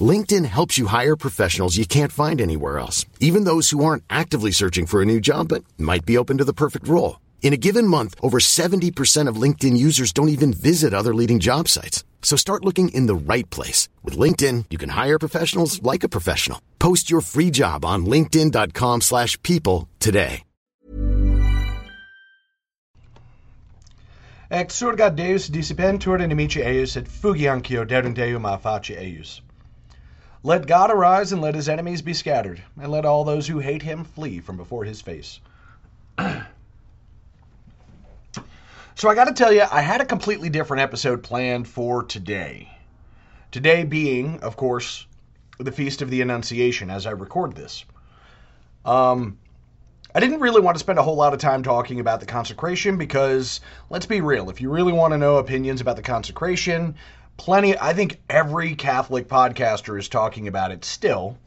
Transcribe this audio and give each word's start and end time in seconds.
LinkedIn 0.00 0.44
helps 0.44 0.76
you 0.76 0.86
hire 0.86 1.16
professionals 1.16 1.76
you 1.76 1.86
can't 1.86 2.12
find 2.12 2.40
anywhere 2.40 2.78
else, 2.78 3.06
even 3.20 3.44
those 3.44 3.70
who 3.70 3.84
aren't 3.84 4.04
actively 4.10 4.50
searching 4.50 4.84
for 4.84 5.00
a 5.00 5.06
new 5.06 5.20
job 5.20 5.48
but 5.48 5.64
might 5.78 6.04
be 6.04 6.18
open 6.18 6.36
to 6.38 6.44
the 6.44 6.52
perfect 6.52 6.86
role. 6.86 7.20
In 7.42 7.52
a 7.52 7.56
given 7.56 7.86
month, 7.86 8.14
over 8.20 8.38
70% 8.38 9.28
of 9.28 9.40
LinkedIn 9.40 9.76
users 9.76 10.12
don't 10.12 10.28
even 10.28 10.52
visit 10.52 10.92
other 10.92 11.14
leading 11.14 11.38
job 11.38 11.68
sites. 11.68 12.04
So 12.20 12.36
start 12.36 12.64
looking 12.64 12.88
in 12.88 13.06
the 13.06 13.14
right 13.14 13.48
place. 13.50 13.88
With 14.02 14.18
LinkedIn, 14.18 14.66
you 14.68 14.78
can 14.78 14.90
hire 14.90 15.18
professionals 15.18 15.80
like 15.82 16.02
a 16.02 16.08
professional. 16.08 16.60
Post 16.80 17.08
your 17.08 17.20
free 17.20 17.50
job 17.50 17.84
on 17.84 18.04
linkedin.com 18.04 19.00
slash 19.00 19.40
people 19.42 19.88
today. 20.00 20.42
Exurgat 24.48 25.16
Deus 25.16 25.48
dissipentur 25.48 26.20
inimici 26.20 26.62
eius 26.62 26.96
et 26.96 27.08
fugiancio 27.08 27.82
a 27.82 28.58
face 28.58 28.96
eius. 28.96 29.45
Let 30.46 30.68
God 30.68 30.92
arise 30.92 31.32
and 31.32 31.42
let 31.42 31.56
his 31.56 31.68
enemies 31.68 32.02
be 32.02 32.14
scattered, 32.14 32.62
and 32.80 32.92
let 32.92 33.04
all 33.04 33.24
those 33.24 33.48
who 33.48 33.58
hate 33.58 33.82
him 33.82 34.04
flee 34.04 34.38
from 34.38 34.56
before 34.56 34.84
his 34.84 35.00
face. 35.00 35.40
so 36.20 36.44
I 39.08 39.16
got 39.16 39.24
to 39.24 39.34
tell 39.34 39.52
you, 39.52 39.64
I 39.68 39.80
had 39.80 40.00
a 40.00 40.04
completely 40.04 40.48
different 40.48 40.84
episode 40.84 41.24
planned 41.24 41.66
for 41.66 42.04
today. 42.04 42.70
Today 43.50 43.82
being, 43.82 44.38
of 44.38 44.56
course, 44.56 45.08
the 45.58 45.72
Feast 45.72 46.00
of 46.00 46.10
the 46.10 46.22
Annunciation 46.22 46.90
as 46.90 47.08
I 47.08 47.10
record 47.10 47.56
this. 47.56 47.84
Um, 48.84 49.38
I 50.14 50.20
didn't 50.20 50.38
really 50.38 50.60
want 50.60 50.76
to 50.76 50.78
spend 50.78 51.00
a 51.00 51.02
whole 51.02 51.16
lot 51.16 51.34
of 51.34 51.40
time 51.40 51.64
talking 51.64 51.98
about 51.98 52.20
the 52.20 52.26
consecration 52.26 52.98
because, 52.98 53.60
let's 53.90 54.06
be 54.06 54.20
real, 54.20 54.48
if 54.48 54.60
you 54.60 54.70
really 54.70 54.92
want 54.92 55.10
to 55.10 55.18
know 55.18 55.38
opinions 55.38 55.80
about 55.80 55.96
the 55.96 56.02
consecration, 56.02 56.94
plenty, 57.36 57.78
I 57.78 57.92
think 57.92 58.20
every 58.28 58.74
Catholic 58.74 59.28
podcaster 59.28 59.98
is 59.98 60.08
talking 60.08 60.48
about 60.48 60.72
it 60.72 60.84
still. 60.84 61.38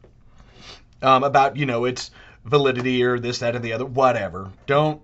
Um, 1.01 1.23
about, 1.23 1.55
you 1.55 1.65
know, 1.65 1.85
its 1.85 2.11
validity 2.43 3.03
or 3.03 3.19
this, 3.19 3.39
that, 3.39 3.55
and 3.55 3.63
the 3.63 3.73
other, 3.73 3.85
whatever. 3.85 4.51
Don't, 4.65 5.01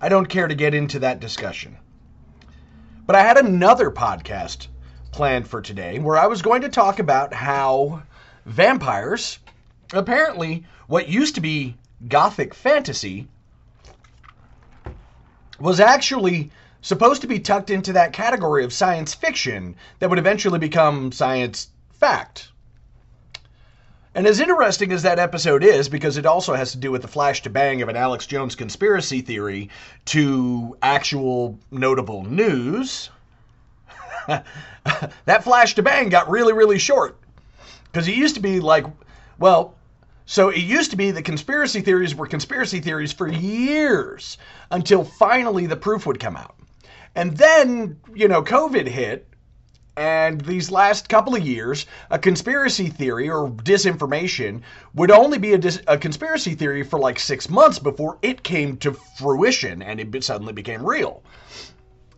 I 0.00 0.08
don't 0.08 0.28
care 0.28 0.48
to 0.48 0.54
get 0.54 0.74
into 0.74 0.98
that 1.00 1.20
discussion. 1.20 1.76
But 3.06 3.16
I 3.16 3.22
had 3.22 3.36
another 3.36 3.90
podcast 3.90 4.66
planned 5.12 5.46
for 5.46 5.60
today 5.60 5.98
where 5.98 6.16
I 6.16 6.26
was 6.26 6.42
going 6.42 6.62
to 6.62 6.68
talk 6.68 6.98
about 6.98 7.32
how 7.32 8.02
vampires, 8.46 9.38
apparently, 9.92 10.64
what 10.86 11.08
used 11.08 11.36
to 11.36 11.40
be 11.40 11.76
gothic 12.08 12.54
fantasy, 12.54 13.28
was 15.60 15.78
actually 15.78 16.50
supposed 16.82 17.22
to 17.22 17.28
be 17.28 17.38
tucked 17.38 17.70
into 17.70 17.92
that 17.94 18.12
category 18.12 18.64
of 18.64 18.72
science 18.72 19.14
fiction 19.14 19.76
that 20.00 20.10
would 20.10 20.18
eventually 20.18 20.58
become 20.58 21.12
science 21.12 21.68
fact. 21.92 22.50
And 24.14 24.26
as 24.26 24.40
interesting 24.40 24.92
as 24.92 25.02
that 25.04 25.18
episode 25.18 25.64
is, 25.64 25.88
because 25.88 26.18
it 26.18 26.26
also 26.26 26.52
has 26.52 26.72
to 26.72 26.78
do 26.78 26.90
with 26.90 27.00
the 27.00 27.08
flash 27.08 27.42
to 27.42 27.50
bang 27.50 27.80
of 27.80 27.88
an 27.88 27.96
Alex 27.96 28.26
Jones 28.26 28.54
conspiracy 28.54 29.22
theory 29.22 29.70
to 30.06 30.76
actual 30.82 31.58
notable 31.70 32.24
news, 32.24 33.08
that 34.26 35.44
flash 35.44 35.76
to 35.76 35.82
bang 35.82 36.10
got 36.10 36.28
really, 36.28 36.52
really 36.52 36.78
short. 36.78 37.16
Because 37.90 38.06
it 38.06 38.14
used 38.14 38.34
to 38.34 38.42
be 38.42 38.60
like, 38.60 38.84
well, 39.38 39.74
so 40.26 40.50
it 40.50 40.58
used 40.58 40.90
to 40.90 40.96
be 40.96 41.10
that 41.12 41.24
conspiracy 41.24 41.80
theories 41.80 42.14
were 42.14 42.26
conspiracy 42.26 42.80
theories 42.80 43.12
for 43.12 43.28
years 43.28 44.36
until 44.70 45.04
finally 45.04 45.66
the 45.66 45.76
proof 45.76 46.06
would 46.06 46.20
come 46.20 46.36
out. 46.36 46.54
And 47.14 47.36
then, 47.36 48.00
you 48.14 48.28
know, 48.28 48.42
COVID 48.42 48.86
hit, 48.86 49.28
and 49.96 50.40
these 50.40 50.70
last 50.70 51.10
couple 51.10 51.34
of 51.34 51.46
years, 51.46 51.84
a 52.10 52.18
conspiracy 52.18 52.88
theory 52.88 53.28
or 53.28 53.50
disinformation 53.50 54.62
would 54.94 55.10
only 55.10 55.36
be 55.36 55.52
a, 55.52 55.58
dis- 55.58 55.82
a, 55.86 55.98
conspiracy 55.98 56.54
theory 56.54 56.82
for 56.82 56.98
like 56.98 57.18
six 57.18 57.50
months 57.50 57.78
before 57.78 58.18
it 58.22 58.42
came 58.42 58.78
to 58.78 58.92
fruition 59.18 59.82
and 59.82 60.00
it 60.00 60.24
suddenly 60.24 60.54
became 60.54 60.84
real. 60.84 61.22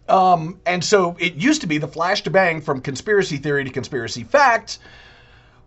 Um, 0.09 0.61
and 0.67 0.85
so 0.85 1.17
it 1.19 1.35
used 1.35 1.63
to 1.63 1.67
be 1.67 1.79
the 1.79 1.89
flash 1.89 2.23
to 2.23 2.31
bang 2.31 2.61
from 2.61 2.81
conspiracy 2.81 3.39
theory 3.39 3.65
to 3.65 3.71
conspiracy 3.71 4.23
fact 4.23 4.79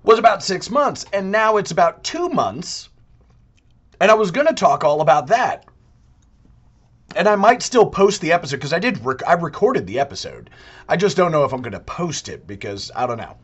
was 0.04 0.20
about 0.20 0.44
six 0.44 0.70
months, 0.70 1.06
and 1.12 1.32
now 1.32 1.58
it's 1.58 1.72
about 1.72 2.04
two 2.04 2.30
months. 2.30 2.88
And 4.00 4.10
I 4.10 4.14
was 4.14 4.32
going 4.32 4.48
to 4.48 4.54
talk 4.54 4.86
all 4.86 5.02
about 5.02 5.28
that 5.28 5.66
and 7.16 7.28
I 7.28 7.36
might 7.36 7.62
still 7.62 7.86
post 7.90 8.22
the 8.22 8.34
episode 8.34 8.58
because 8.58 8.74
I 8.74 8.80
did. 8.80 9.04
Rec- 9.04 9.28
I 9.28 9.34
recorded 9.34 9.88
the 9.88 10.00
episode. 10.00 10.50
I 10.88 10.98
just 10.98 11.18
don't 11.18 11.32
know 11.32 11.44
if 11.46 11.54
I'm 11.54 11.62
going 11.62 11.74
to 11.74 11.80
post 11.80 12.30
it 12.30 12.46
because 12.46 12.92
I 12.96 13.08
don't 13.08 13.18
know. 13.18 13.38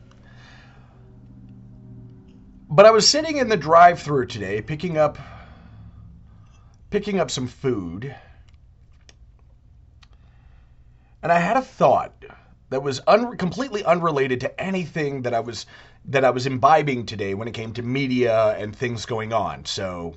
But 2.68 2.86
I 2.86 2.90
was 2.90 3.08
sitting 3.08 3.36
in 3.36 3.48
the 3.48 3.56
drive-through 3.56 4.26
today, 4.26 4.60
picking 4.60 4.98
up, 4.98 5.18
picking 6.90 7.20
up 7.20 7.30
some 7.30 7.46
food, 7.46 8.14
and 11.22 11.30
I 11.32 11.38
had 11.38 11.56
a 11.56 11.62
thought 11.62 12.24
that 12.70 12.82
was 12.82 13.00
un- 13.06 13.36
completely 13.36 13.84
unrelated 13.84 14.40
to 14.40 14.60
anything 14.60 15.22
that 15.22 15.34
I 15.34 15.40
was 15.40 15.66
that 16.06 16.24
I 16.24 16.30
was 16.30 16.46
imbibing 16.46 17.06
today 17.06 17.32
when 17.32 17.48
it 17.48 17.54
came 17.54 17.72
to 17.74 17.82
media 17.82 18.56
and 18.58 18.76
things 18.76 19.06
going 19.06 19.32
on. 19.32 19.64
So 19.64 20.16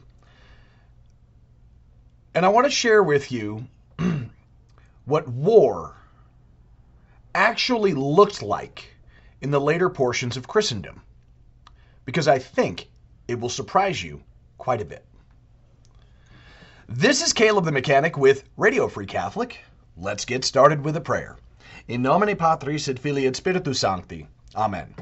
and 2.37 2.45
I 2.45 2.49
want 2.49 2.65
to 2.65 2.71
share 2.71 3.01
with 3.01 3.31
you 3.31 3.65
what 5.05 5.27
war 5.27 5.95
actually 7.33 7.95
looked 7.95 8.43
like 8.43 8.93
in 9.41 9.49
the 9.49 9.59
later 9.59 9.89
portions 9.89 10.37
of 10.37 10.47
Christendom, 10.47 11.01
because 12.05 12.27
I 12.27 12.37
think 12.37 12.89
it 13.27 13.39
will 13.39 13.49
surprise 13.49 14.03
you 14.03 14.21
quite 14.59 14.81
a 14.81 14.85
bit. 14.85 15.03
This 16.87 17.23
is 17.23 17.33
Caleb 17.33 17.65
the 17.65 17.71
Mechanic 17.71 18.19
with 18.19 18.43
Radio 18.55 18.87
Free 18.87 19.07
Catholic. 19.07 19.57
Let's 19.97 20.23
get 20.23 20.45
started 20.45 20.85
with 20.85 20.95
a 20.95 21.01
prayer. 21.01 21.37
In 21.87 22.03
nomine 22.03 22.35
Patris 22.37 22.87
et 22.87 22.99
Filii 22.99 23.25
et 23.25 23.35
Spiritus 23.35 23.79
Sancti. 23.79 24.27
Amen. 24.55 24.93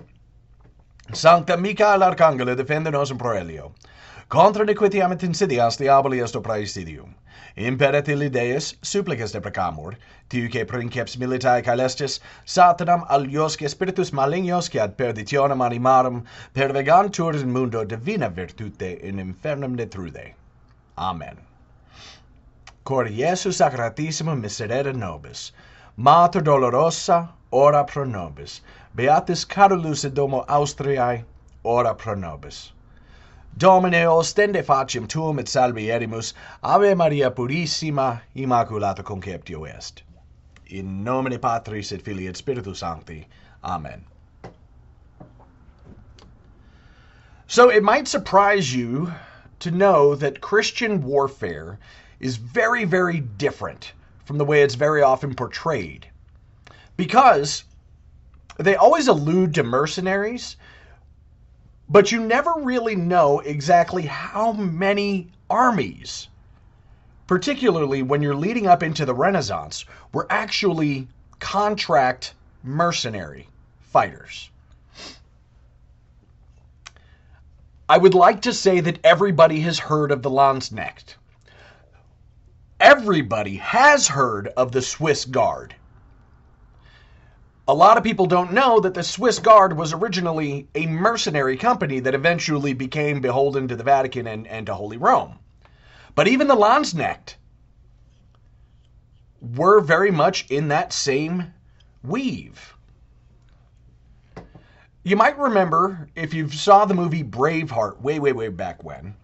Sancta 1.12 1.58
Michael 1.58 2.00
Arcangelo 2.00 2.56
defende 2.56 2.94
nos 2.94 3.12
in 3.12 3.18
proelio. 3.18 3.74
Contra 4.30 4.66
nequitiam 4.66 5.12
et 5.12 5.20
insidias 5.20 5.78
diaboli 5.78 6.24
est 6.24 6.42
praesidium. 6.42 7.14
Imperet 7.58 8.08
illi 8.08 8.30
Deus, 8.30 8.76
supplicas 8.82 9.32
deprecamur, 9.34 9.96
tiu 10.30 10.50
que 10.50 10.66
princeps 10.66 11.18
militae 11.18 11.62
caelestis, 11.62 12.20
satanam 12.46 13.06
aliosque 13.10 13.68
spiritus 13.70 14.12
malignos 14.12 14.70
que 14.70 14.80
ad 14.80 14.98
perditionem 14.98 15.62
animarum 15.62 16.24
pervegantur 16.54 17.36
in 17.42 17.52
mundo 17.52 17.84
divina 17.84 18.30
virtute 18.30 19.00
in 19.02 19.18
infernum 19.18 19.76
detrude. 19.76 20.34
Amen. 20.98 21.38
Cor 22.84 23.06
Iesu 23.06 23.52
sacratissimum 23.52 24.42
miserere 24.42 24.94
nobis, 24.94 25.52
Mater 25.98 26.42
dolorosa, 26.42 27.30
ora 27.52 27.84
pro 27.86 28.04
nobis. 28.04 28.62
Beatus 28.96 29.46
Carolus 29.46 30.04
Domo 30.14 30.46
Austriae, 30.48 31.24
ora 31.64 31.96
pro 31.96 32.16
nobis. 32.16 32.72
Domine 33.58 34.06
ostende 34.06 34.62
faciem 34.64 35.08
tuum 35.08 35.40
et 35.40 35.46
salvierimus, 35.46 36.34
Ave 36.62 36.94
Maria 36.94 37.32
purissima, 37.32 38.22
immaculata 38.36 39.02
conceptio 39.02 39.64
est. 39.64 40.04
In 40.68 41.06
nomine 41.06 41.40
Patris 41.40 41.94
et 41.94 42.02
Filii 42.02 42.28
et 42.28 42.36
Spiritus 42.36 42.80
Sancti. 42.80 43.28
Amen. 43.64 44.04
So 47.48 47.70
it 47.70 47.84
might 47.84 48.10
surprise 48.10 48.76
you 48.76 49.14
to 49.60 49.72
know 49.72 50.16
that 50.16 50.42
Christian 50.42 51.02
warfare 51.02 51.80
is 52.20 52.36
very, 52.36 52.84
very 52.84 53.22
different 53.22 53.94
from 54.26 54.38
the 54.38 54.46
way 54.46 54.64
it's 54.64 54.76
very 54.76 55.02
often 55.02 55.34
portrayed. 55.34 56.08
Because 56.98 57.64
they 58.58 58.76
always 58.76 59.08
allude 59.08 59.54
to 59.54 59.64
mercenaries, 59.64 60.58
but 61.90 62.12
you 62.12 62.20
never 62.20 62.54
really 62.58 62.96
know 62.96 63.40
exactly 63.42 64.04
how 64.04 64.52
many 64.54 65.30
armies, 65.50 66.28
particularly 67.28 68.02
when 68.02 68.22
you're 68.22 68.36
leading 68.36 68.68
up 68.68 68.82
into 68.82 69.06
the 69.06 69.14
Renaissance, 69.14 69.86
were 70.12 70.28
actually 70.30 71.08
contract 71.40 72.34
mercenary 72.64 73.48
fighters. 73.82 74.50
I 77.88 78.00
would 78.00 78.16
like 78.16 78.42
to 78.42 78.54
say 78.54 78.80
that 78.80 79.00
everybody 79.04 79.60
has 79.60 79.78
heard 79.78 80.12
of 80.12 80.24
the 80.24 80.32
Landsknecht. 80.32 81.16
Everybody 82.80 83.58
has 83.58 84.08
heard 84.08 84.48
of 84.58 84.72
the 84.72 84.82
Swiss 84.82 85.26
Guard. 85.26 85.76
A 87.68 87.74
lot 87.74 87.98
of 87.98 88.04
people 88.04 88.28
don't 88.28 88.54
know 88.54 88.80
that 88.80 88.94
the 88.94 89.02
Swiss 89.02 89.40
Guard 89.40 89.76
was 89.76 89.92
originally 89.92 90.68
a 90.76 90.86
mercenary 90.86 91.58
company 91.58 92.00
that 92.00 92.14
eventually 92.14 92.74
became 92.74 93.22
beholden 93.22 93.68
to 93.68 93.76
the 93.76 93.84
Vatican 93.84 94.28
and, 94.28 94.46
and 94.46 94.68
to 94.68 94.76
Holy 94.76 94.98
Rome. 94.98 95.40
But 96.14 96.28
even 96.28 96.48
the 96.48 96.56
Landsknecht 96.56 97.36
were 99.42 99.80
very 99.82 100.12
much 100.12 100.46
in 100.52 100.68
that 100.68 100.94
same 100.94 101.54
weave. 102.04 102.76
You 105.02 105.16
might 105.16 105.38
remember 105.38 106.10
if 106.16 106.36
you 106.36 106.50
saw 106.50 106.86
the 106.86 106.94
movie 106.94 107.24
Braveheart 107.24 108.00
way, 108.00 108.20
way, 108.20 108.32
way 108.32 108.50
back 108.50 108.84
when, 108.84 109.16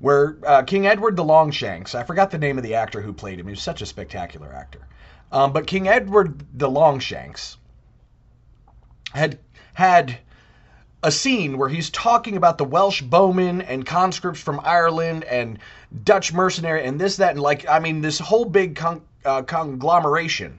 where 0.00 0.38
uh, 0.46 0.62
King 0.62 0.86
Edward 0.86 1.16
the 1.16 1.24
Longshanks, 1.24 1.94
I 1.94 2.04
forgot 2.04 2.30
the 2.30 2.38
name 2.38 2.58
of 2.58 2.64
the 2.64 2.74
actor 2.74 3.00
who 3.00 3.12
played 3.14 3.40
him. 3.40 3.46
He 3.46 3.52
was 3.52 3.62
such 3.62 3.80
a 3.80 3.86
spectacular 3.86 4.52
actor. 4.52 4.86
Um, 5.30 5.52
but 5.52 5.66
King 5.66 5.88
Edward 5.88 6.44
the 6.58 6.70
Longshanks 6.70 7.56
had 9.12 9.38
had 9.74 10.18
a 11.02 11.12
scene 11.12 11.58
where 11.58 11.68
he's 11.68 11.90
talking 11.90 12.36
about 12.36 12.58
the 12.58 12.64
Welsh 12.64 13.02
bowmen 13.02 13.62
and 13.62 13.86
conscripts 13.86 14.40
from 14.40 14.60
Ireland 14.64 15.24
and 15.24 15.58
Dutch 16.04 16.32
mercenary 16.32 16.84
and 16.84 17.00
this, 17.00 17.16
that, 17.16 17.32
and 17.32 17.40
like, 17.40 17.68
I 17.68 17.78
mean, 17.78 18.00
this 18.00 18.18
whole 18.18 18.44
big 18.44 18.74
con- 18.74 19.02
uh, 19.24 19.42
conglomeration 19.42 20.58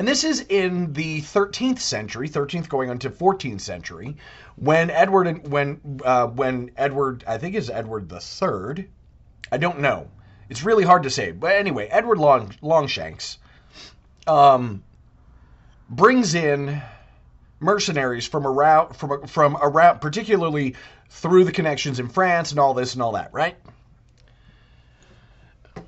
and 0.00 0.08
this 0.08 0.24
is 0.24 0.46
in 0.48 0.94
the 0.94 1.20
13th 1.20 1.78
century, 1.78 2.26
13th 2.26 2.70
going 2.70 2.88
on 2.88 2.98
to 3.00 3.10
14th 3.10 3.60
century, 3.60 4.16
when 4.56 4.88
Edward 4.88 5.26
and 5.26 5.46
when 5.48 6.00
uh, 6.02 6.26
when 6.26 6.70
Edward 6.76 7.22
I 7.26 7.36
think 7.36 7.54
is 7.54 7.68
Edward 7.68 8.08
the 8.08 8.18
Third. 8.18 8.88
I 9.52 9.58
don't 9.58 9.80
know. 9.80 10.08
It's 10.48 10.62
really 10.64 10.84
hard 10.84 11.02
to 11.02 11.10
say. 11.10 11.32
But 11.32 11.56
anyway, 11.56 11.86
Edward 11.88 12.16
Long, 12.16 12.54
Longshanks 12.62 13.36
um, 14.30 14.84
brings 15.88 16.34
in 16.36 16.80
mercenaries 17.58 18.26
from 18.26 18.46
around 18.46 18.94
from 18.94 19.26
from 19.26 19.56
around 19.60 20.00
particularly 20.00 20.76
through 21.10 21.44
the 21.44 21.52
connections 21.52 21.98
in 21.98 22.08
France 22.08 22.52
and 22.52 22.60
all 22.60 22.72
this 22.72 22.94
and 22.94 23.02
all 23.02 23.12
that, 23.12 23.32
right? 23.32 23.56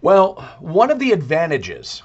Well, 0.00 0.34
one 0.58 0.90
of 0.90 0.98
the 0.98 1.12
advantages 1.12 2.02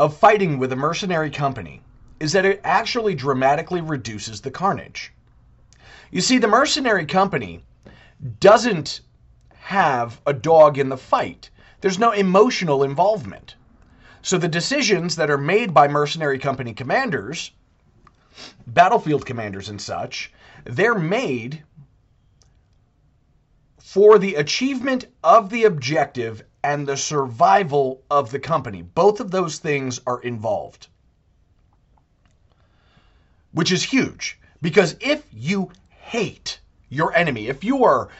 of 0.00 0.16
fighting 0.16 0.58
with 0.58 0.72
a 0.72 0.76
mercenary 0.76 1.30
company 1.30 1.80
is 2.18 2.32
that 2.32 2.44
it 2.44 2.60
actually 2.64 3.14
dramatically 3.14 3.80
reduces 3.80 4.40
the 4.40 4.50
carnage. 4.50 5.12
You 6.10 6.20
see, 6.20 6.38
the 6.38 6.48
mercenary 6.48 7.06
company 7.06 7.62
doesn't 8.40 9.02
have 9.54 10.20
a 10.26 10.32
dog 10.32 10.78
in 10.78 10.88
the 10.88 10.96
fight. 10.96 11.50
There's 11.80 11.98
no 11.98 12.10
emotional 12.10 12.82
involvement. 12.82 13.54
So 14.22 14.36
the 14.36 14.48
decisions 14.48 15.16
that 15.16 15.30
are 15.30 15.38
made 15.38 15.72
by 15.72 15.88
mercenary 15.88 16.38
company 16.38 16.74
commanders, 16.74 17.52
battlefield 18.66 19.24
commanders 19.24 19.68
and 19.68 19.80
such, 19.80 20.32
they're 20.64 20.98
made 20.98 21.62
for 23.78 24.18
the 24.18 24.34
achievement 24.34 25.06
of 25.24 25.50
the 25.50 25.64
objective 25.64 26.44
and 26.62 26.86
the 26.86 26.96
survival 26.96 28.02
of 28.10 28.30
the 28.30 28.38
company. 28.38 28.82
Both 28.82 29.20
of 29.20 29.30
those 29.30 29.58
things 29.58 30.00
are 30.06 30.20
involved. 30.20 30.88
Which 33.52 33.72
is 33.72 33.82
huge 33.82 34.38
because 34.60 34.96
if 35.00 35.24
you 35.32 35.70
hate 35.88 36.60
your 36.90 37.14
enemy, 37.14 37.48
if 37.48 37.64
you 37.64 37.84
are 37.84 38.10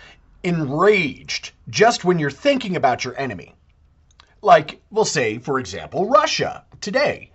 enraged 0.42 1.52
just 1.68 2.04
when 2.04 2.18
you're 2.18 2.30
thinking 2.30 2.76
about 2.76 3.04
your 3.04 3.16
enemy, 3.18 3.54
like 4.42 4.80
we'll 4.90 5.04
say, 5.04 5.38
for 5.38 5.58
example, 5.58 6.08
Russia 6.08 6.64
today, 6.80 7.30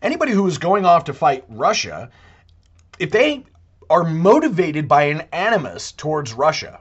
anybody 0.00 0.32
who 0.32 0.46
is 0.46 0.58
going 0.58 0.84
off 0.84 1.04
to 1.04 1.14
fight 1.14 1.44
Russia, 1.48 2.10
if 2.98 3.10
they 3.10 3.44
are 3.88 4.04
motivated 4.04 4.88
by 4.88 5.04
an 5.04 5.22
animus 5.32 5.92
towards 5.92 6.32
Russia, 6.32 6.80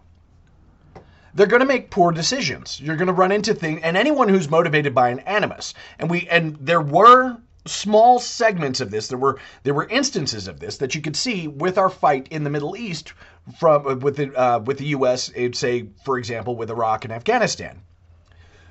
they're 1.33 1.47
going 1.47 1.61
to 1.61 1.65
make 1.65 1.89
poor 1.89 2.11
decisions. 2.11 2.79
You're 2.79 2.97
going 2.97 3.07
to 3.07 3.13
run 3.13 3.31
into 3.31 3.53
things, 3.53 3.81
and 3.83 3.95
anyone 3.95 4.29
who's 4.29 4.49
motivated 4.49 4.93
by 4.93 5.09
an 5.09 5.19
animus, 5.19 5.73
and 5.99 6.09
we, 6.09 6.27
and 6.29 6.57
there 6.59 6.81
were 6.81 7.37
small 7.65 8.19
segments 8.19 8.81
of 8.81 8.91
this. 8.91 9.07
There 9.07 9.17
were 9.17 9.39
there 9.63 9.73
were 9.73 9.87
instances 9.87 10.47
of 10.47 10.59
this 10.59 10.77
that 10.77 10.95
you 10.95 11.01
could 11.01 11.15
see 11.15 11.47
with 11.47 11.77
our 11.77 11.89
fight 11.89 12.27
in 12.31 12.43
the 12.43 12.49
Middle 12.49 12.75
East 12.75 13.13
from 13.59 13.99
with 13.99 14.17
the 14.17 14.35
uh, 14.35 14.59
with 14.59 14.77
the 14.77 14.87
U.S. 14.87 15.31
say, 15.53 15.87
for 16.03 16.17
example, 16.17 16.55
with 16.55 16.69
Iraq 16.69 17.05
and 17.05 17.13
Afghanistan. 17.13 17.81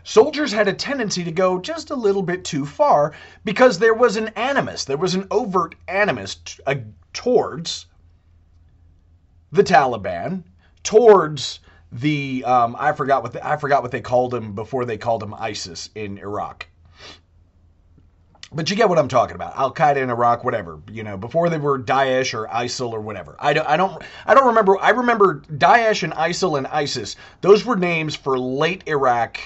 Soldiers 0.05 0.52
had 0.52 0.69
a 0.69 0.73
tendency 0.73 1.25
to 1.25 1.32
go 1.32 1.61
just 1.61 1.91
a 1.91 1.94
little 1.94 2.23
bit 2.23 2.44
too 2.44 2.64
far 2.64 3.12
because 3.44 3.79
there 3.79 3.94
was 3.94 4.17
an 4.17 4.29
animus, 4.29 4.85
there 4.85 4.97
was 4.97 5.14
an 5.14 5.26
overt 5.31 5.75
animus 5.88 6.37
t- 6.37 6.62
uh, 6.67 6.76
towards 7.12 7.87
the 9.52 9.64
Taliban, 9.64 10.44
towards 10.82 11.61
the 11.93 12.44
um, 12.44 12.76
I 12.79 12.93
forgot 12.93 13.23
what 13.23 13.32
the, 13.32 13.47
I 13.47 13.56
forgot 13.56 13.82
what 13.82 13.91
they 13.91 14.00
called 14.00 14.32
him 14.32 14.55
before 14.55 14.85
they 14.85 14.97
called 14.97 15.23
him 15.23 15.35
ISIS 15.35 15.91
in 15.94 16.19
Iraq. 16.19 16.67
But 18.52 18.69
you 18.69 18.75
get 18.75 18.88
what 18.88 18.99
I'm 18.99 19.08
talking 19.08 19.37
about. 19.37 19.56
Al 19.56 19.73
Qaeda 19.73 19.99
in 19.99 20.11
Iraq, 20.11 20.43
whatever. 20.43 20.81
You 20.91 21.05
know, 21.05 21.17
before 21.17 21.49
they 21.49 21.58
were 21.58 21.79
Daesh 21.79 22.35
or 22.35 22.49
ISIL 22.49 22.93
or 22.93 23.00
whatever. 23.00 23.37
I 23.38 23.52
don't, 23.52 23.67
I 23.69 23.76
don't, 23.76 24.02
I 24.26 24.35
don't 24.35 24.49
remember. 24.49 24.76
I 24.81 24.91
remember 24.91 25.43
Daesh 25.52 26.02
and 26.02 26.12
ISIL 26.14 26.58
and 26.58 26.67
ISIS. 26.67 27.14
Those 27.43 27.64
were 27.64 27.76
names 27.76 28.17
for 28.17 28.37
late 28.37 28.82
Iraq, 28.87 29.38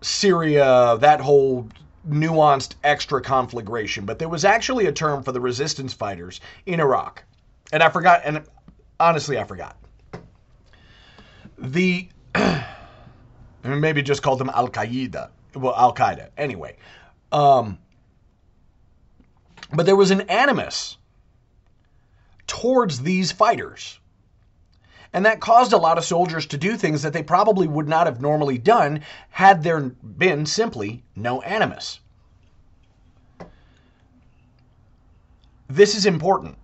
Syria, 0.00 0.96
that 1.00 1.20
whole 1.20 1.68
nuanced 2.08 2.74
extra 2.84 3.20
conflagration. 3.20 4.04
But 4.04 4.18
there 4.18 4.28
was 4.28 4.44
actually 4.44 4.86
a 4.86 4.92
term 4.92 5.22
for 5.22 5.32
the 5.32 5.40
resistance 5.40 5.92
fighters 5.92 6.40
in 6.66 6.80
Iraq, 6.80 7.24
and 7.72 7.82
I 7.82 7.90
forgot. 7.90 8.22
And 8.24 8.44
honestly, 9.00 9.38
I 9.38 9.44
forgot 9.44 9.76
the 11.58 12.08
maybe 13.64 14.02
just 14.02 14.22
called 14.22 14.38
them 14.38 14.50
Al 14.50 14.68
Qaeda. 14.68 15.30
Well, 15.54 15.74
Al 15.76 15.94
Qaeda. 15.94 16.28
Anyway, 16.36 16.76
um, 17.32 17.78
but 19.72 19.86
there 19.86 19.96
was 19.96 20.10
an 20.10 20.22
animus 20.22 20.96
towards 22.46 23.00
these 23.00 23.32
fighters. 23.32 23.98
And 25.12 25.24
that 25.24 25.40
caused 25.40 25.72
a 25.72 25.78
lot 25.78 25.98
of 25.98 26.04
soldiers 26.04 26.46
to 26.46 26.58
do 26.58 26.76
things 26.76 27.02
that 27.02 27.12
they 27.12 27.22
probably 27.22 27.66
would 27.66 27.88
not 27.88 28.06
have 28.06 28.20
normally 28.20 28.58
done 28.58 29.00
had 29.30 29.62
there 29.62 29.80
been 29.80 30.44
simply 30.44 31.02
no 31.16 31.40
animus. 31.42 32.00
This 35.68 35.94
is 35.94 36.06
important 36.06 36.56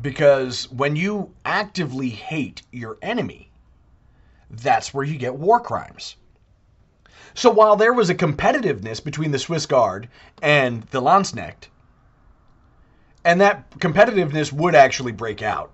because 0.00 0.70
when 0.70 0.96
you 0.96 1.32
actively 1.44 2.08
hate 2.08 2.62
your 2.72 2.98
enemy, 3.02 3.50
that's 4.50 4.92
where 4.92 5.04
you 5.04 5.18
get 5.18 5.34
war 5.34 5.60
crimes. 5.60 6.16
So 7.34 7.50
while 7.50 7.76
there 7.76 7.92
was 7.92 8.10
a 8.10 8.14
competitiveness 8.14 9.02
between 9.02 9.30
the 9.30 9.38
Swiss 9.38 9.66
Guard 9.66 10.08
and 10.42 10.82
the 10.84 11.00
Landsknecht, 11.00 11.68
and 13.24 13.40
that 13.40 13.70
competitiveness 13.78 14.52
would 14.52 14.74
actually 14.74 15.12
break 15.12 15.42
out, 15.42 15.72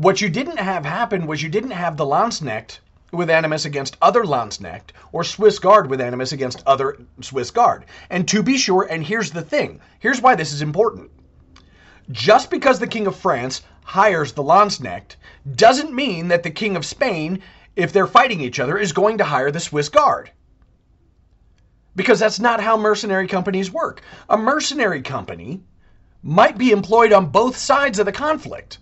what 0.00 0.22
you 0.22 0.30
didn't 0.30 0.56
have 0.56 0.86
happen 0.86 1.26
was 1.26 1.42
you 1.42 1.50
didn't 1.50 1.72
have 1.72 1.98
the 1.98 2.06
Landsknecht 2.06 2.78
with 3.12 3.28
animus 3.28 3.66
against 3.66 3.98
other 4.00 4.24
Landsknecht 4.24 4.92
or 5.12 5.22
Swiss 5.22 5.58
Guard 5.58 5.90
with 5.90 6.00
animus 6.00 6.32
against 6.32 6.62
other 6.66 6.96
Swiss 7.20 7.50
Guard. 7.50 7.84
And 8.08 8.26
to 8.28 8.42
be 8.42 8.56
sure, 8.56 8.86
and 8.88 9.04
here's 9.04 9.30
the 9.30 9.42
thing 9.42 9.78
here's 9.98 10.22
why 10.22 10.36
this 10.36 10.54
is 10.54 10.62
important. 10.62 11.10
Just 12.10 12.50
because 12.50 12.78
the 12.78 12.86
King 12.86 13.08
of 13.08 13.14
France 13.14 13.60
hires 13.84 14.32
the 14.32 14.42
Landsknecht 14.42 15.16
doesn't 15.54 15.92
mean 15.92 16.28
that 16.28 16.44
the 16.44 16.50
King 16.50 16.76
of 16.76 16.86
Spain, 16.86 17.42
if 17.76 17.92
they're 17.92 18.06
fighting 18.06 18.40
each 18.40 18.58
other, 18.58 18.78
is 18.78 18.94
going 18.94 19.18
to 19.18 19.24
hire 19.24 19.50
the 19.50 19.60
Swiss 19.60 19.90
Guard. 19.90 20.30
Because 21.94 22.20
that's 22.20 22.40
not 22.40 22.62
how 22.62 22.78
mercenary 22.78 23.28
companies 23.28 23.70
work. 23.70 24.00
A 24.30 24.38
mercenary 24.38 25.02
company 25.02 25.60
might 26.22 26.56
be 26.56 26.70
employed 26.70 27.12
on 27.12 27.26
both 27.26 27.58
sides 27.58 27.98
of 27.98 28.06
the 28.06 28.12
conflict. 28.12 28.78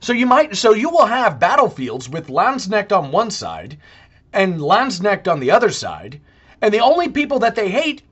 So 0.00 0.12
you 0.14 0.26
might 0.26 0.56
so 0.56 0.72
you 0.72 0.88
will 0.88 1.06
have 1.06 1.38
battlefields 1.38 2.08
with 2.08 2.28
Landsknecht 2.28 2.90
on 2.96 3.12
one 3.12 3.30
side 3.30 3.78
and 4.32 4.60
Landsknecht 4.60 5.30
on 5.30 5.40
the 5.40 5.50
other 5.50 5.70
side, 5.70 6.20
and 6.62 6.72
the 6.72 6.80
only 6.80 7.08
people 7.08 7.38
that 7.40 7.54
they 7.54 7.70
hate 7.70 8.02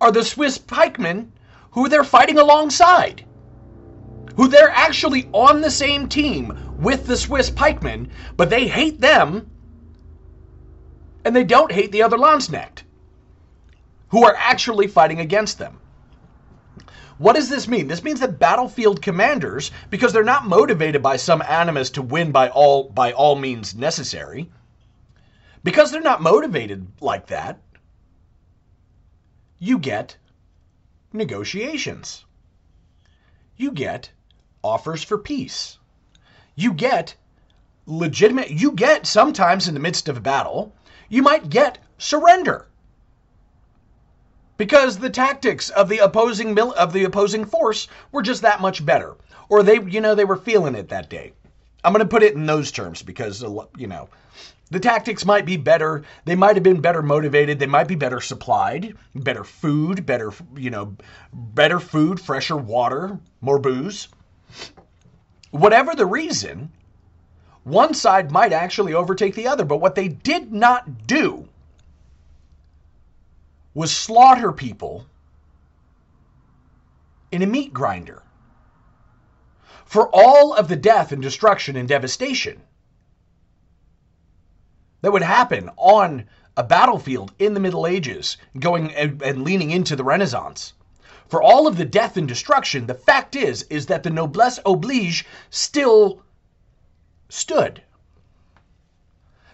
are 0.00 0.10
the 0.10 0.24
Swiss 0.24 0.58
pikemen 0.58 1.32
who 1.72 1.88
they're 1.88 2.04
fighting 2.04 2.38
alongside. 2.38 3.24
Who 4.34 4.48
they're 4.48 4.70
actually 4.70 5.28
on 5.32 5.60
the 5.60 5.70
same 5.70 6.08
team 6.08 6.58
with 6.78 7.06
the 7.06 7.16
Swiss 7.16 7.50
pikemen, 7.50 8.10
but 8.36 8.50
they 8.50 8.66
hate 8.66 9.00
them 9.00 9.50
and 11.24 11.36
they 11.36 11.44
don't 11.44 11.70
hate 11.70 11.92
the 11.92 12.02
other 12.02 12.16
Landsknecht 12.16 12.82
who 14.08 14.24
are 14.24 14.34
actually 14.36 14.88
fighting 14.88 15.20
against 15.20 15.58
them. 15.58 15.78
What 17.20 17.36
does 17.36 17.50
this 17.50 17.68
mean? 17.68 17.86
This 17.86 18.02
means 18.02 18.20
that 18.20 18.38
battlefield 18.38 19.02
commanders, 19.02 19.70
because 19.90 20.14
they're 20.14 20.24
not 20.24 20.46
motivated 20.46 21.02
by 21.02 21.16
some 21.16 21.42
animus 21.42 21.90
to 21.90 22.00
win 22.00 22.32
by 22.32 22.48
all 22.48 22.84
by 22.84 23.12
all 23.12 23.36
means 23.36 23.74
necessary, 23.74 24.50
because 25.62 25.92
they're 25.92 26.00
not 26.00 26.22
motivated 26.22 26.86
like 26.98 27.26
that, 27.26 27.60
you 29.58 29.78
get 29.78 30.16
negotiations. 31.12 32.24
You 33.54 33.72
get 33.72 34.12
offers 34.64 35.04
for 35.04 35.18
peace. 35.18 35.76
You 36.54 36.72
get 36.72 37.16
legitimate 37.84 38.48
you 38.48 38.72
get 38.72 39.06
sometimes 39.06 39.68
in 39.68 39.74
the 39.74 39.80
midst 39.80 40.08
of 40.08 40.16
a 40.16 40.22
battle, 40.22 40.74
you 41.10 41.20
might 41.20 41.50
get 41.50 41.80
surrender 41.98 42.69
because 44.60 44.98
the 44.98 45.08
tactics 45.08 45.70
of 45.70 45.88
the 45.88 46.00
opposing 46.00 46.52
mil- 46.52 46.74
of 46.74 46.92
the 46.92 47.04
opposing 47.04 47.46
force 47.46 47.88
were 48.12 48.20
just 48.20 48.42
that 48.42 48.60
much 48.60 48.84
better. 48.84 49.16
Or 49.48 49.62
they 49.62 49.80
you 49.80 50.02
know 50.02 50.14
they 50.14 50.26
were 50.26 50.36
feeling 50.36 50.74
it 50.74 50.90
that 50.90 51.08
day. 51.08 51.32
I'm 51.82 51.94
going 51.94 52.04
to 52.04 52.10
put 52.10 52.22
it 52.22 52.34
in 52.34 52.44
those 52.44 52.70
terms 52.70 53.00
because 53.00 53.42
you 53.78 53.86
know 53.86 54.10
the 54.70 54.78
tactics 54.78 55.24
might 55.24 55.46
be 55.46 55.56
better. 55.56 56.04
They 56.26 56.34
might 56.34 56.56
have 56.56 56.62
been 56.62 56.82
better 56.82 57.00
motivated. 57.00 57.58
They 57.58 57.64
might 57.64 57.88
be 57.88 57.94
better 57.94 58.20
supplied. 58.20 58.94
Better 59.14 59.44
food 59.44 60.04
better 60.04 60.30
you 60.54 60.68
know 60.68 60.94
better 61.32 61.80
food 61.80 62.20
fresher 62.20 62.58
water 62.58 63.18
more 63.40 63.58
booze. 63.58 64.08
Whatever 65.52 65.94
the 65.94 66.04
reason 66.04 66.70
one 67.64 67.94
side 67.94 68.30
might 68.30 68.52
actually 68.52 68.92
overtake 68.92 69.34
the 69.34 69.48
other. 69.48 69.64
But 69.64 69.80
what 69.80 69.94
they 69.94 70.08
did 70.08 70.52
not 70.52 71.06
do 71.06 71.48
was 73.74 73.94
slaughter 73.94 74.52
people 74.52 75.06
in 77.30 77.42
a 77.42 77.46
meat 77.46 77.72
grinder. 77.72 78.22
For 79.84 80.08
all 80.12 80.54
of 80.54 80.68
the 80.68 80.76
death 80.76 81.12
and 81.12 81.22
destruction 81.22 81.76
and 81.76 81.88
devastation 81.88 82.62
that 85.00 85.12
would 85.12 85.22
happen 85.22 85.70
on 85.76 86.26
a 86.56 86.62
battlefield 86.62 87.32
in 87.38 87.54
the 87.54 87.60
Middle 87.60 87.86
Ages, 87.86 88.36
going 88.58 88.92
and, 88.94 89.22
and, 89.22 89.42
leaning 89.44 89.70
into 89.70 89.96
the 89.96 90.04
Renaissance. 90.04 90.74
For 91.28 91.42
all 91.42 91.66
of 91.66 91.76
the 91.76 91.84
death 91.84 92.16
and 92.16 92.26
destruction, 92.26 92.86
the 92.86 92.94
fact 92.94 93.36
is, 93.36 93.62
is 93.64 93.86
that 93.86 94.02
the 94.02 94.10
noblesse 94.10 94.58
oblige 94.66 95.24
still 95.48 96.22
stood. 97.28 97.82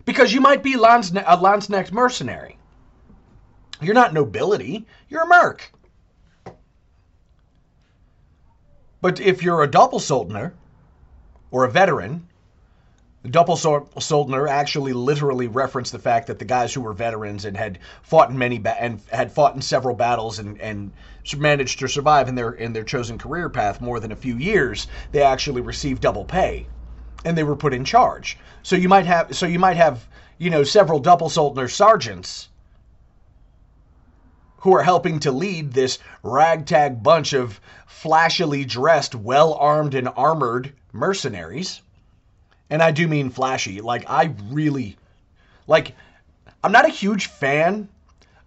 Because 0.05 0.33
you 0.33 0.41
might 0.41 0.63
be 0.63 0.75
a 0.75 0.79
Landsknecht 0.79 1.93
mercenary. 1.93 2.59
You're 3.81 3.95
not 3.95 4.15
nobility, 4.15 4.87
you're 5.09 5.25
a 5.25 5.27
merc. 5.27 5.73
But 9.03 9.21
if 9.21 9.43
you're 9.43 9.63
a 9.63 9.69
Doppelsoldner 9.69 10.53
or 11.51 11.65
a 11.65 11.71
veteran, 11.71 12.27
the 13.23 13.29
Doppelsoldner 13.29 14.49
actually 14.49 14.93
literally 14.93 15.49
referenced 15.49 15.93
the 15.93 15.99
fact 15.99 16.29
that 16.29 16.39
the 16.39 16.45
guys 16.45 16.73
who 16.73 16.81
were 16.81 16.93
veterans 16.93 17.45
and 17.45 17.57
had 17.57 17.79
fought 18.03 18.31
in 18.31 18.39
many 18.39 18.59
ba- 18.59 18.81
and 18.81 19.01
had 19.13 19.33
fought 19.33 19.55
in 19.55 19.61
several 19.63 19.95
battles 19.95 20.39
and, 20.39 20.61
and 20.61 20.93
managed 21.37 21.79
to 21.81 21.89
survive 21.89 22.29
in 22.29 22.35
their 22.35 22.53
in 22.53 22.73
their 22.73 22.85
chosen 22.85 23.19
career 23.19 23.49
path 23.49 23.81
more 23.81 24.01
than 24.01 24.13
a 24.13 24.17
few 24.17 24.37
years, 24.37 24.87
they 25.13 25.23
actually 25.23 25.61
received 25.61 26.03
double 26.03 26.25
pay, 26.25 26.67
and 27.25 27.37
they 27.37 27.43
were 27.43 27.57
put 27.57 27.75
in 27.75 27.85
charge. 27.85 28.39
So 28.63 28.77
you 28.77 28.89
might 28.89 29.07
have 29.07 29.37
so 29.37 29.45
you 29.45 29.59
might 29.59 29.77
have 29.77 30.07
you 30.39 30.49
know 30.49 30.63
several 30.63 31.03
Doppelsoldner 31.03 31.71
sergeants 31.71 32.49
who 34.67 34.75
are 34.75 34.83
helping 34.83 35.21
to 35.21 35.31
lead 35.31 35.73
this 35.73 36.01
ragtag 36.25 37.01
bunch 37.01 37.33
of 37.33 37.61
flashily 37.87 38.65
dressed, 38.65 39.15
well 39.15 39.55
armed, 39.55 39.95
and 39.95 40.09
armored 40.17 40.73
mercenaries. 40.93 41.83
And 42.69 42.83
I 42.83 42.91
do 42.91 43.07
mean 43.07 43.31
flashy. 43.31 43.81
Like, 43.81 44.11
I 44.11 44.35
really. 44.51 44.97
Like, 45.69 45.95
I'm 46.65 46.73
not 46.73 46.85
a 46.85 46.89
huge 46.89 47.27
fan 47.27 47.89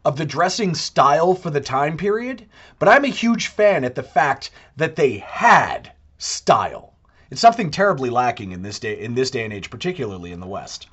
of 0.04 0.18
the 0.18 0.26
dressing 0.26 0.76
style 0.76 1.36
for 1.36 1.52
the 1.52 1.62
time 1.62 1.96
period, 1.96 2.46
but 2.80 2.90
I'm 2.90 3.06
a 3.06 3.08
huge 3.08 3.48
fan 3.48 3.86
at 3.86 3.96
the 3.96 4.04
fact 4.04 4.52
that 4.76 4.98
they 4.98 5.20
had 5.20 5.94
style. 6.18 6.96
It's 7.32 7.40
something 7.40 7.72
terribly 7.72 8.10
lacking 8.10 8.52
in 8.52 8.62
this 8.62 8.80
day 8.80 9.00
in 9.00 9.16
this 9.16 9.32
day 9.32 9.46
and 9.46 9.54
age, 9.54 9.70
particularly 9.70 10.34
in 10.34 10.42
the 10.42 10.48
West. 10.48 10.88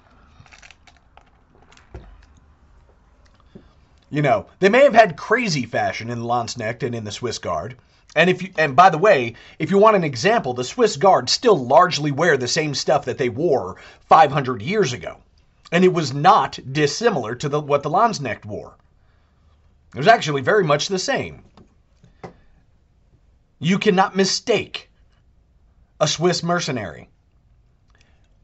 You 4.09 4.23
know, 4.23 4.47
they 4.61 4.69
may 4.69 4.85
have 4.85 4.95
had 4.95 5.17
crazy 5.17 5.67
fashion 5.67 6.11
in 6.11 6.21
the 6.21 6.25
Landsknecht 6.25 6.85
and 6.85 6.95
in 6.95 7.03
the 7.03 7.11
Swiss 7.11 7.39
Guard. 7.39 7.77
And 8.15 8.31
if 8.31 8.41
you, 8.41 8.53
and 8.57 8.77
by 8.77 8.89
the 8.89 8.99
way, 8.99 9.35
if 9.59 9.71
you 9.71 9.79
want 9.79 9.97
an 9.97 10.05
example, 10.05 10.55
the 10.55 10.63
Swiss 10.63 10.97
Guard 10.97 11.29
still 11.29 11.59
largely 11.59 12.13
wear 12.13 12.37
the 12.37 12.47
same 12.47 12.73
stuff 12.75 13.05
that 13.05 13.19
they 13.19 13.29
wore 13.29 13.77
500 14.09 14.63
years 14.63 14.93
ago. 14.93 15.19
And 15.73 15.85
it 15.85 15.93
was 15.93 16.15
not 16.15 16.59
dissimilar 16.71 17.35
to 17.35 17.49
the, 17.49 17.61
what 17.61 17.83
the 17.83 17.91
Landsknecht 17.91 18.45
wore. 18.45 18.77
It 19.93 19.99
was 19.99 20.07
actually 20.07 20.41
very 20.41 20.63
much 20.63 20.87
the 20.87 21.01
same. 21.01 21.43
You 23.59 23.77
cannot 23.77 24.15
mistake 24.15 24.89
a 26.01 26.07
Swiss 26.07 26.45
mercenary. 26.45 27.09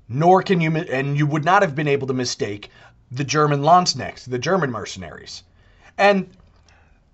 Nor 0.08 0.42
can 0.42 0.60
you, 0.60 0.76
and 0.76 1.16
you 1.16 1.24
would 1.24 1.44
not 1.44 1.62
have 1.62 1.76
been 1.76 1.86
able 1.86 2.08
to 2.08 2.14
mistake 2.14 2.68
the 3.12 3.24
German 3.24 3.62
Landsknecht, 3.62 4.28
the 4.28 4.38
German 4.40 4.72
mercenaries 4.72 5.44
and 5.98 6.28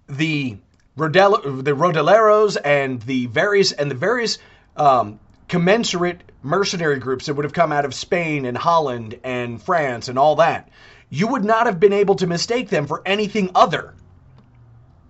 the 0.09 0.57
Rodel- 0.97 1.63
the 1.63 1.73
Rodeleros 1.73 2.57
and 2.65 3.01
the 3.03 3.27
various 3.27 3.73
and 3.73 3.91
the 3.91 3.95
various 3.95 4.39
um, 4.77 5.19
commensurate 5.49 6.23
mercenary 6.43 6.99
groups 6.99 7.27
that 7.27 7.35
would 7.35 7.45
have 7.45 7.53
come 7.53 7.73
out 7.73 7.85
of 7.85 7.95
Spain 7.95 8.45
and 8.45 8.57
Holland 8.57 9.19
and 9.25 9.61
France 9.63 10.09
and 10.09 10.19
all 10.19 10.37
that, 10.37 10.69
you 11.11 11.27
would 11.29 11.45
not 11.45 11.67
have 11.67 11.81
been 11.81 11.93
able 11.93 12.15
to 12.17 12.27
mistake 12.27 12.69
them 12.69 12.87
for 12.87 13.03
anything 13.07 13.51
other 13.55 13.95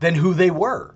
than 0.01 0.15
who 0.15 0.35
they 0.35 0.51
were. 0.51 0.95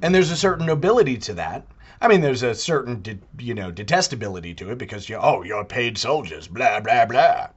And 0.00 0.14
there's 0.14 0.30
a 0.30 0.36
certain 0.36 0.66
nobility 0.66 1.16
to 1.18 1.34
that 1.34 1.64
I 2.02 2.08
mean, 2.08 2.20
there's 2.20 2.42
a 2.42 2.52
certain, 2.52 3.00
de- 3.00 3.20
you 3.38 3.54
know, 3.54 3.70
detestability 3.70 4.56
to 4.56 4.72
it 4.72 4.78
because 4.78 5.08
you, 5.08 5.16
oh, 5.20 5.44
you're 5.44 5.64
paid 5.64 5.96
soldiers, 5.96 6.48
blah 6.48 6.80
blah 6.80 7.06
blah. 7.06 7.50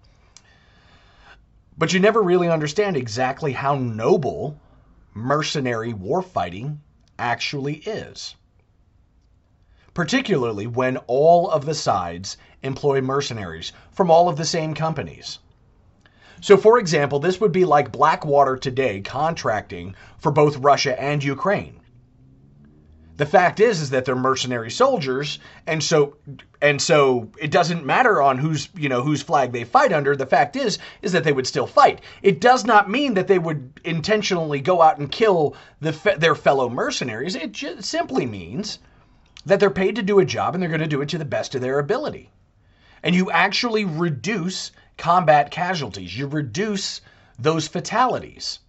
But 1.76 1.94
you 1.94 2.00
never 2.00 2.22
really 2.22 2.48
understand 2.48 2.96
exactly 2.96 3.54
how 3.54 3.74
noble 3.74 4.60
mercenary 5.16 5.94
warfighting 5.94 6.78
actually 7.18 7.78
is. 7.78 8.36
Particularly 9.96 10.68
when 10.68 10.98
all 11.08 11.50
of 11.50 11.66
the 11.66 11.74
sides 11.74 12.38
employ 12.62 13.02
mercenaries 13.02 13.74
from 13.92 14.12
all 14.12 14.30
of 14.30 14.38
the 14.38 14.46
same 14.46 14.76
companies. 14.76 15.40
So, 16.40 16.56
for 16.56 16.78
example, 16.78 17.18
this 17.18 17.42
would 17.42 17.52
be 17.52 17.66
like 17.66 17.92
Blackwater 17.92 18.58
today 18.58 19.02
contracting 19.02 19.96
for 20.20 20.32
both 20.32 20.58
Russia 20.58 21.02
and 21.02 21.24
Ukraine. 21.24 21.80
The 23.18 23.26
fact 23.26 23.62
is, 23.62 23.80
is 23.80 23.92
that 23.92 24.04
they're 24.04 24.16
mercenary 24.16 24.70
soldiers, 24.70 25.40
and 25.66 25.82
so 25.82 26.18
and 26.62 26.82
so 26.82 27.30
it 27.38 27.50
doesn't 27.50 27.86
matter 27.86 28.22
on 28.22 28.38
whose 28.38 28.68
you 28.76 28.90
know 28.90 29.04
whose 29.04 29.22
flag 29.22 29.54
they 29.54 29.64
fight 29.64 29.94
under. 29.94 30.18
The 30.18 30.26
fact 30.26 30.58
is, 30.58 30.80
is 31.02 31.14
that 31.14 31.24
they 31.24 31.32
would 31.32 31.48
still 31.48 31.66
fight. 31.66 32.02
It 32.22 32.42
does 32.42 32.66
not 32.66 32.90
mean 32.90 33.14
that 33.14 33.28
they 33.28 33.40
would 33.40 33.80
intentionally 33.86 34.60
go 34.60 34.82
out 34.82 34.98
and 34.98 35.10
kill 35.10 35.56
the 35.80 35.94
their 36.18 36.36
fellow 36.36 36.68
mercenaries. 36.68 37.36
It 37.36 37.56
simply 37.86 38.26
means 38.26 38.80
that 39.46 39.62
they're 39.62 39.70
paid 39.70 39.96
to 39.96 40.02
do 40.02 40.20
a 40.20 40.26
job 40.26 40.54
and 40.54 40.62
they're 40.62 40.70
going 40.70 40.82
to 40.82 40.88
do 40.88 41.02
it 41.02 41.10
to 41.10 41.18
the 41.18 41.24
best 41.24 41.56
of 41.56 41.62
their 41.62 41.80
ability. 41.80 42.32
And 43.02 43.16
you 43.16 43.32
actually 43.32 43.86
reduce 43.86 44.72
combat 44.98 45.52
casualties. 45.52 46.18
You 46.18 46.28
reduce 46.28 47.00
those 47.40 47.68
fatalities. 47.68 48.60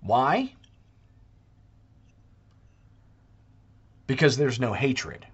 Why? 0.00 0.54
Because 4.08 4.36
there's 4.36 4.58
no 4.58 4.72
hatred. 4.72 5.24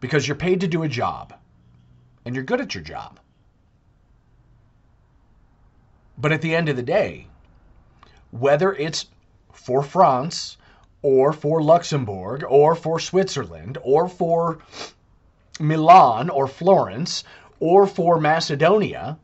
Because 0.00 0.26
you're 0.26 0.36
paid 0.36 0.60
to 0.60 0.68
do 0.68 0.84
a 0.84 0.88
job 0.88 1.34
and 2.24 2.34
you're 2.34 2.44
good 2.44 2.62
at 2.62 2.74
your 2.74 2.84
job. 2.84 3.20
But 6.16 6.32
at 6.32 6.40
the 6.40 6.54
end 6.54 6.70
of 6.70 6.76
the 6.76 6.82
day, 6.82 7.26
whether 8.30 8.72
it's 8.72 9.06
for 9.52 9.82
France 9.82 10.56
or 11.02 11.32
for 11.32 11.62
Luxembourg 11.62 12.44
or 12.48 12.74
for 12.74 12.98
Switzerland 13.00 13.76
or 13.82 14.08
for 14.08 14.58
Milan 15.58 16.30
or 16.30 16.46
Florence 16.46 17.24
or 17.58 17.86
for 17.86 18.20
Macedonia, 18.20 19.18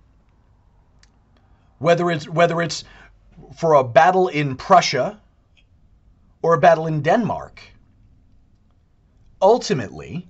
whether 1.79 2.11
it's 2.11 2.29
whether 2.29 2.61
it's 2.61 2.85
for 3.57 3.75
a 3.75 3.85
battle 3.85 4.29
in 4.29 4.57
Prussia 4.57 5.22
or 6.43 6.55
a 6.55 6.59
battle 6.59 6.87
in 6.87 7.03
Denmark. 7.03 7.63
Ultimately, 9.41 10.29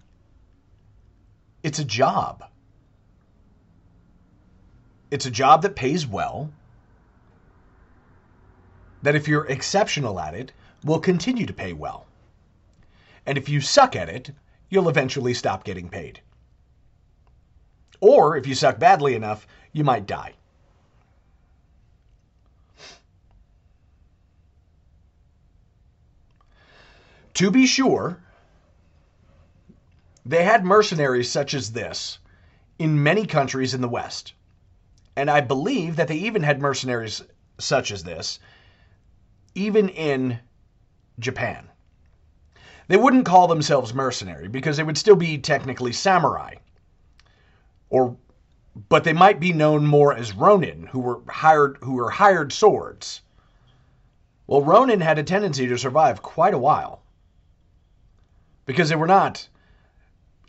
it's 1.62 1.78
a 1.78 1.84
job. 1.84 2.44
It's 5.10 5.26
a 5.26 5.30
job 5.30 5.62
that 5.62 5.76
pays 5.76 6.06
well, 6.06 6.50
that 9.02 9.14
if 9.14 9.28
you're 9.28 9.46
exceptional 9.46 10.20
at 10.20 10.34
it, 10.34 10.52
will 10.84 11.00
continue 11.00 11.46
to 11.46 11.52
pay 11.52 11.72
well. 11.72 12.06
And 13.26 13.38
if 13.38 13.48
you 13.48 13.60
suck 13.60 13.94
at 13.96 14.08
it, 14.08 14.30
you'll 14.68 14.88
eventually 14.88 15.34
stop 15.34 15.64
getting 15.64 15.88
paid. 15.88 16.20
Or 18.00 18.36
if 18.36 18.46
you 18.46 18.54
suck 18.54 18.78
badly 18.78 19.14
enough, 19.14 19.46
you 19.72 19.84
might 19.84 20.06
die. 20.06 20.34
To 27.34 27.50
be 27.50 27.66
sure, 27.66 28.18
they 30.24 30.44
had 30.44 30.64
mercenaries 30.64 31.30
such 31.30 31.54
as 31.54 31.72
this 31.72 32.18
in 32.78 33.02
many 33.02 33.26
countries 33.26 33.74
in 33.74 33.80
the 33.80 33.88
West. 33.88 34.34
And 35.16 35.30
I 35.30 35.40
believe 35.40 35.96
that 35.96 36.08
they 36.08 36.16
even 36.16 36.42
had 36.42 36.60
mercenaries 36.60 37.22
such 37.58 37.90
as 37.90 38.04
this 38.04 38.38
even 39.54 39.88
in 39.88 40.40
Japan. 41.18 41.68
They 42.88 42.96
wouldn't 42.96 43.26
call 43.26 43.48
themselves 43.48 43.94
mercenary 43.94 44.48
because 44.48 44.76
they 44.76 44.82
would 44.82 44.98
still 44.98 45.16
be 45.16 45.38
technically 45.38 45.92
samurai. 45.92 46.56
Or 47.90 48.16
but 48.88 49.04
they 49.04 49.12
might 49.12 49.38
be 49.38 49.52
known 49.52 49.86
more 49.86 50.14
as 50.14 50.34
ronin 50.34 50.84
who 50.84 51.00
were 51.00 51.20
hired 51.28 51.78
who 51.82 51.94
were 51.94 52.10
hired 52.10 52.52
swords. 52.52 53.20
Well, 54.46 54.62
ronin 54.62 55.00
had 55.00 55.18
a 55.18 55.22
tendency 55.22 55.66
to 55.66 55.78
survive 55.78 56.22
quite 56.22 56.54
a 56.54 56.58
while 56.58 57.01
because 58.66 58.88
they 58.88 58.96
were 58.96 59.06
not 59.06 59.48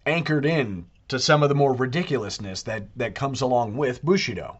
anchored 0.05 0.45
in 0.45 0.85
to 1.07 1.19
some 1.19 1.43
of 1.43 1.49
the 1.49 1.55
more 1.55 1.73
ridiculousness 1.73 2.63
that, 2.63 2.83
that 2.95 3.15
comes 3.15 3.41
along 3.41 3.77
with 3.77 4.03
Bushido. 4.03 4.57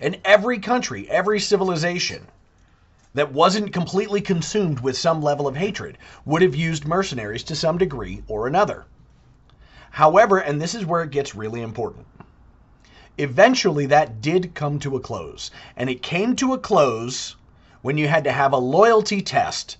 In 0.00 0.16
every 0.24 0.58
country, 0.58 1.08
every 1.10 1.40
civilization 1.40 2.26
that 3.14 3.32
wasn't 3.32 3.72
completely 3.72 4.20
consumed 4.20 4.80
with 4.80 4.96
some 4.96 5.20
level 5.20 5.46
of 5.46 5.56
hatred 5.56 5.98
would 6.24 6.42
have 6.42 6.54
used 6.54 6.86
mercenaries 6.86 7.42
to 7.44 7.56
some 7.56 7.76
degree 7.76 8.22
or 8.28 8.46
another. 8.46 8.86
However, 9.90 10.38
and 10.38 10.60
this 10.60 10.74
is 10.74 10.86
where 10.86 11.02
it 11.02 11.10
gets 11.10 11.34
really 11.34 11.60
important, 11.60 12.06
eventually 13.18 13.86
that 13.86 14.20
did 14.20 14.54
come 14.54 14.78
to 14.78 14.96
a 14.96 15.00
close. 15.00 15.50
And 15.76 15.90
it 15.90 16.02
came 16.02 16.36
to 16.36 16.54
a 16.54 16.58
close 16.58 17.36
when 17.82 17.98
you 17.98 18.06
had 18.06 18.24
to 18.24 18.32
have 18.32 18.52
a 18.52 18.58
loyalty 18.58 19.20
test 19.20 19.76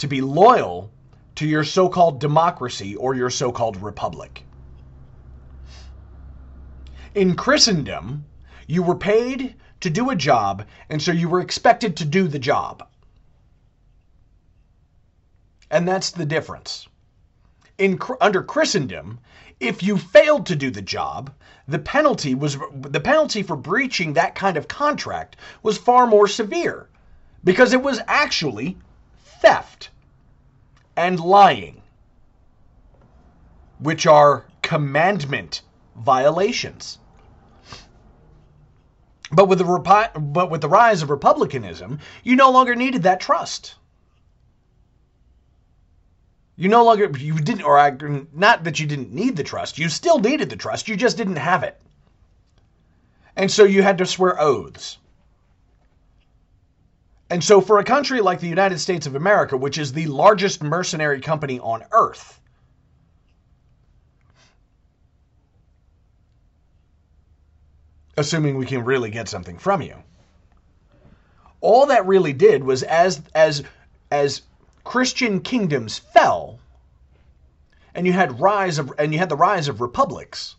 to 0.00 0.08
be 0.08 0.20
loyal 0.20 0.90
to 1.36 1.46
your 1.46 1.64
so 1.64 1.88
called 1.88 2.20
democracy 2.20 2.96
or 2.96 3.14
your 3.14 3.30
so 3.30 3.52
called 3.52 3.76
republic. 3.82 4.44
In 7.14 7.34
Christendom, 7.34 8.24
you 8.66 8.82
were 8.82 8.94
paid 8.94 9.56
to 9.80 9.90
do 9.90 10.10
a 10.10 10.16
job, 10.16 10.66
and 10.88 11.02
so 11.02 11.12
you 11.12 11.28
were 11.28 11.40
expected 11.40 11.96
to 11.96 12.04
do 12.04 12.28
the 12.28 12.38
job. 12.38 12.86
And 15.70 15.86
that's 15.86 16.10
the 16.10 16.26
difference. 16.26 16.88
In 17.78 17.98
under 18.20 18.42
Christendom, 18.42 19.18
if 19.60 19.82
you 19.82 19.96
failed 19.96 20.46
to 20.46 20.56
do 20.56 20.70
the 20.70 20.82
job, 20.82 21.32
the 21.68 21.78
penalty 21.78 22.34
was 22.34 22.58
the 22.72 23.00
penalty 23.00 23.42
for 23.42 23.56
breaching 23.56 24.12
that 24.14 24.34
kind 24.34 24.56
of 24.56 24.68
contract 24.68 25.36
was 25.62 25.78
far 25.78 26.06
more 26.06 26.26
severe 26.26 26.88
because 27.44 27.72
it 27.72 27.82
was 27.82 28.00
actually 28.06 28.76
theft 29.40 29.90
and 31.00 31.18
lying, 31.18 31.80
which 33.78 34.06
are 34.06 34.44
commandment 34.60 35.62
violations. 35.96 36.98
But 39.32 39.48
with 39.48 39.58
the 39.60 39.64
but 40.34 40.50
with 40.50 40.60
the 40.60 40.68
rise 40.68 41.00
of 41.02 41.08
republicanism, 41.08 42.00
you 42.22 42.36
no 42.36 42.50
longer 42.50 42.74
needed 42.74 43.04
that 43.04 43.18
trust. 43.18 43.76
You 46.56 46.68
no 46.68 46.84
longer 46.84 47.10
you 47.16 47.38
didn't 47.38 47.62
or 47.62 47.78
I, 47.78 47.96
not 48.34 48.64
that 48.64 48.78
you 48.78 48.86
didn't 48.86 49.14
need 49.14 49.36
the 49.36 49.44
trust. 49.44 49.78
You 49.78 49.88
still 49.88 50.18
needed 50.18 50.50
the 50.50 50.56
trust. 50.56 50.86
You 50.86 50.96
just 50.96 51.16
didn't 51.16 51.36
have 51.36 51.62
it. 51.62 51.80
And 53.36 53.50
so 53.50 53.64
you 53.64 53.82
had 53.82 53.96
to 53.98 54.04
swear 54.04 54.38
oaths. 54.38 54.98
And 57.30 57.44
so 57.44 57.60
for 57.60 57.78
a 57.78 57.84
country 57.84 58.20
like 58.20 58.40
the 58.40 58.48
United 58.48 58.80
States 58.80 59.06
of 59.06 59.14
America, 59.14 59.56
which 59.56 59.78
is 59.78 59.92
the 59.92 60.06
largest 60.06 60.64
mercenary 60.64 61.20
company 61.20 61.60
on 61.60 61.84
earth, 61.92 62.40
assuming 68.16 68.56
we 68.58 68.66
can 68.66 68.84
really 68.84 69.10
get 69.10 69.28
something 69.28 69.58
from 69.58 69.80
you. 69.80 69.94
All 71.60 71.86
that 71.86 72.04
really 72.04 72.32
did 72.32 72.64
was 72.64 72.82
as 72.82 73.22
as 73.32 73.62
as 74.10 74.42
Christian 74.82 75.40
kingdoms 75.40 75.98
fell, 75.98 76.58
and 77.94 78.08
you 78.08 78.12
had 78.12 78.40
rise 78.40 78.78
of 78.78 78.92
and 78.98 79.12
you 79.12 79.20
had 79.20 79.28
the 79.28 79.36
rise 79.36 79.68
of 79.68 79.80
republics. 79.80 80.56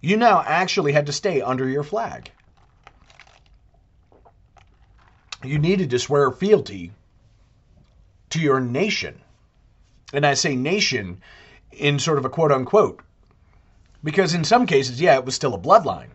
You 0.00 0.16
now 0.16 0.44
actually 0.46 0.92
had 0.92 1.06
to 1.06 1.12
stay 1.12 1.42
under 1.42 1.68
your 1.68 1.82
flag. 1.82 2.30
You 5.46 5.58
needed 5.58 5.90
to 5.90 5.98
swear 5.98 6.30
fealty 6.32 6.92
to 8.30 8.40
your 8.40 8.60
nation. 8.60 9.20
And 10.12 10.26
I 10.26 10.34
say 10.34 10.56
nation 10.56 11.22
in 11.70 11.98
sort 11.98 12.18
of 12.18 12.24
a 12.24 12.30
quote 12.30 12.50
unquote, 12.52 13.00
because 14.02 14.34
in 14.34 14.44
some 14.44 14.66
cases, 14.66 15.00
yeah, 15.00 15.14
it 15.14 15.24
was 15.24 15.34
still 15.34 15.54
a 15.54 15.58
bloodline. 15.58 16.10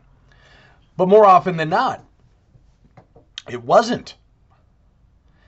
But 0.97 1.07
more 1.07 1.25
often 1.25 1.57
than 1.57 1.69
not, 1.69 2.03
it 3.49 3.63
wasn't. 3.63 4.15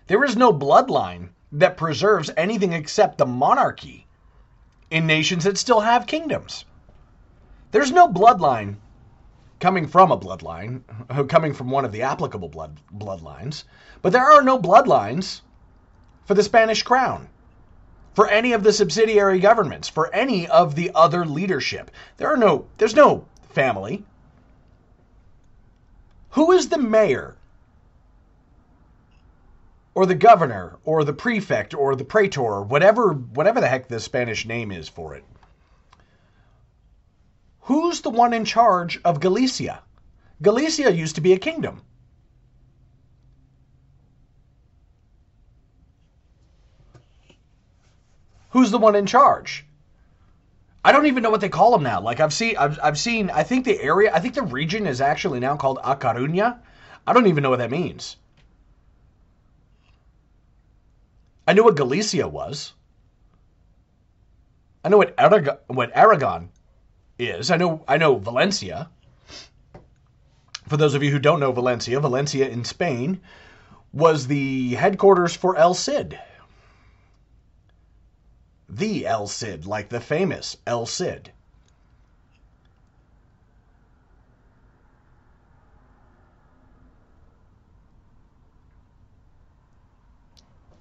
There 0.07 0.23
is 0.23 0.35
no 0.35 0.51
bloodline 0.53 1.29
that 1.51 1.77
preserves 1.77 2.31
anything 2.35 2.73
except 2.73 3.17
the 3.17 3.25
monarchy 3.25 4.07
in 4.89 5.07
nations 5.07 5.43
that 5.43 5.57
still 5.57 5.81
have 5.81 6.07
kingdoms. 6.07 6.65
There's 7.71 7.91
no 7.91 8.07
bloodline 8.07 8.75
coming 9.63 9.87
from 9.87 10.11
a 10.11 10.17
bloodline, 10.17 10.81
uh, 11.09 11.23
coming 11.23 11.53
from 11.53 11.71
one 11.71 11.85
of 11.85 11.93
the 11.93 12.01
applicable 12.01 12.49
blood 12.49 12.81
bloodlines, 12.93 13.63
but 14.01 14.11
there 14.11 14.29
are 14.29 14.43
no 14.43 14.59
bloodlines 14.59 15.39
for 16.25 16.33
the 16.33 16.43
Spanish 16.43 16.83
crown, 16.83 17.29
for 18.13 18.27
any 18.27 18.51
of 18.51 18.63
the 18.63 18.73
subsidiary 18.73 19.39
governments, 19.39 19.87
for 19.87 20.13
any 20.13 20.45
of 20.49 20.75
the 20.75 20.91
other 20.93 21.25
leadership. 21.25 21.91
There 22.17 22.27
are 22.27 22.35
no 22.35 22.65
there's 22.77 22.93
no 22.93 23.25
family. 23.51 24.03
Who 26.31 26.51
is 26.51 26.67
the 26.67 26.77
mayor 26.77 27.37
or 29.95 30.05
the 30.05 30.13
governor 30.29 30.77
or 30.83 31.05
the 31.05 31.13
prefect 31.13 31.73
or 31.73 31.95
the 31.95 32.03
praetor, 32.03 32.61
whatever 32.63 33.13
whatever 33.13 33.61
the 33.61 33.69
heck 33.69 33.87
the 33.87 34.01
Spanish 34.01 34.45
name 34.45 34.73
is 34.73 34.89
for 34.89 35.15
it. 35.15 35.23
Who's 37.63 38.01
the 38.01 38.09
one 38.09 38.33
in 38.33 38.43
charge 38.43 38.99
of 39.05 39.21
Galicia? 39.21 39.81
Galicia 40.41 40.91
used 40.91 41.15
to 41.15 41.21
be 41.21 41.31
a 41.31 41.39
kingdom. 41.39 41.81
Who's 48.49 48.69
the 48.69 48.77
one 48.77 48.95
in 48.95 49.05
charge? 49.05 49.65
I 50.83 50.91
don't 50.91 51.05
even 51.05 51.23
know 51.23 51.29
what 51.29 51.39
they 51.39 51.47
call 51.47 51.71
them 51.71 51.83
now. 51.83 52.01
Like 52.01 52.19
I've 52.19 52.33
seen, 52.33 52.57
I've, 52.57 52.77
I've 52.83 52.99
seen. 52.99 53.29
I 53.29 53.43
think 53.43 53.63
the 53.63 53.81
area, 53.81 54.13
I 54.13 54.19
think 54.19 54.33
the 54.33 54.41
region 54.41 54.85
is 54.85 54.99
actually 54.99 55.39
now 55.39 55.55
called 55.55 55.79
A 55.83 55.95
Coruña. 55.95 56.59
I 57.07 57.13
don't 57.13 57.27
even 57.27 57.43
know 57.43 57.49
what 57.49 57.59
that 57.59 57.71
means. 57.71 58.17
I 61.47 61.53
knew 61.53 61.63
what 61.63 61.77
Galicia 61.77 62.27
was. 62.27 62.73
I 64.83 64.89
know 64.89 64.97
what 64.97 65.15
Aragon, 65.17 65.57
what 65.67 65.95
Aragon 65.95 66.49
is. 67.29 67.51
I 67.51 67.57
know 67.57 67.83
I 67.87 67.97
know 67.97 68.15
Valencia. 68.15 68.89
For 70.67 70.77
those 70.77 70.95
of 70.95 71.03
you 71.03 71.11
who 71.11 71.19
don't 71.19 71.39
know 71.39 71.51
Valencia, 71.51 71.99
Valencia 71.99 72.47
in 72.47 72.63
Spain 72.63 73.21
was 73.91 74.27
the 74.27 74.73
headquarters 74.75 75.35
for 75.35 75.55
El 75.55 75.73
Cid. 75.73 76.19
The 78.67 79.05
El 79.05 79.27
Cid, 79.27 79.65
like 79.65 79.89
the 79.89 79.99
famous 79.99 80.57
El 80.65 80.85
Cid. 80.85 81.31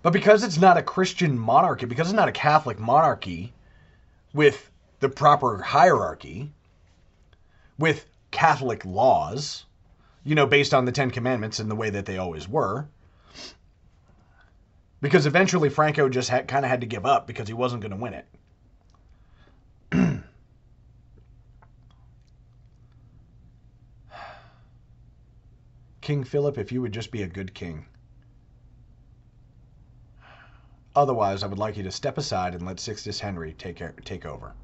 But 0.02 0.12
because 0.12 0.42
it's 0.42 0.58
not 0.58 0.76
a 0.76 0.82
Christian 0.82 1.38
monarchy, 1.38 1.86
because 1.86 2.08
it's 2.08 2.16
not 2.16 2.28
a 2.28 2.32
Catholic 2.32 2.78
monarchy 2.78 3.52
with 4.34 4.71
the 5.02 5.08
proper 5.08 5.60
hierarchy, 5.60 6.52
with 7.76 8.06
Catholic 8.30 8.84
laws, 8.84 9.64
you 10.22 10.36
know, 10.36 10.46
based 10.46 10.72
on 10.72 10.84
the 10.84 10.92
Ten 10.92 11.10
Commandments 11.10 11.58
and 11.58 11.68
the 11.68 11.74
way 11.74 11.90
that 11.90 12.06
they 12.06 12.18
always 12.18 12.48
were, 12.48 12.86
because 15.00 15.26
eventually 15.26 15.68
Franco 15.68 16.08
just 16.08 16.28
had, 16.28 16.46
kind 16.46 16.64
of 16.64 16.70
had 16.70 16.82
to 16.82 16.86
give 16.86 17.04
up 17.04 17.26
because 17.26 17.48
he 17.48 17.54
wasn't 17.54 17.82
going 17.82 17.90
to 17.90 17.96
win 17.96 18.14
it. 18.14 18.24
king 26.00 26.22
Philip, 26.22 26.58
if 26.58 26.70
you 26.70 26.80
would 26.80 26.92
just 26.92 27.10
be 27.10 27.22
a 27.22 27.26
good 27.26 27.54
king. 27.54 27.86
Otherwise, 30.94 31.42
I 31.42 31.48
would 31.48 31.58
like 31.58 31.76
you 31.76 31.82
to 31.82 31.90
step 31.90 32.18
aside 32.18 32.54
and 32.54 32.64
let 32.64 32.78
Sixtus 32.78 33.18
Henry 33.18 33.52
take, 33.54 33.74
care, 33.74 33.96
take 34.04 34.24
over. 34.24 34.54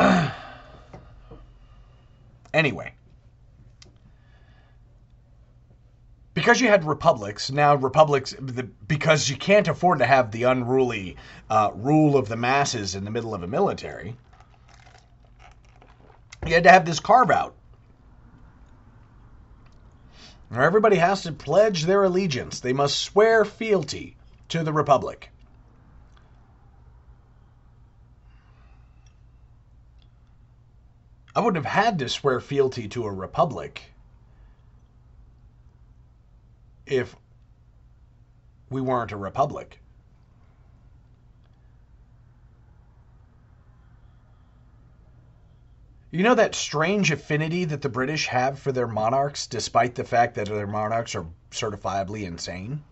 anyway, 2.54 2.94
because 6.34 6.60
you 6.60 6.68
had 6.68 6.84
republics, 6.84 7.50
now 7.50 7.74
republics, 7.74 8.34
because 8.86 9.28
you 9.28 9.36
can't 9.36 9.68
afford 9.68 9.98
to 9.98 10.06
have 10.06 10.30
the 10.30 10.44
unruly 10.44 11.16
uh, 11.50 11.70
rule 11.74 12.16
of 12.16 12.28
the 12.28 12.36
masses 12.36 12.94
in 12.94 13.04
the 13.04 13.10
middle 13.10 13.34
of 13.34 13.42
a 13.42 13.46
military, 13.46 14.16
you 16.46 16.54
had 16.54 16.64
to 16.64 16.70
have 16.70 16.86
this 16.86 17.00
carve 17.00 17.30
out. 17.30 17.54
Where 20.48 20.62
everybody 20.62 20.96
has 20.96 21.22
to 21.22 21.32
pledge 21.32 21.84
their 21.84 22.04
allegiance. 22.04 22.60
They 22.60 22.72
must 22.72 22.98
swear 22.98 23.44
fealty 23.44 24.16
to 24.48 24.64
the 24.64 24.72
republic. 24.72 25.30
I 31.34 31.40
wouldn't 31.40 31.64
have 31.64 31.84
had 31.84 31.98
to 32.00 32.08
swear 32.08 32.40
fealty 32.40 32.88
to 32.88 33.04
a 33.04 33.12
republic 33.12 33.82
if 36.86 37.14
we 38.68 38.80
weren't 38.80 39.12
a 39.12 39.16
republic. 39.16 39.80
You 46.10 46.24
know 46.24 46.34
that 46.34 46.56
strange 46.56 47.12
affinity 47.12 47.64
that 47.66 47.82
the 47.82 47.88
British 47.88 48.26
have 48.26 48.58
for 48.58 48.72
their 48.72 48.88
monarchs, 48.88 49.46
despite 49.46 49.94
the 49.94 50.02
fact 50.02 50.34
that 50.34 50.48
their 50.48 50.66
monarchs 50.66 51.14
are 51.14 51.26
certifiably 51.52 52.24
insane? 52.24 52.82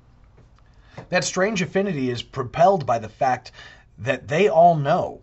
That 1.09 1.24
strange 1.24 1.61
affinity 1.61 2.11
is 2.11 2.22
propelled 2.22 2.87
by 2.87 3.01
the 3.01 3.09
fact 3.09 3.51
that 3.98 4.29
they 4.29 4.48
all 4.48 4.77
know 4.77 5.22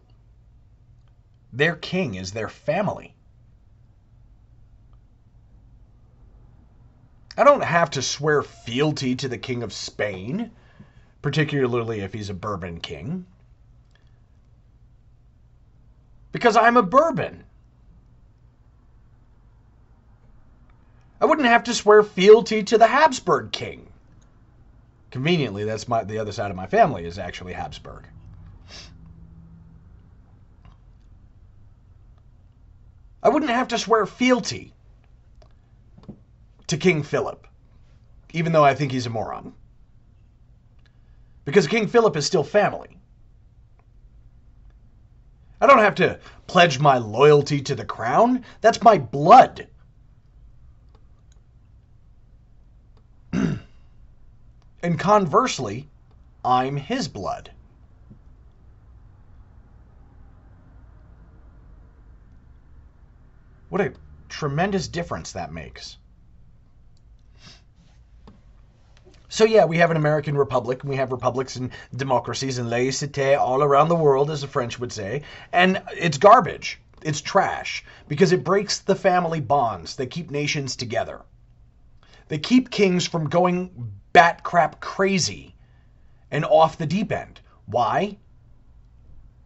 their 1.55 1.75
king 1.75 2.15
is 2.15 2.31
their 2.31 2.49
family. 2.49 3.15
I 7.37 7.43
don't 7.43 7.63
have 7.63 7.91
to 7.91 8.01
swear 8.01 8.43
fealty 8.43 9.15
to 9.15 9.27
the 9.27 9.37
King 9.37 9.63
of 9.63 9.73
Spain, 9.73 10.51
particularly 11.21 12.01
if 12.01 12.13
he's 12.13 12.29
a 12.29 12.33
Bourbon 12.33 12.79
king, 12.79 13.25
because 16.31 16.55
I'm 16.55 16.77
a 16.77 16.83
Bourbon. 16.83 17.43
I 21.19 21.25
wouldn't 21.25 21.47
have 21.47 21.63
to 21.65 21.73
swear 21.73 22.03
fealty 22.03 22.63
to 22.63 22.77
the 22.77 22.87
Habsburg 22.87 23.51
king. 23.51 23.87
Conveniently, 25.11 25.63
that's 25.63 25.87
my 25.87 26.03
the 26.03 26.19
other 26.19 26.33
side 26.33 26.51
of 26.51 26.57
my 26.57 26.67
family 26.67 27.05
is 27.05 27.17
actually 27.17 27.53
Habsburg. 27.53 28.07
I 33.25 33.29
wouldn't 33.29 33.49
have 33.49 33.67
to 33.69 33.79
swear 33.79 34.05
fealty 34.05 34.71
to 36.67 36.77
King 36.77 37.01
Philip, 37.01 37.47
even 38.33 38.51
though 38.51 38.63
I 38.63 38.75
think 38.75 38.91
he's 38.91 39.07
a 39.07 39.09
moron. 39.09 39.51
Because 41.43 41.65
King 41.65 41.87
Philip 41.87 42.15
is 42.17 42.27
still 42.27 42.43
family. 42.43 42.99
I 45.59 45.65
don't 45.65 45.79
have 45.79 45.95
to 45.95 46.19
pledge 46.45 46.79
my 46.79 46.99
loyalty 46.99 47.61
to 47.63 47.73
the 47.73 47.83
crown. 47.83 48.45
That's 48.61 48.83
my 48.83 48.99
blood. 48.99 49.69
and 53.33 54.99
conversely, 54.99 55.89
I'm 56.43 56.77
his 56.77 57.07
blood. 57.07 57.49
What 63.69 63.81
a 63.81 63.93
tremendous 64.29 64.87
difference 64.87 65.31
that 65.33 65.51
makes. 65.51 65.97
So 69.27 69.43
yeah, 69.43 69.65
we 69.65 69.77
have 69.79 69.91
an 69.91 69.97
American 69.97 70.37
republic, 70.37 70.81
and 70.81 70.89
we 70.89 70.95
have 70.95 71.11
republics 71.11 71.57
and 71.57 71.71
democracies 71.93 72.57
and 72.57 72.69
laïcité 72.69 73.37
all 73.37 73.61
around 73.61 73.89
the 73.89 73.95
world, 73.95 74.31
as 74.31 74.41
the 74.41 74.47
French 74.47 74.79
would 74.79 74.93
say, 74.93 75.23
and 75.51 75.81
it's 75.91 76.17
garbage. 76.17 76.79
It's 77.01 77.21
trash 77.21 77.83
because 78.07 78.31
it 78.31 78.43
breaks 78.43 78.79
the 78.79 78.95
family 78.95 79.41
bonds 79.41 79.97
that 79.97 80.07
keep 80.07 80.31
nations 80.31 80.75
together. 80.75 81.21
They 82.29 82.37
keep 82.37 82.71
kings 82.71 83.05
from 83.05 83.29
going 83.29 83.91
bat 84.13 84.43
crap 84.43 84.79
crazy 84.79 85.55
and 86.31 86.45
off 86.45 86.77
the 86.77 86.87
deep 86.87 87.11
end. 87.11 87.41
Why? 87.65 88.17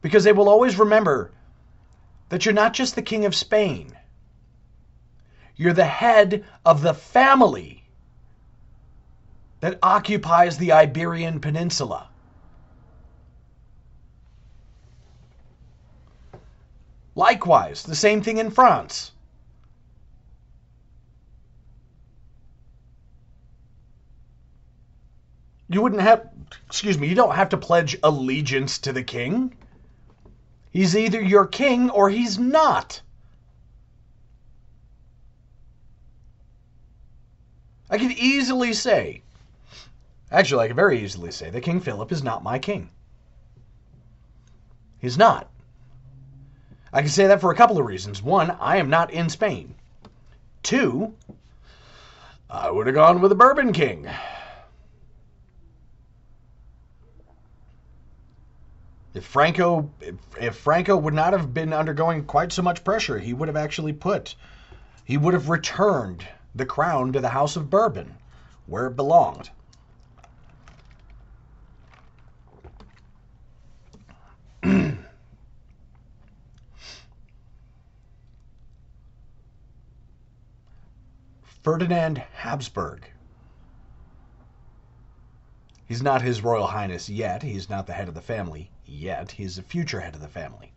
Because 0.01 0.23
they 0.23 0.32
will 0.32 0.49
always 0.49 0.77
remember 0.77 1.32
that 2.29 2.45
you're 2.45 2.53
not 2.53 2.73
just 2.73 2.95
the 2.95 3.01
king 3.01 3.25
of 3.25 3.36
Spain. 3.36 3.97
You're 5.60 5.74
the 5.74 5.84
head 5.84 6.45
of 6.65 6.82
the 6.82 6.93
family 6.93 7.84
that 9.60 9.78
occupies 9.84 10.58
the 10.58 10.72
Iberian 10.72 11.41
Peninsula. 11.41 12.08
Likewise, 17.13 17.84
the 17.84 17.93
same 17.93 18.22
thing 18.22 18.38
in 18.38 18.52
France. 18.52 19.12
You 25.67 25.82
wouldn't 25.82 26.02
have, 26.02 26.30
excuse 26.67 26.98
me, 26.98 27.10
you 27.10 27.15
don't 27.15 27.36
have 27.36 27.50
to 27.50 27.58
pledge 27.58 27.98
allegiance 28.02 28.80
to 28.80 28.93
the 28.93 29.04
king. 29.04 29.58
He's 30.72 30.95
either 30.95 31.22
your 31.22 31.45
king 31.45 31.89
or 31.89 32.10
he's 32.10 32.39
not. 32.39 33.02
I 37.89 37.97
could 37.97 38.12
easily 38.12 38.73
say 38.73 39.23
Actually, 40.32 40.65
I 40.65 40.67
can 40.67 40.75
very 40.75 41.04
easily 41.04 41.32
say 41.32 41.49
that 41.49 41.62
King 41.62 41.80
Philip 41.80 42.12
is 42.12 42.23
not 42.23 42.43
my 42.43 42.60
king. 42.60 42.89
He's 44.99 45.17
not. 45.17 45.49
I 46.93 47.02
can 47.02 47.10
say 47.10 47.28
that 47.28 47.41
for 47.41 47.52
a 47.52 47.56
couple 47.56 47.80
of 47.80 47.86
reasons. 47.86 48.21
One, 48.21 48.52
I 48.52 48.78
am 48.78 48.89
not 48.89 49.12
in 49.12 49.30
Spain. 49.30 49.75
Two, 50.62 51.15
I 52.49 52.69
would 52.69 52.88
have 52.88 52.95
gone 52.95 53.21
with 53.21 53.32
a 53.32 53.36
Bourbon 53.36 53.73
King. 53.73 54.08
If 59.15 59.25
Franco, 59.25 59.89
if, 59.99 60.15
if, 60.39 60.56
Franco 60.56 60.95
would 60.95 61.15
not 61.15 61.34
have 61.34 61.54
been 61.54 61.73
undergoing 61.73 62.25
quite 62.25 62.52
so 62.52 62.62
much 62.62 62.84
pressure, 62.84 63.17
he 63.17 63.34
would 63.34 63.47
have 63.47 63.58
actually 63.58 63.93
put, 63.93 64.36
he 65.04 65.17
would 65.17 65.34
have 65.34 65.49
returned 65.49 66.28
the 66.55 66.65
crown 66.65 67.13
to 67.13 67.19
the 67.19 67.29
House 67.29 67.55
of 67.55 67.69
Bourbon, 67.69 68.15
where 68.65 68.88
it 68.88 68.95
belonged. 68.95 69.51
Ferdinand 81.63 82.17
Habsburg. 82.33 83.09
He's 85.85 86.01
not 86.03 86.21
His 86.21 86.43
Royal 86.43 86.67
Highness 86.67 87.09
yet. 87.09 87.41
He's 87.41 87.69
not 87.69 87.88
the 87.88 87.93
head 87.93 88.07
of 88.07 88.13
the 88.13 88.21
family 88.21 88.69
yet. 88.85 89.31
He's 89.31 89.55
the 89.55 89.63
future 89.63 89.99
head 89.99 90.13
of 90.15 90.21
the 90.21 90.27
family. 90.27 90.71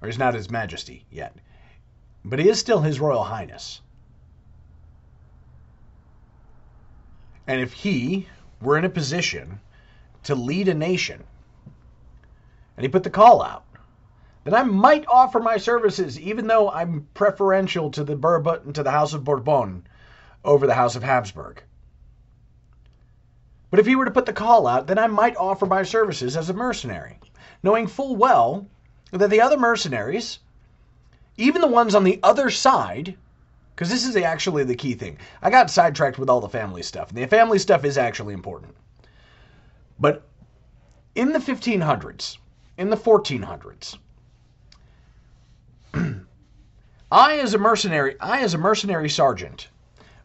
Or 0.00 0.08
he's 0.08 0.18
not 0.18 0.34
His 0.34 0.50
Majesty 0.50 1.04
yet. 1.10 1.36
But 2.24 2.38
he 2.38 2.48
is 2.48 2.58
still 2.58 2.80
His 2.80 3.00
Royal 3.00 3.24
Highness. 3.24 3.82
And 7.46 7.60
if 7.60 7.72
he 7.72 8.28
were 8.60 8.78
in 8.78 8.84
a 8.84 8.90
position 8.90 9.60
to 10.24 10.34
lead 10.34 10.68
a 10.68 10.74
nation, 10.74 11.24
and 12.76 12.84
he 12.84 12.88
put 12.88 13.02
the 13.02 13.10
call 13.10 13.42
out, 13.42 13.64
then 14.44 14.54
I 14.54 14.62
might 14.62 15.04
offer 15.08 15.38
my 15.38 15.56
services, 15.56 16.18
even 16.18 16.46
though 16.46 16.70
I'm 16.70 17.08
preferential 17.14 17.90
to 17.92 18.04
the 18.04 18.16
Bourbon, 18.16 18.72
to 18.72 18.82
the 18.82 18.90
House 18.90 19.14
of 19.14 19.24
Bourbon 19.24 19.86
over 20.44 20.66
the 20.66 20.74
House 20.74 20.96
of 20.96 21.02
Habsburg. 21.02 21.62
But 23.70 23.80
if 23.80 23.86
he 23.86 23.96
were 23.96 24.04
to 24.04 24.10
put 24.10 24.26
the 24.26 24.32
call 24.32 24.66
out, 24.66 24.86
then 24.86 24.98
I 24.98 25.06
might 25.06 25.36
offer 25.36 25.66
my 25.66 25.82
services 25.82 26.36
as 26.36 26.50
a 26.50 26.54
mercenary, 26.54 27.18
knowing 27.62 27.86
full 27.86 28.16
well 28.16 28.66
that 29.12 29.30
the 29.30 29.40
other 29.40 29.58
mercenaries, 29.58 30.40
even 31.36 31.60
the 31.60 31.68
ones 31.68 31.94
on 31.94 32.04
the 32.04 32.20
other 32.22 32.50
side, 32.50 33.16
because 33.74 33.88
this 33.88 34.06
is 34.06 34.16
actually 34.16 34.64
the 34.64 34.74
key 34.74 34.94
thing. 34.94 35.16
I 35.40 35.50
got 35.50 35.70
sidetracked 35.70 36.18
with 36.18 36.28
all 36.28 36.40
the 36.40 36.48
family 36.48 36.82
stuff, 36.82 37.08
and 37.08 37.18
the 37.18 37.26
family 37.26 37.58
stuff 37.58 37.84
is 37.84 37.98
actually 37.98 38.34
important. 38.34 38.74
But 39.98 40.26
in 41.14 41.32
the 41.32 41.38
1500s, 41.38 42.38
in 42.78 42.90
the 42.90 42.96
1400s, 42.96 43.96
I 47.12 47.38
as 47.38 47.54
a 47.54 47.58
mercenary, 47.58 48.16
I 48.20 48.40
as 48.40 48.54
a 48.54 48.58
mercenary 48.58 49.08
sergeant 49.08 49.68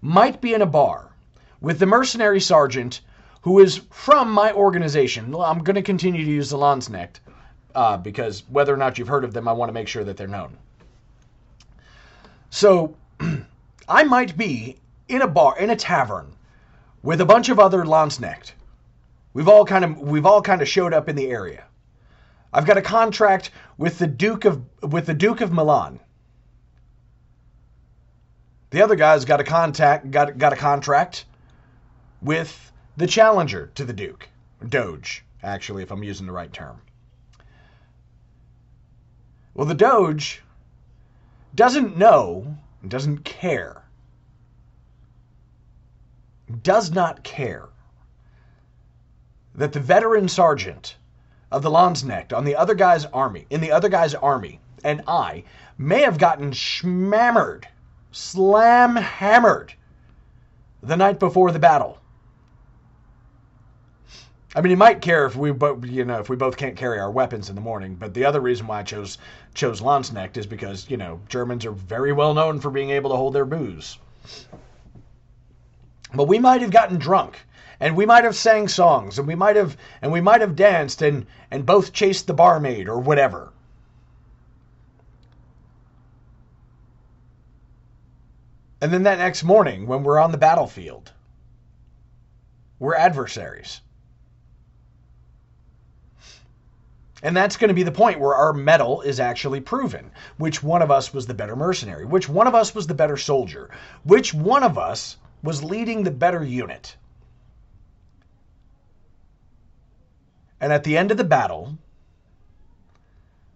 might 0.01 0.41
be 0.41 0.53
in 0.53 0.61
a 0.61 0.65
bar 0.65 1.11
with 1.59 1.79
the 1.79 1.85
mercenary 1.85 2.39
sergeant 2.39 3.01
who 3.41 3.59
is 3.59 3.81
from 3.89 4.31
my 4.31 4.51
organization. 4.53 5.35
I'm 5.35 5.63
going 5.63 5.75
to 5.75 5.81
continue 5.81 6.23
to 6.23 6.31
use 6.31 6.49
the 6.49 6.57
Landsknecht 6.57 7.19
uh, 7.75 7.97
because 7.97 8.43
whether 8.49 8.73
or 8.73 8.77
not 8.77 8.97
you've 8.97 9.07
heard 9.07 9.23
of 9.23 9.33
them, 9.33 9.47
I 9.47 9.53
want 9.53 9.69
to 9.69 9.73
make 9.73 9.87
sure 9.87 10.03
that 10.03 10.17
they're 10.17 10.27
known. 10.27 10.57
So 12.49 12.95
I 13.89 14.03
might 14.03 14.37
be 14.37 14.77
in 15.07 15.21
a 15.21 15.27
bar, 15.27 15.57
in 15.57 15.69
a 15.69 15.75
tavern, 15.75 16.35
with 17.03 17.21
a 17.21 17.25
bunch 17.25 17.49
of 17.49 17.59
other 17.59 17.83
Landsknecht. 17.83 18.51
We've 19.33 19.47
all 19.47 19.65
kind 19.65 19.85
of 19.85 19.99
we've 19.99 20.25
all 20.25 20.41
kind 20.41 20.61
of 20.61 20.67
showed 20.67 20.93
up 20.93 21.07
in 21.07 21.15
the 21.15 21.29
area. 21.29 21.63
I've 22.53 22.65
got 22.65 22.77
a 22.77 22.81
contract 22.81 23.51
with 23.77 23.99
the 23.99 24.07
Duke 24.07 24.45
of 24.45 24.63
with 24.81 25.05
the 25.05 25.13
Duke 25.13 25.41
of 25.41 25.51
Milan. 25.51 25.99
The 28.69 28.81
other 28.81 28.95
guy's 28.95 29.25
got 29.25 29.39
a 29.39 29.43
contact 29.43 30.11
got 30.11 30.37
got 30.37 30.53
a 30.53 30.57
contract 30.57 31.25
with 32.21 32.71
the 32.97 33.07
challenger 33.07 33.71
to 33.75 33.85
the 33.85 33.93
Duke, 33.93 34.27
Doge, 34.67 35.23
actually, 35.43 35.83
if 35.83 35.91
I'm 35.91 36.03
using 36.03 36.25
the 36.25 36.33
right 36.33 36.51
term. 36.51 36.81
Well, 39.53 39.67
the 39.67 39.75
Doge 39.75 40.41
doesn't 41.53 41.97
know, 41.97 42.57
doesn't 42.89 43.23
care, 43.23 43.83
does 46.63 46.91
not 46.91 47.23
care 47.23 47.69
that 49.55 49.73
the 49.73 49.79
veteran 49.79 50.27
sergeant 50.27 50.95
of 51.51 51.63
the 51.63 51.71
Landsknecht 51.71 52.33
on 52.33 52.45
the 52.45 52.55
other 52.55 52.75
guy's 52.75 53.05
army, 53.05 53.45
in 53.49 53.61
the 53.61 53.71
other 53.71 53.89
guy's 53.89 54.15
army, 54.15 54.59
and 54.83 55.01
I 55.07 55.43
may 55.77 56.01
have 56.01 56.17
gotten 56.17 56.51
schmammered, 56.51 57.65
slam 58.11 58.95
hammered 58.95 59.73
the 60.81 60.97
night 60.97 61.19
before 61.19 61.51
the 61.51 61.59
battle. 61.59 61.99
I 64.57 64.61
mean, 64.61 64.71
he 64.71 64.75
might 64.75 65.01
care 65.01 65.27
if 65.27 65.35
we 65.35 65.51
both, 65.51 65.85
you 65.85 66.03
know, 66.03 66.17
if 66.17 66.29
we 66.29 66.35
both 66.35 66.57
can't 66.57 66.75
carry 66.75 66.97
our 66.99 67.11
weapons 67.11 67.47
in 67.47 67.53
the 67.53 67.61
morning. 67.61 67.93
But 67.93 68.15
the 68.15 68.25
other 68.25 68.41
reason 68.41 68.65
why 68.65 68.79
I 68.79 68.83
chose 68.83 69.19
chose 69.53 69.81
Landsknecht 69.81 70.35
is 70.35 70.47
because 70.47 70.89
you 70.89 70.97
know 70.97 71.21
Germans 71.29 71.63
are 71.63 71.71
very 71.71 72.11
well 72.11 72.33
known 72.33 72.59
for 72.59 72.71
being 72.71 72.89
able 72.89 73.11
to 73.11 73.15
hold 73.15 73.33
their 73.33 73.45
booze. 73.45 73.99
But 76.11 76.27
we 76.27 76.39
might 76.39 76.61
have 76.61 76.71
gotten 76.71 76.97
drunk 76.97 77.45
and 77.79 77.95
we 77.95 78.07
might 78.07 78.23
have 78.23 78.35
sang 78.35 78.67
songs 78.67 79.19
and 79.19 79.27
we 79.27 79.35
might 79.35 79.55
have 79.57 79.77
and 80.01 80.11
we 80.11 80.21
might 80.21 80.41
have 80.41 80.55
danced 80.55 81.03
and 81.03 81.27
and 81.51 81.63
both 81.63 81.93
chased 81.93 82.25
the 82.25 82.33
barmaid 82.33 82.89
or 82.89 82.97
whatever 82.97 83.53
and 88.81 88.91
then 88.91 89.03
that 89.03 89.19
next 89.19 89.43
morning 89.43 89.85
when 89.85 90.01
we're 90.01 90.17
on 90.17 90.31
the 90.31 90.37
battlefield 90.37 91.11
we're 92.79 92.95
adversaries 92.95 93.81
and 97.23 97.35
that's 97.35 97.57
going 97.57 97.69
to 97.69 97.73
be 97.73 97.83
the 97.83 97.91
point 97.91 98.19
where 98.19 98.35
our 98.35 98.53
mettle 98.53 99.01
is 99.01 99.19
actually 99.19 99.59
proven. 99.59 100.11
Which 100.37 100.61
one 100.61 100.81
of 100.81 100.91
us 100.91 101.13
was 101.13 101.25
the 101.25 101.33
better 101.33 101.55
mercenary? 101.55 102.05
Which 102.05 102.29
one 102.29 102.47
of 102.47 102.55
us 102.55 102.75
was 102.75 102.87
the 102.87 102.93
better 102.93 103.17
soldier? 103.17 103.69
Which 104.03 104.33
one 104.33 104.63
of 104.63 104.77
us 104.77 105.17
was 105.41 105.63
leading 105.63 106.03
the 106.03 106.11
better 106.11 106.43
unit? 106.43 106.95
And 110.59 110.71
at 110.73 110.83
the 110.83 110.97
end 110.97 111.11
of 111.11 111.17
the 111.17 111.23
battle, 111.23 111.77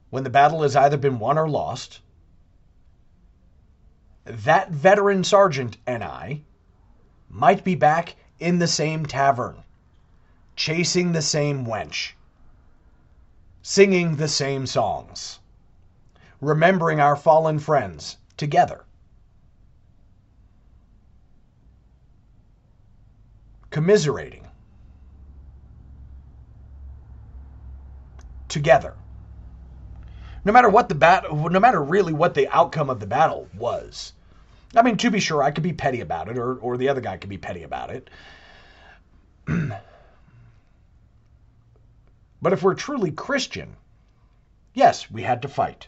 when 0.09 0.23
the 0.23 0.29
battle 0.29 0.61
has 0.61 0.75
either 0.75 0.97
been 0.97 1.19
won 1.19 1.37
or 1.37 1.49
lost, 1.49 2.01
that 4.25 4.69
veteran 4.69 5.23
sergeant 5.23 5.77
and 5.87 6.03
I 6.03 6.41
might 7.29 7.63
be 7.63 7.75
back 7.75 8.15
in 8.39 8.59
the 8.59 8.67
same 8.67 9.05
tavern, 9.05 9.63
chasing 10.55 11.11
the 11.11 11.21
same 11.21 11.65
wench, 11.65 12.11
singing 13.61 14.15
the 14.15 14.27
same 14.27 14.65
songs, 14.65 15.39
remembering 16.39 16.99
our 16.99 17.15
fallen 17.15 17.59
friends 17.59 18.17
together. 18.37 18.83
Commiserating 23.69 24.47
together. 28.49 28.95
No 30.43 30.51
matter 30.51 30.69
what 30.69 30.89
the 30.89 30.95
battle, 30.95 31.49
no 31.49 31.59
matter 31.59 31.81
really 31.81 32.13
what 32.13 32.33
the 32.33 32.47
outcome 32.49 32.89
of 32.89 32.99
the 32.99 33.05
battle 33.05 33.47
was. 33.57 34.13
I 34.75 34.81
mean, 34.81 34.97
to 34.97 35.11
be 35.11 35.19
sure, 35.19 35.43
I 35.43 35.51
could 35.51 35.63
be 35.63 35.73
petty 35.73 36.01
about 36.01 36.29
it, 36.29 36.37
or, 36.37 36.55
or 36.55 36.77
the 36.77 36.89
other 36.89 37.01
guy 37.01 37.17
could 37.17 37.29
be 37.29 37.37
petty 37.37 37.63
about 37.63 37.91
it. 37.91 38.09
but 42.41 42.53
if 42.53 42.63
we're 42.63 42.73
truly 42.73 43.11
Christian, 43.11 43.75
yes, 44.73 45.11
we 45.11 45.21
had 45.21 45.43
to 45.43 45.47
fight. 45.47 45.87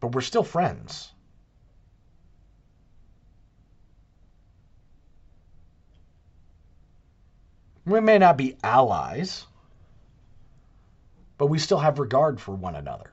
But 0.00 0.14
we're 0.14 0.20
still 0.20 0.44
friends. 0.44 1.10
We 7.86 8.00
may 8.00 8.18
not 8.18 8.36
be 8.36 8.56
allies, 8.62 9.46
but 11.36 11.46
we 11.48 11.58
still 11.58 11.78
have 11.78 11.98
regard 11.98 12.40
for 12.40 12.54
one 12.54 12.76
another. 12.76 13.10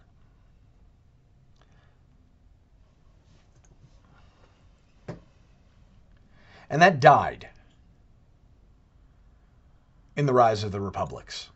And 6.69 6.81
that 6.81 7.01
died 7.01 7.50
in 10.15 10.25
the 10.25 10.33
rise 10.33 10.63
of 10.63 10.71
the 10.71 10.81
republics. 10.81 11.49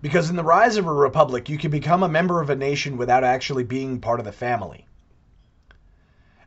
Because 0.00 0.28
in 0.28 0.36
the 0.36 0.44
rise 0.44 0.76
of 0.76 0.86
a 0.86 0.92
republic, 0.92 1.48
you 1.48 1.56
can 1.56 1.70
become 1.70 2.02
a 2.02 2.08
member 2.08 2.40
of 2.40 2.50
a 2.50 2.56
nation 2.56 2.96
without 2.96 3.24
actually 3.24 3.64
being 3.64 4.00
part 4.00 4.20
of 4.20 4.26
the 4.26 4.32
family. 4.32 4.86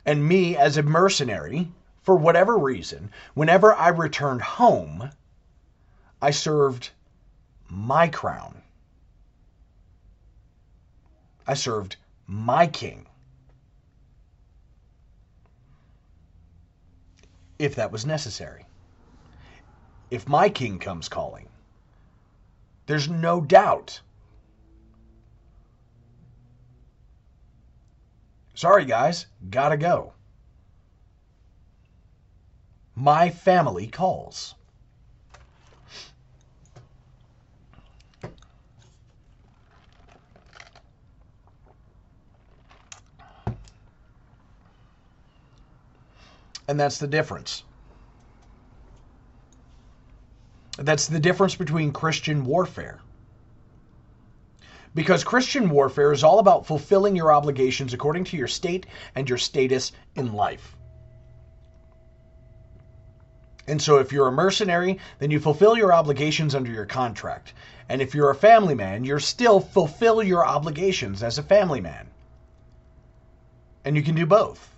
And 0.06 0.26
me, 0.26 0.56
as 0.56 0.76
a 0.76 0.82
mercenary, 0.82 1.72
for 2.02 2.16
whatever 2.16 2.56
reason, 2.56 3.10
whenever 3.34 3.74
I 3.74 3.88
returned 3.88 4.42
home, 4.42 5.10
I 6.22 6.30
served 6.30 6.90
my 7.68 8.08
crown. 8.08 8.62
I 11.46 11.54
served 11.54 11.96
my 12.26 12.66
king. 12.66 13.06
If 17.58 17.74
that 17.74 17.92
was 17.92 18.06
necessary. 18.06 18.64
If 20.10 20.28
my 20.28 20.48
king 20.48 20.78
comes 20.78 21.08
calling, 21.08 21.48
there's 22.86 23.08
no 23.08 23.40
doubt. 23.40 24.00
Sorry, 28.54 28.84
guys, 28.84 29.26
gotta 29.50 29.76
go 29.76 30.12
my 32.98 33.30
family 33.30 33.86
calls. 33.86 34.56
And 46.68 46.78
that's 46.78 46.98
the 46.98 47.06
difference. 47.06 47.64
That's 50.76 51.08
the 51.08 51.18
difference 51.18 51.56
between 51.56 51.92
Christian 51.92 52.44
warfare. 52.44 53.00
Because 54.94 55.24
Christian 55.24 55.70
warfare 55.70 56.12
is 56.12 56.22
all 56.22 56.38
about 56.38 56.66
fulfilling 56.66 57.16
your 57.16 57.32
obligations 57.32 57.94
according 57.94 58.24
to 58.24 58.36
your 58.36 58.46
state 58.46 58.86
and 59.14 59.28
your 59.28 59.38
status 59.38 59.92
in 60.14 60.34
life. 60.34 60.76
And 63.66 63.80
so 63.80 63.98
if 63.98 64.12
you're 64.12 64.28
a 64.28 64.32
mercenary, 64.32 64.98
then 65.18 65.30
you 65.30 65.40
fulfill 65.40 65.76
your 65.76 65.92
obligations 65.92 66.54
under 66.54 66.70
your 66.70 66.86
contract. 66.86 67.54
And 67.88 68.00
if 68.00 68.14
you're 68.14 68.30
a 68.30 68.34
family 68.34 68.74
man, 68.74 69.04
you're 69.04 69.20
still 69.20 69.60
fulfill 69.60 70.22
your 70.22 70.46
obligations 70.46 71.22
as 71.22 71.38
a 71.38 71.42
family 71.42 71.80
man. 71.80 72.06
And 73.84 73.96
you 73.96 74.02
can 74.02 74.14
do 74.14 74.26
both. 74.26 74.77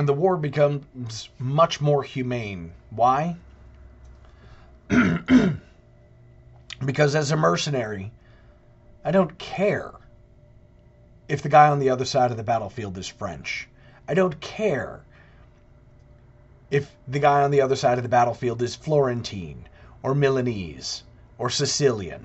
And 0.00 0.08
the 0.08 0.14
war 0.14 0.38
becomes 0.38 1.28
much 1.38 1.78
more 1.78 2.02
humane. 2.02 2.72
Why? 2.88 3.36
because 6.86 7.14
as 7.14 7.30
a 7.30 7.36
mercenary, 7.36 8.10
I 9.04 9.10
don't 9.10 9.36
care 9.36 9.92
if 11.28 11.42
the 11.42 11.50
guy 11.50 11.68
on 11.68 11.80
the 11.80 11.90
other 11.90 12.06
side 12.06 12.30
of 12.30 12.38
the 12.38 12.42
battlefield 12.42 12.96
is 12.96 13.08
French. 13.08 13.68
I 14.08 14.14
don't 14.14 14.40
care 14.40 15.02
if 16.70 16.90
the 17.06 17.18
guy 17.18 17.42
on 17.42 17.50
the 17.50 17.60
other 17.60 17.76
side 17.76 17.98
of 17.98 18.02
the 18.02 18.08
battlefield 18.08 18.62
is 18.62 18.74
Florentine 18.74 19.68
or 20.02 20.14
Milanese 20.14 21.02
or 21.36 21.50
Sicilian 21.50 22.24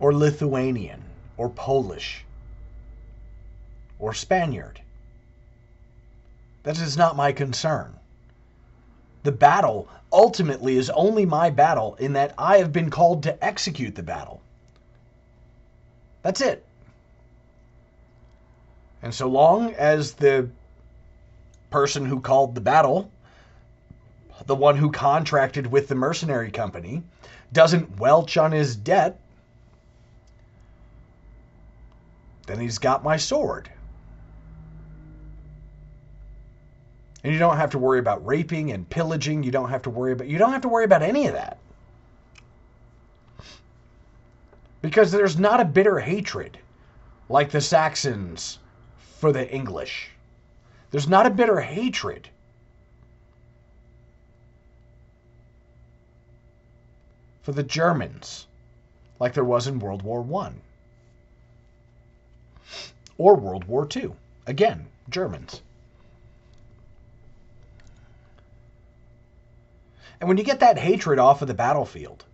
or 0.00 0.12
Lithuanian 0.12 1.04
or 1.36 1.48
Polish 1.48 2.24
or 4.02 4.12
Spaniard. 4.12 4.80
That 6.64 6.78
is 6.78 6.96
not 6.96 7.16
my 7.16 7.32
concern. 7.32 7.94
The 9.22 9.32
battle 9.32 9.88
ultimately 10.12 10.76
is 10.76 10.90
only 10.90 11.24
my 11.24 11.50
battle 11.50 11.94
in 11.94 12.12
that 12.14 12.34
I 12.36 12.58
have 12.58 12.72
been 12.72 12.90
called 12.90 13.22
to 13.22 13.42
execute 13.42 13.94
the 13.94 14.02
battle. 14.02 14.42
That's 16.22 16.40
it. 16.40 16.66
And 19.02 19.14
so 19.14 19.28
long 19.28 19.72
as 19.74 20.14
the 20.14 20.48
person 21.70 22.04
who 22.04 22.20
called 22.20 22.56
the 22.56 22.60
battle, 22.60 23.10
the 24.46 24.56
one 24.56 24.76
who 24.76 24.90
contracted 24.90 25.68
with 25.68 25.86
the 25.86 25.94
mercenary 25.94 26.50
company, 26.50 27.04
doesn't 27.52 28.00
welch 28.00 28.36
on 28.36 28.50
his 28.50 28.74
debt, 28.74 29.18
then 32.48 32.58
he's 32.58 32.78
got 32.78 33.04
my 33.04 33.16
sword. 33.16 33.70
And 37.24 37.32
you 37.32 37.38
don't 37.38 37.56
have 37.56 37.70
to 37.70 37.78
worry 37.78 38.00
about 38.00 38.26
raping 38.26 38.72
and 38.72 38.88
pillaging. 38.88 39.42
You 39.42 39.52
don't 39.52 39.70
have 39.70 39.82
to 39.82 39.90
worry 39.90 40.12
about 40.12 40.28
you 40.28 40.38
don't 40.38 40.52
have 40.52 40.62
to 40.62 40.68
worry 40.68 40.84
about 40.84 41.02
any 41.02 41.26
of 41.26 41.34
that. 41.34 41.58
Because 44.80 45.12
there's 45.12 45.38
not 45.38 45.60
a 45.60 45.64
bitter 45.64 46.00
hatred 46.00 46.58
like 47.28 47.50
the 47.50 47.60
Saxons 47.60 48.58
for 49.18 49.32
the 49.32 49.48
English. 49.48 50.10
There's 50.90 51.08
not 51.08 51.26
a 51.26 51.30
bitter 51.30 51.60
hatred. 51.60 52.28
For 57.42 57.52
the 57.52 57.62
Germans, 57.62 58.46
like 59.20 59.32
there 59.34 59.44
was 59.44 59.66
in 59.66 59.78
World 59.78 60.02
War 60.02 60.20
One 60.20 60.60
or 63.18 63.36
World 63.36 63.64
War 63.64 63.86
II. 63.94 64.12
Again, 64.46 64.86
Germans. 65.08 65.62
And 70.22 70.28
when 70.28 70.38
you 70.38 70.44
get 70.44 70.60
that 70.60 70.78
hatred 70.78 71.18
off 71.18 71.42
of 71.42 71.48
the 71.48 71.52
battlefield, 71.52 72.24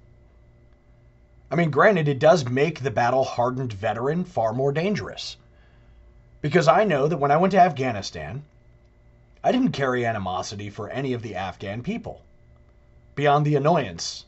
I 1.50 1.56
mean, 1.56 1.70
granted, 1.70 2.06
it 2.06 2.18
does 2.18 2.44
make 2.44 2.80
the 2.82 2.90
battle 2.90 3.24
hardened 3.24 3.72
veteran 3.72 4.26
far 4.26 4.52
more 4.52 4.72
dangerous. 4.72 5.38
Because 6.42 6.68
I 6.68 6.84
know 6.84 7.08
that 7.08 7.16
when 7.16 7.30
I 7.30 7.38
went 7.38 7.52
to 7.52 7.58
Afghanistan, 7.58 8.44
I 9.42 9.52
didn't 9.52 9.72
carry 9.72 10.04
animosity 10.04 10.68
for 10.68 10.90
any 10.90 11.14
of 11.14 11.22
the 11.22 11.34
Afghan 11.34 11.82
people, 11.82 12.20
beyond 13.14 13.46
the 13.46 13.56
annoyance 13.56 14.26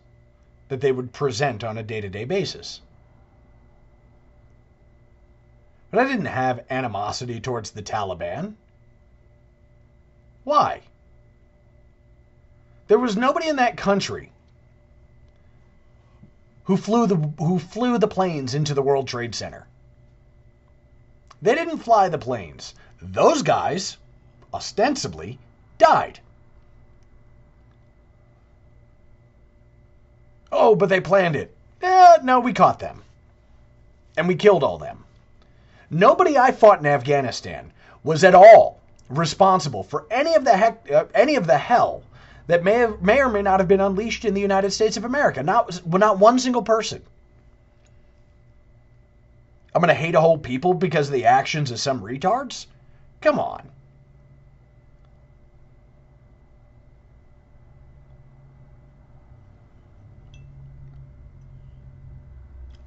that 0.68 0.81
they 0.81 0.90
would 0.90 1.12
present 1.12 1.62
on 1.62 1.77
a 1.77 1.83
day 1.83 2.01
to 2.01 2.09
day 2.09 2.25
basis. 2.25 2.81
But 5.90 6.00
I 6.00 6.11
didn't 6.11 6.25
have 6.25 6.65
animosity 6.71 7.42
towards 7.42 7.73
the 7.73 7.83
Taliban. 7.83 8.54
Why? 10.44 10.81
There 12.91 12.99
was 12.99 13.17
nobody 13.17 13.47
in 13.47 13.55
that 13.55 13.77
country 13.77 14.33
who 16.65 16.77
flew 16.77 17.07
the 17.07 17.15
who 17.38 17.61
flew 17.61 17.99
the 17.99 18.09
planes 18.09 18.53
into 18.53 18.75
the 18.75 18.83
World 18.83 19.07
Trade 19.07 19.33
Center. 19.33 19.69
They 21.41 21.55
didn't 21.55 21.85
fly 21.85 22.09
the 22.09 22.19
planes. 22.19 22.75
Those 23.01 23.43
guys 23.43 23.97
ostensibly 24.53 25.38
died. 25.79 26.19
Oh, 30.51 30.75
but 30.75 30.88
they 30.88 31.01
planned 31.01 31.37
it. 31.37 31.57
Eh, 31.81 32.19
no, 32.25 32.41
we 32.41 32.53
caught 32.53 32.81
them. 32.81 33.05
And 34.17 34.27
we 34.27 34.35
killed 34.35 34.65
all 34.65 34.79
them. 34.79 35.05
Nobody 35.91 36.37
I 36.37 36.51
fought 36.51 36.81
in 36.81 36.87
Afghanistan 36.87 37.71
was 38.03 38.25
at 38.25 38.35
all 38.35 38.81
responsible 39.09 39.85
for 39.85 40.07
any 40.11 40.35
of 40.35 40.45
the 40.45 40.57
heck, 40.57 40.91
uh, 40.91 41.05
any 41.15 41.37
of 41.37 41.47
the 41.47 41.59
hell 41.59 42.03
that 42.51 42.65
may, 42.65 42.75
have, 42.75 43.01
may 43.01 43.21
or 43.21 43.29
may 43.29 43.42
not 43.42 43.61
have 43.61 43.69
been 43.69 43.81
unleashed 43.81 44.25
in 44.25 44.35
the 44.35 44.40
United 44.40 44.73
States 44.73 44.96
of 44.96 45.05
America. 45.05 45.42
Not, 45.42 45.87
not 45.87 46.19
one 46.19 46.38
single 46.38 46.63
person. 46.63 47.03
I'm 49.73 49.81
going 49.81 49.88
to 49.88 49.94
hate 49.94 50.17
a 50.17 50.21
whole 50.21 50.38
people 50.38 50.75
because 50.75 51.07
of 51.07 51.13
the 51.13 51.27
actions 51.27 51.71
of 51.71 51.79
some 51.79 52.03
retards? 52.03 52.67
Come 53.21 53.38
on. 53.38 53.71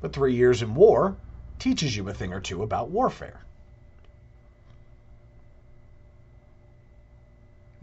But 0.02 0.12
three 0.12 0.36
years 0.36 0.62
in 0.62 0.76
war 0.76 1.16
teaches 1.60 1.96
you 1.96 2.10
a 2.10 2.14
thing 2.14 2.34
or 2.34 2.42
two 2.42 2.64
about 2.64 2.90
warfare. 2.90 3.43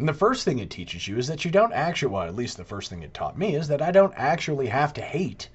And 0.01 0.09
the 0.09 0.14
first 0.14 0.46
thing 0.46 0.59
it 0.59 0.70
teaches 0.70 1.07
you 1.07 1.18
is 1.18 1.26
that 1.26 1.44
you 1.44 1.51
don't 1.51 1.74
actually, 1.74 2.14
well, 2.14 2.22
at 2.22 2.34
least 2.34 2.57
the 2.57 2.64
first 2.64 2.88
thing 2.88 3.03
it 3.03 3.12
taught 3.12 3.36
me 3.36 3.55
is 3.55 3.68
that 3.68 3.82
I 3.82 3.90
don't 3.90 4.14
actually 4.16 4.68
have 4.68 4.94
to 4.94 5.03
hate 5.03 5.51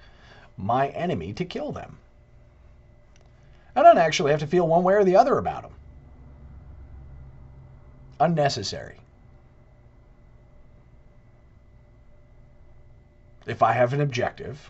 my 0.56 0.90
enemy 0.90 1.34
to 1.34 1.44
kill 1.44 1.72
them. 1.72 1.98
I 3.76 3.82
don't 3.82 3.98
actually 3.98 4.30
have 4.30 4.42
to 4.42 4.48
feel 4.48 4.68
one 4.68 4.84
way 4.84 4.94
or 4.94 5.04
the 5.04 5.16
other 5.16 5.40
about 5.40 5.64
them. 5.64 5.74
Unnecessary. 8.20 9.00
If 13.48 13.64
I 13.64 13.74
have 13.74 13.94
an 13.94 14.02
objective 14.02 14.70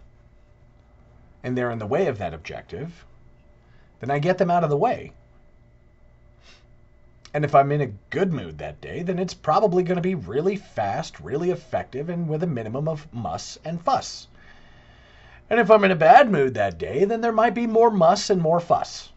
and 1.43 1.57
they're 1.57 1.71
in 1.71 1.80
the 1.80 1.86
way 1.86 2.07
of 2.07 2.17
that 2.19 2.34
objective, 2.34 3.05
then 3.99 4.09
I 4.09 4.19
get 4.19 4.38
them 4.38 4.49
out 4.49 4.63
of 4.63 4.69
the 4.69 4.78
way. 4.78 5.11
And 7.36 7.43
if 7.43 7.53
I'm 7.53 7.73
in 7.73 7.81
a 7.81 7.91
good 8.11 8.31
mood 8.31 8.59
that 8.59 8.79
day, 8.79 9.03
then 9.03 9.19
it's 9.19 9.33
probably 9.33 9.83
going 9.83 9.97
to 9.97 10.01
be 10.01 10.15
really 10.15 10.55
fast, 10.55 11.19
really 11.19 11.51
effective, 11.51 12.07
and 12.07 12.29
with 12.29 12.43
a 12.43 12.47
minimum 12.47 12.88
of 12.88 13.13
muss 13.13 13.59
and 13.65 13.81
fuss. 13.81 14.29
And 15.49 15.59
if 15.59 15.69
I'm 15.69 15.83
in 15.83 15.91
a 15.91 15.97
bad 15.97 16.31
mood 16.31 16.53
that 16.53 16.77
day, 16.77 17.03
then 17.03 17.19
there 17.19 17.33
might 17.33 17.53
be 17.53 17.67
more 17.67 17.91
muss 17.91 18.29
and 18.29 18.41
more 18.41 18.61
fuss. 18.61 19.11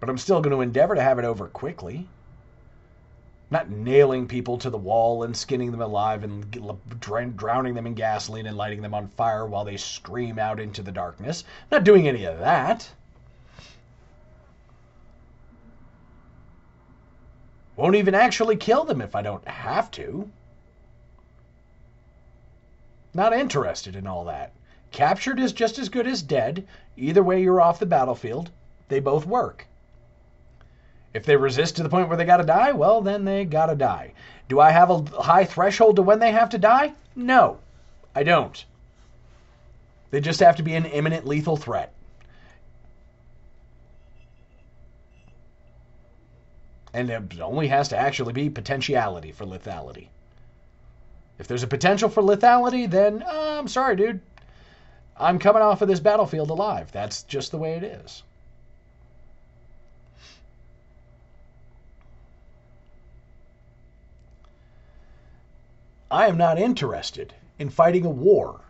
But 0.00 0.08
I'm 0.08 0.16
still 0.16 0.40
going 0.40 0.56
to 0.56 0.62
endeavor 0.62 0.94
to 0.94 1.02
have 1.02 1.18
it 1.18 1.26
over 1.26 1.48
quickly. 1.48 2.08
Not 3.50 3.68
nailing 3.68 4.26
people 4.26 4.56
to 4.56 4.70
the 4.70 4.78
wall 4.78 5.22
and 5.22 5.36
skinning 5.36 5.70
them 5.70 5.82
alive 5.82 6.24
and 6.24 6.50
drowning 7.36 7.74
them 7.74 7.86
in 7.86 7.92
gasoline 7.92 8.46
and 8.46 8.56
lighting 8.56 8.80
them 8.80 8.94
on 8.94 9.08
fire 9.08 9.44
while 9.44 9.66
they 9.66 9.76
scream 9.76 10.38
out 10.38 10.58
into 10.58 10.80
the 10.80 10.92
darkness. 10.92 11.44
Not 11.70 11.84
doing 11.84 12.08
any 12.08 12.24
of 12.24 12.38
that. 12.38 12.90
Won't 17.76 17.96
even 17.96 18.14
actually 18.14 18.56
kill 18.56 18.84
them 18.84 19.00
if 19.00 19.14
I 19.14 19.22
don't 19.22 19.46
have 19.48 19.90
to. 19.92 20.30
Not 23.12 23.32
interested 23.32 23.96
in 23.96 24.06
all 24.06 24.24
that. 24.24 24.52
Captured 24.90 25.40
is 25.40 25.52
just 25.52 25.78
as 25.78 25.88
good 25.88 26.06
as 26.06 26.22
dead. 26.22 26.66
Either 26.96 27.22
way, 27.22 27.42
you're 27.42 27.60
off 27.60 27.80
the 27.80 27.86
battlefield. 27.86 28.50
They 28.88 29.00
both 29.00 29.26
work. 29.26 29.66
If 31.12 31.24
they 31.24 31.36
resist 31.36 31.76
to 31.76 31.82
the 31.82 31.88
point 31.88 32.08
where 32.08 32.16
they 32.16 32.24
gotta 32.24 32.44
die, 32.44 32.72
well, 32.72 33.00
then 33.00 33.24
they 33.24 33.44
gotta 33.44 33.76
die. 33.76 34.12
Do 34.48 34.60
I 34.60 34.70
have 34.70 34.90
a 34.90 34.98
high 35.22 35.44
threshold 35.44 35.96
to 35.96 36.02
when 36.02 36.18
they 36.18 36.32
have 36.32 36.50
to 36.50 36.58
die? 36.58 36.94
No, 37.16 37.58
I 38.14 38.24
don't. 38.24 38.64
They 40.10 40.20
just 40.20 40.40
have 40.40 40.56
to 40.56 40.62
be 40.62 40.74
an 40.74 40.86
imminent 40.86 41.26
lethal 41.26 41.56
threat. 41.56 41.92
And 46.94 47.10
it 47.10 47.40
only 47.40 47.68
has 47.68 47.88
to 47.88 47.98
actually 47.98 48.32
be 48.32 48.48
potentiality 48.48 49.32
for 49.32 49.44
lethality. 49.44 50.08
If 51.38 51.48
there's 51.48 51.64
a 51.64 51.66
potential 51.66 52.08
for 52.08 52.22
lethality, 52.22 52.88
then 52.88 53.22
uh, 53.22 53.56
I'm 53.58 53.68
sorry, 53.68 53.96
dude. 53.96 54.20
I'm 55.16 55.38
coming 55.38 55.62
off 55.62 55.82
of 55.82 55.88
this 55.88 56.00
battlefield 56.00 56.50
alive. 56.50 56.90
That's 56.92 57.24
just 57.24 57.50
the 57.50 57.58
way 57.58 57.74
it 57.74 57.82
is. 57.82 58.22
I 66.10 66.28
am 66.28 66.36
not 66.36 66.60
interested 66.60 67.34
in 67.58 67.70
fighting 67.70 68.04
a 68.04 68.10
war 68.10 68.60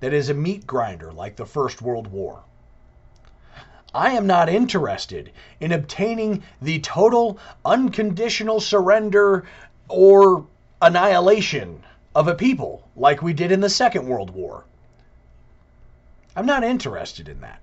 that 0.00 0.12
is 0.12 0.28
a 0.28 0.34
meat 0.34 0.66
grinder 0.66 1.12
like 1.12 1.36
the 1.36 1.46
First 1.46 1.80
World 1.80 2.08
War. 2.08 2.42
I 3.94 4.10
am 4.10 4.26
not 4.26 4.48
interested 4.48 5.30
in 5.60 5.70
obtaining 5.70 6.42
the 6.60 6.80
total 6.80 7.38
unconditional 7.64 8.60
surrender 8.60 9.44
or 9.88 10.46
annihilation 10.82 11.82
of 12.14 12.26
a 12.26 12.34
people 12.34 12.88
like 12.96 13.22
we 13.22 13.32
did 13.32 13.52
in 13.52 13.60
the 13.60 13.70
Second 13.70 14.08
World 14.08 14.30
War. 14.30 14.64
I'm 16.34 16.46
not 16.46 16.64
interested 16.64 17.28
in 17.28 17.40
that. 17.42 17.60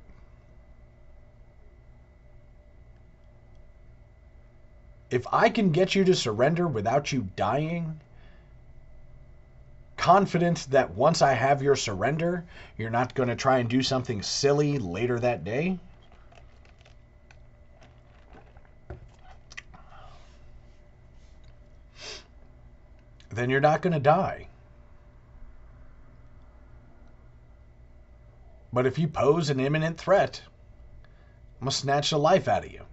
If 5.09 5.27
I 5.33 5.49
can 5.49 5.71
get 5.71 5.93
you 5.93 6.05
to 6.05 6.15
surrender 6.15 6.65
without 6.65 7.11
you 7.11 7.27
dying, 7.35 7.99
confident 9.97 10.67
that 10.71 10.91
once 10.91 11.21
I 11.21 11.33
have 11.33 11.61
your 11.61 11.75
surrender, 11.75 12.45
you're 12.77 12.89
not 12.89 13.13
going 13.13 13.27
to 13.27 13.35
try 13.35 13.59
and 13.59 13.69
do 13.69 13.83
something 13.83 14.21
silly 14.21 14.79
later 14.79 15.19
that 15.19 15.43
day, 15.43 15.77
then 23.31 23.49
you're 23.49 23.61
not 23.61 23.81
going 23.81 23.93
to 23.93 23.99
die. 23.99 24.47
But 28.73 28.85
if 28.85 28.97
you 28.97 29.07
pose 29.07 29.49
an 29.49 29.59
imminent 29.59 29.97
threat, 29.97 30.41
I'm 31.59 31.65
going 31.65 31.71
to 31.71 31.77
snatch 31.77 32.09
the 32.09 32.17
life 32.17 32.47
out 32.47 32.65
of 32.65 32.71
you. 32.71 32.83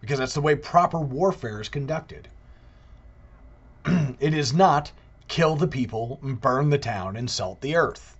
Because 0.00 0.18
that's 0.18 0.34
the 0.34 0.40
way 0.40 0.56
proper 0.56 0.98
warfare 0.98 1.60
is 1.60 1.68
conducted. 1.68 2.28
it 3.86 4.34
is 4.34 4.52
not 4.52 4.90
kill 5.28 5.54
the 5.56 5.68
people, 5.68 6.18
burn 6.22 6.70
the 6.70 6.78
town, 6.78 7.16
and 7.16 7.30
salt 7.30 7.60
the 7.60 7.76
earth. 7.76 8.16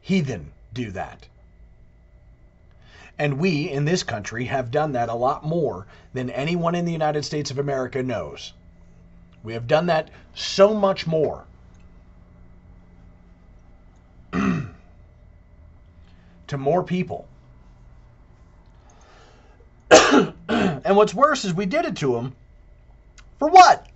Heathen 0.00 0.52
do 0.72 0.90
that. 0.92 1.26
And 3.18 3.38
we 3.38 3.68
in 3.68 3.84
this 3.84 4.02
country 4.02 4.44
have 4.44 4.70
done 4.70 4.92
that 4.92 5.08
a 5.08 5.14
lot 5.14 5.44
more 5.44 5.86
than 6.12 6.30
anyone 6.30 6.74
in 6.74 6.84
the 6.84 6.92
United 6.92 7.24
States 7.24 7.50
of 7.50 7.58
America 7.58 8.02
knows. 8.02 8.52
We 9.42 9.54
have 9.54 9.66
done 9.66 9.86
that 9.86 10.10
so 10.34 10.74
much 10.74 11.06
more. 11.06 11.44
to 14.32 14.68
more 16.56 16.84
people. 16.84 17.26
and 19.90 20.96
what's 20.96 21.14
worse 21.14 21.44
is 21.44 21.54
we 21.54 21.66
did 21.66 21.84
it 21.84 21.96
to 21.96 22.12
them 22.12 22.34
for 23.38 23.48
what? 23.48 23.86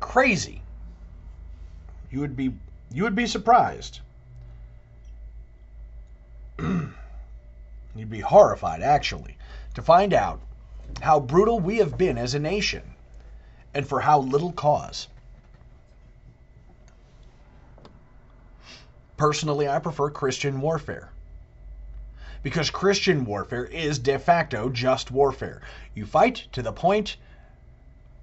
Crazy. 0.00 0.62
You 2.10 2.20
would 2.20 2.36
be 2.36 2.52
you 2.92 3.02
would 3.02 3.14
be 3.14 3.26
surprised. 3.26 4.00
You'd 6.58 8.10
be 8.10 8.20
horrified, 8.20 8.82
actually, 8.82 9.36
to 9.74 9.82
find 9.82 10.14
out 10.14 10.40
how 11.00 11.20
brutal 11.20 11.60
we 11.60 11.78
have 11.78 11.98
been 11.98 12.18
as 12.18 12.34
a 12.34 12.38
nation 12.38 12.94
and 13.74 13.86
for 13.86 14.00
how 14.00 14.20
little 14.20 14.52
cause. 14.52 15.08
Personally, 19.16 19.68
I 19.68 19.78
prefer 19.80 20.10
Christian 20.10 20.60
warfare. 20.60 21.10
Because 22.42 22.70
Christian 22.70 23.24
warfare 23.24 23.64
is 23.64 23.98
de 23.98 24.18
facto 24.18 24.68
just 24.68 25.10
warfare. 25.10 25.60
You 25.94 26.06
fight 26.06 26.46
to 26.52 26.62
the 26.62 26.72
point 26.72 27.16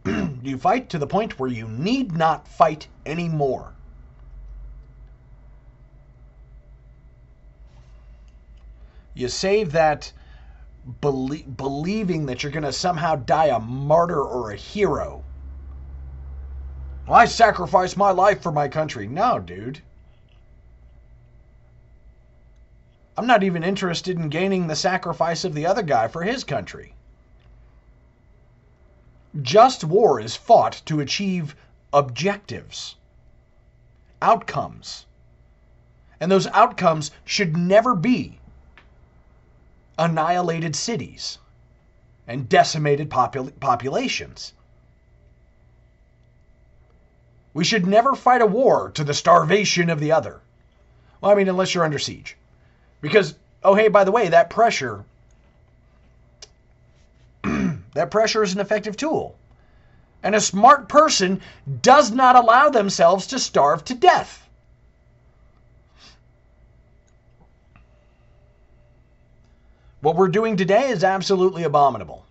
you 0.43 0.57
fight 0.57 0.89
to 0.89 0.99
the 0.99 1.07
point 1.07 1.39
where 1.39 1.49
you 1.49 1.67
need 1.67 2.15
not 2.15 2.47
fight 2.47 2.87
anymore. 3.05 3.74
You 9.15 9.29
save 9.29 9.71
that 9.71 10.11
belie- 11.01 11.43
believing 11.43 12.25
that 12.25 12.43
you're 12.43 12.51
going 12.51 12.63
to 12.63 12.73
somehow 12.73 13.15
die 13.15 13.45
a 13.45 13.59
martyr 13.59 14.21
or 14.21 14.51
a 14.51 14.57
hero. 14.57 15.23
I 17.09 17.25
sacrificed 17.25 17.95
my 17.95 18.11
life 18.11 18.41
for 18.41 18.51
my 18.51 18.67
country. 18.67 19.07
No, 19.07 19.39
dude. 19.39 19.81
I'm 23.17 23.25
not 23.25 23.43
even 23.43 23.63
interested 23.63 24.17
in 24.17 24.27
gaining 24.27 24.67
the 24.67 24.75
sacrifice 24.75 25.45
of 25.45 25.53
the 25.53 25.65
other 25.65 25.83
guy 25.83 26.09
for 26.09 26.23
his 26.23 26.43
country. 26.43 26.93
Just 29.41 29.85
war 29.85 30.19
is 30.19 30.35
fought 30.35 30.81
to 30.85 30.99
achieve 30.99 31.55
objectives, 31.93 32.95
outcomes. 34.21 35.05
And 36.19 36.29
those 36.29 36.47
outcomes 36.47 37.11
should 37.23 37.55
never 37.55 37.95
be 37.95 38.39
annihilated 39.97 40.75
cities 40.75 41.37
and 42.27 42.49
decimated 42.49 43.09
popul- 43.09 43.57
populations. 43.59 44.53
We 47.53 47.63
should 47.63 47.87
never 47.87 48.15
fight 48.15 48.41
a 48.41 48.45
war 48.45 48.91
to 48.91 49.03
the 49.03 49.13
starvation 49.13 49.89
of 49.89 49.99
the 49.99 50.11
other. 50.11 50.41
Well, 51.21 51.31
I 51.31 51.35
mean, 51.35 51.47
unless 51.47 51.73
you're 51.73 51.85
under 51.85 51.99
siege. 51.99 52.35
Because 53.01 53.35
oh, 53.63 53.75
hey, 53.75 53.87
by 53.87 54.03
the 54.03 54.11
way, 54.11 54.29
that 54.29 54.49
pressure, 54.49 55.03
that 57.43 58.11
pressure 58.11 58.43
is 58.43 58.53
an 58.53 58.59
effective 58.59 58.97
tool. 58.97 59.35
And 60.21 60.35
a 60.35 60.41
smart 60.41 60.89
person 60.89 61.41
does 61.81 62.11
not 62.11 62.35
allow 62.35 62.69
themselves 62.69 63.27
to 63.27 63.39
starve 63.39 63.85
to 63.85 63.93
death. 63.93 64.44
What 70.05 70.17
we're 70.17 70.27
doing 70.27 70.55
today 70.55 70.89
is 70.89 71.03
absolutely 71.03 71.63
abominable. 71.63 72.27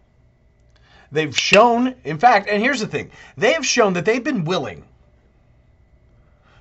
They've 1.10 1.36
shown, 1.36 1.96
in 2.04 2.18
fact, 2.18 2.48
and 2.48 2.62
here's 2.62 2.78
the 2.78 2.86
thing 2.86 3.10
they 3.36 3.54
have 3.54 3.66
shown 3.66 3.94
that 3.94 4.04
they've 4.04 4.22
been 4.22 4.44
willing 4.44 4.84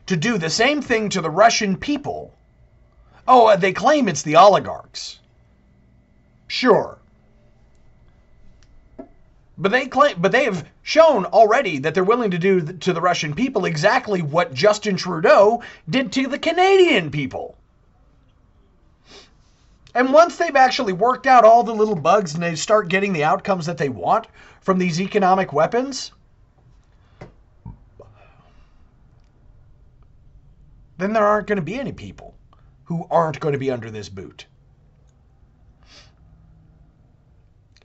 to 0.08 0.18
do 0.18 0.40
the 0.40 0.50
same 0.50 0.82
thing 0.82 1.10
to 1.10 1.22
the 1.22 1.30
Russian 1.30 1.78
people. 1.78 2.34
Oh, 3.28 3.46
uh, 3.46 3.58
they 3.58 3.74
claim 3.74 4.08
it's 4.08 4.24
the 4.24 4.38
oligarchs. 4.38 5.20
Sure. 6.48 6.98
But 9.56 9.72
they 9.72 9.86
claim, 9.86 10.16
but 10.20 10.32
they 10.32 10.46
have 10.46 10.68
shown 10.82 11.26
already 11.26 11.78
that 11.78 11.94
they're 11.94 12.04
willing 12.04 12.32
to 12.32 12.40
do 12.40 12.60
to 12.60 12.92
the 12.92 13.02
Russian 13.02 13.36
people 13.36 13.66
exactly 13.66 14.24
what 14.24 14.56
Justin 14.56 14.98
Trudeau 14.98 15.62
did 15.88 16.12
to 16.14 16.26
the 16.26 16.40
Canadian 16.40 17.12
people. 17.12 17.56
And 19.96 20.12
once 20.12 20.38
they've 20.38 20.56
actually 20.56 20.94
worked 20.94 21.28
out 21.28 21.46
all 21.46 21.64
the 21.64 21.76
little 21.76 21.96
bugs 21.96 22.34
and 22.34 22.42
they 22.42 22.56
start 22.56 22.90
getting 22.90 23.14
the 23.14 23.24
outcomes 23.24 23.68
that 23.68 23.78
they 23.78 23.90
want 23.90 24.28
from 24.62 24.80
these 24.80 25.00
economic 25.00 25.54
weapons, 25.54 26.12
then 30.98 31.14
there 31.14 31.26
aren't 31.26 31.48
going 31.48 31.58
to 31.58 31.62
be 31.62 31.80
any 31.80 31.92
people 31.92 32.34
who 32.86 33.06
aren't 33.12 33.40
going 33.40 33.54
to 33.54 33.60
be 33.60 33.70
under 33.70 33.92
this 33.92 34.10
boot. 34.10 34.48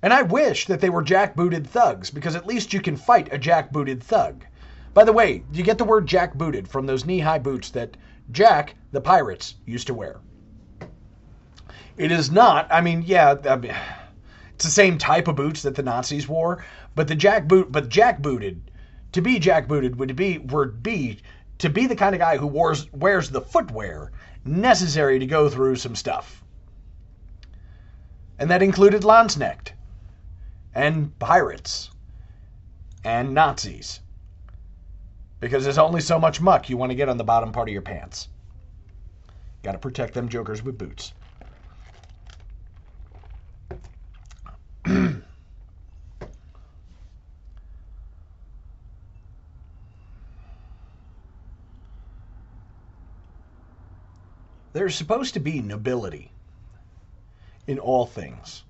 And 0.01 0.13
I 0.13 0.23
wish 0.23 0.67
that 0.67 0.81
they 0.81 0.91
were 0.91 1.03
jackbooted 1.03 1.67
thugs 1.67 2.11
because 2.11 2.37
at 2.37 2.47
least 2.47 2.73
you 2.73 2.81
can 2.81 2.97
fight 2.97 3.33
a 3.33 3.39
jackbooted 3.39 4.03
thug. 4.03 4.45
By 4.95 5.05
the 5.05 5.13
way, 5.13 5.43
you 5.53 5.63
get 5.63 5.77
the 5.77 5.85
word 5.85 6.07
jackbooted 6.07 6.69
from 6.69 6.87
those 6.87 7.05
knee 7.05 7.19
high 7.19 7.41
boots 7.41 7.71
that 7.71 7.97
Jack, 8.31 8.75
the 8.93 9.01
pirates, 9.01 9.57
used 9.67 9.87
to 9.89 9.95
wear. 9.95 10.21
It 11.99 12.13
is 12.13 12.31
not, 12.31 12.69
I 12.71 12.81
mean, 12.81 13.03
yeah, 13.05 13.35
I 13.45 13.57
mean, 13.57 13.75
it's 14.55 14.65
the 14.65 14.71
same 14.71 14.99
type 14.99 15.27
of 15.27 15.35
boots 15.35 15.63
that 15.63 15.75
the 15.75 15.83
Nazis 15.83 16.29
wore, 16.29 16.65
but 16.95 17.09
the 17.09 17.17
jack 17.17 17.49
boot, 17.49 17.73
but 17.73 17.89
jackbooted, 17.89 18.61
to 19.11 19.21
be 19.21 19.41
jackbooted 19.41 19.97
would 19.97 20.15
be 20.15 20.39
would 20.39 20.81
be 20.81 21.19
to 21.59 21.69
be 21.69 21.87
the 21.87 21.97
kind 21.97 22.15
of 22.15 22.21
guy 22.21 22.37
who 22.37 22.47
wears 22.47 22.93
wears 22.93 23.31
the 23.31 23.41
footwear 23.41 24.13
necessary 24.45 25.19
to 25.19 25.27
go 25.27 25.49
through 25.49 25.75
some 25.75 25.97
stuff. 25.97 26.45
And 28.39 28.49
that 28.49 28.63
included 28.63 29.03
Landsknecht 29.03 29.73
and 30.75 31.19
pirates 31.19 31.91
and 33.03 33.35
Nazis. 33.35 34.01
Because 35.41 35.65
there's 35.65 35.79
only 35.79 36.01
so 36.01 36.19
much 36.21 36.41
muck 36.41 36.69
you 36.69 36.77
want 36.77 36.91
to 36.91 36.97
get 36.97 37.09
on 37.09 37.17
the 37.17 37.25
bottom 37.25 37.51
part 37.51 37.69
of 37.69 37.73
your 37.73 37.83
pants. 37.83 38.29
Got 39.65 39.73
to 39.73 39.79
protect 39.79 40.15
them 40.15 40.29
jokers 40.29 40.63
with 40.63 40.79
boots. 40.79 41.13
There's 54.73 54.95
supposed 54.95 55.35
to 55.35 55.41
be 55.41 55.61
nobility 55.61 56.33
in 57.67 57.79
all 57.79 58.07
things. 58.07 58.63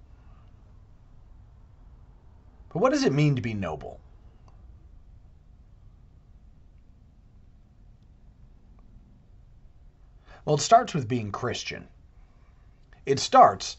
But 2.72 2.80
what 2.80 2.90
does 2.90 3.04
it 3.04 3.12
mean 3.12 3.36
to 3.36 3.42
be 3.42 3.54
noble? 3.54 4.00
Well, 10.44 10.56
it 10.56 10.62
starts 10.62 10.94
with 10.94 11.06
being 11.06 11.30
Christian. 11.30 11.86
It 13.06 13.20
starts 13.20 13.76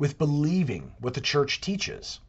with 0.00 0.16
believing 0.16 0.90
what 0.98 1.12
the 1.12 1.20
church 1.20 1.60
teaches. 1.60 2.20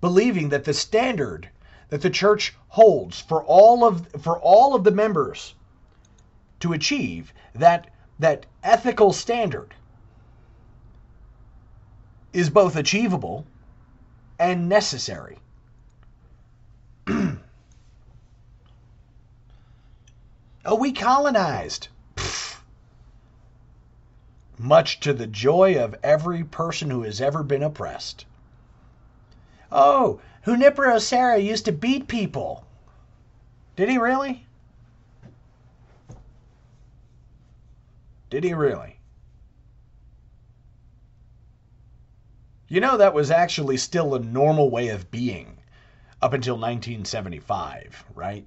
Believing 0.00 0.48
that 0.48 0.64
the 0.64 0.72
standard 0.72 1.50
that 1.90 2.00
the 2.00 2.08
church 2.08 2.54
holds 2.68 3.20
for 3.20 3.44
all 3.44 3.84
of 3.84 4.08
for 4.22 4.40
all 4.40 4.74
of 4.74 4.84
the 4.84 4.90
members 4.90 5.54
to 6.60 6.72
achieve 6.72 7.34
that 7.54 7.90
that 8.18 8.46
ethical 8.62 9.12
standard 9.12 9.74
is 12.32 12.48
both 12.48 12.74
achievable 12.74 13.44
and 14.38 14.70
necessary. 14.70 15.36
oh, 17.06 17.38
we 20.78 20.92
colonized. 20.92 21.88
Much 24.62 25.00
to 25.00 25.12
the 25.12 25.26
joy 25.26 25.76
of 25.76 25.96
every 26.04 26.44
person 26.44 26.88
who 26.88 27.02
has 27.02 27.20
ever 27.20 27.42
been 27.42 27.64
oppressed. 27.64 28.24
Oh, 29.72 30.20
Junipero 30.44 31.00
Serra 31.00 31.38
used 31.38 31.64
to 31.64 31.72
beat 31.72 32.06
people. 32.06 32.64
Did 33.74 33.88
he 33.88 33.98
really? 33.98 34.46
Did 38.30 38.44
he 38.44 38.54
really? 38.54 39.00
You 42.68 42.80
know, 42.80 42.96
that 42.96 43.14
was 43.14 43.32
actually 43.32 43.78
still 43.78 44.14
a 44.14 44.20
normal 44.20 44.70
way 44.70 44.88
of 44.88 45.10
being 45.10 45.58
up 46.22 46.34
until 46.34 46.54
1975, 46.54 48.04
right? 48.14 48.46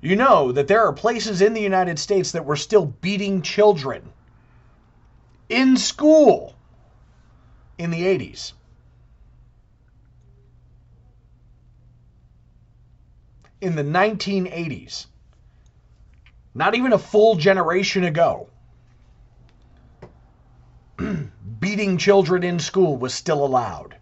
You 0.00 0.14
know 0.14 0.52
that 0.52 0.68
there 0.68 0.84
are 0.86 0.92
places 0.92 1.42
in 1.42 1.54
the 1.54 1.60
United 1.60 1.98
States 1.98 2.32
that 2.32 2.44
were 2.44 2.56
still 2.56 2.86
beating 2.86 3.42
children 3.42 4.12
in 5.48 5.76
school 5.76 6.54
in 7.78 7.90
the 7.90 8.02
80s. 8.02 8.52
In 13.60 13.74
the 13.74 13.82
1980s. 13.82 15.06
Not 16.54 16.76
even 16.76 16.92
a 16.92 16.98
full 16.98 17.34
generation 17.34 18.04
ago. 18.04 18.48
beating 21.60 21.98
children 21.98 22.44
in 22.44 22.60
school 22.60 22.96
was 22.96 23.14
still 23.14 23.44
allowed. 23.44 23.97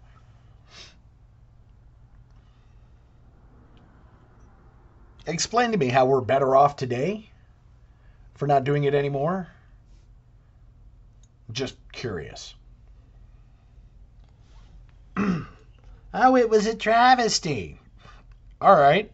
Explain 5.27 5.73
to 5.73 5.77
me 5.77 5.89
how 5.89 6.05
we're 6.05 6.21
better 6.21 6.55
off 6.55 6.77
today 6.77 7.29
for 8.35 8.47
not 8.47 8.63
doing 8.63 8.85
it 8.85 8.95
anymore. 8.95 9.49
Just 11.51 11.75
curious. 11.91 12.55
oh, 15.17 16.37
it 16.37 16.49
was 16.49 16.65
a 16.65 16.75
travesty. 16.75 17.77
All 18.61 18.75
right. 18.75 19.11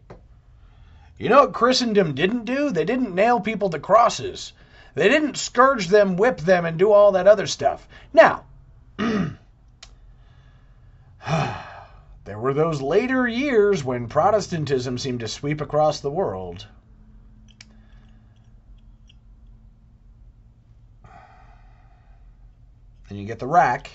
You 1.17 1.29
know 1.29 1.41
what 1.41 1.53
Christendom 1.53 2.13
didn't 2.13 2.45
do? 2.45 2.69
They 2.69 2.85
didn't 2.85 3.15
nail 3.15 3.39
people 3.39 3.71
to 3.71 3.79
crosses. 3.79 4.53
They 4.93 5.09
didn't 5.09 5.37
scourge 5.37 5.87
them, 5.87 6.17
whip 6.17 6.37
them, 6.37 6.65
and 6.65 6.77
do 6.77 6.91
all 6.91 7.13
that 7.13 7.27
other 7.27 7.47
stuff. 7.47 7.87
Now, 8.13 8.45
there 12.25 12.39
were 12.39 12.53
those 12.53 12.81
later 12.81 13.27
years 13.27 13.83
when 13.83 14.07
Protestantism 14.07 14.97
seemed 14.97 15.19
to 15.19 15.27
sweep 15.27 15.59
across 15.59 15.99
the 15.99 16.11
world. 16.11 16.65
And 23.09 23.19
you 23.19 23.25
get 23.25 23.39
the 23.39 23.47
rack. 23.47 23.91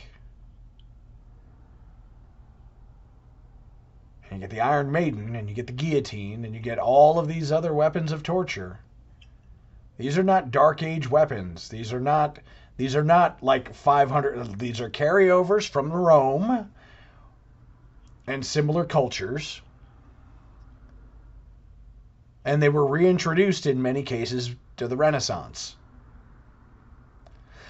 And 4.31 4.43
you 4.43 4.47
get 4.47 4.51
the 4.55 4.61
Iron 4.61 4.93
Maiden, 4.93 5.35
and 5.35 5.49
you 5.49 5.55
get 5.55 5.67
the 5.67 5.73
guillotine, 5.73 6.45
and 6.45 6.55
you 6.55 6.61
get 6.61 6.79
all 6.79 7.19
of 7.19 7.29
these 7.29 7.51
other 7.51 7.73
weapons 7.73 8.13
of 8.13 8.23
torture. 8.23 8.79
These 9.97 10.19
are 10.19 10.23
not 10.23 10.51
dark 10.51 10.83
age 10.83 11.11
weapons. 11.11 11.69
These 11.69 11.95
are 11.95 12.01
not 12.01 12.39
these 12.77 12.95
are 12.95 13.03
not 13.03 13.43
like 13.43 13.75
500 13.75 14.57
these 14.59 14.81
are 14.81 14.89
carryovers 14.89 15.69
from 15.69 15.93
Rome 15.93 16.71
and 18.29 18.45
similar 18.45 18.85
cultures. 18.85 19.61
And 22.45 22.63
they 22.63 22.69
were 22.69 22.87
reintroduced 22.87 23.67
in 23.67 23.83
many 23.83 24.03
cases 24.03 24.55
to 24.77 24.87
the 24.87 24.97
Renaissance. 24.97 25.77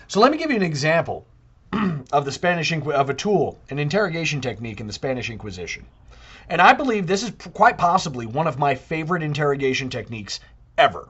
So 0.09 0.21
let 0.21 0.33
me 0.33 0.39
give 0.39 0.51
you 0.51 0.57
an 0.57 0.63
example 0.63 1.27
of 2.13 2.25
the 2.25 2.33
Spanish 2.33 2.73
of 2.73 3.11
a 3.11 3.15
tool, 3.15 3.59
an 3.71 3.79
interrogation 3.79 4.41
technique 4.41 4.81
in 4.81 4.87
the 4.87 4.93
Spanish 4.93 5.31
Inquisition. 5.31 5.87
And 6.49 6.61
I 6.61 6.73
believe 6.73 7.07
this 7.07 7.23
is 7.23 7.33
quite 7.53 7.79
possibly 7.79 8.27
one 8.27 8.47
of 8.47 8.59
my 8.59 8.75
favorite 8.75 9.23
interrogation 9.23 9.91
techniques 9.91 10.41
ever. 10.77 11.09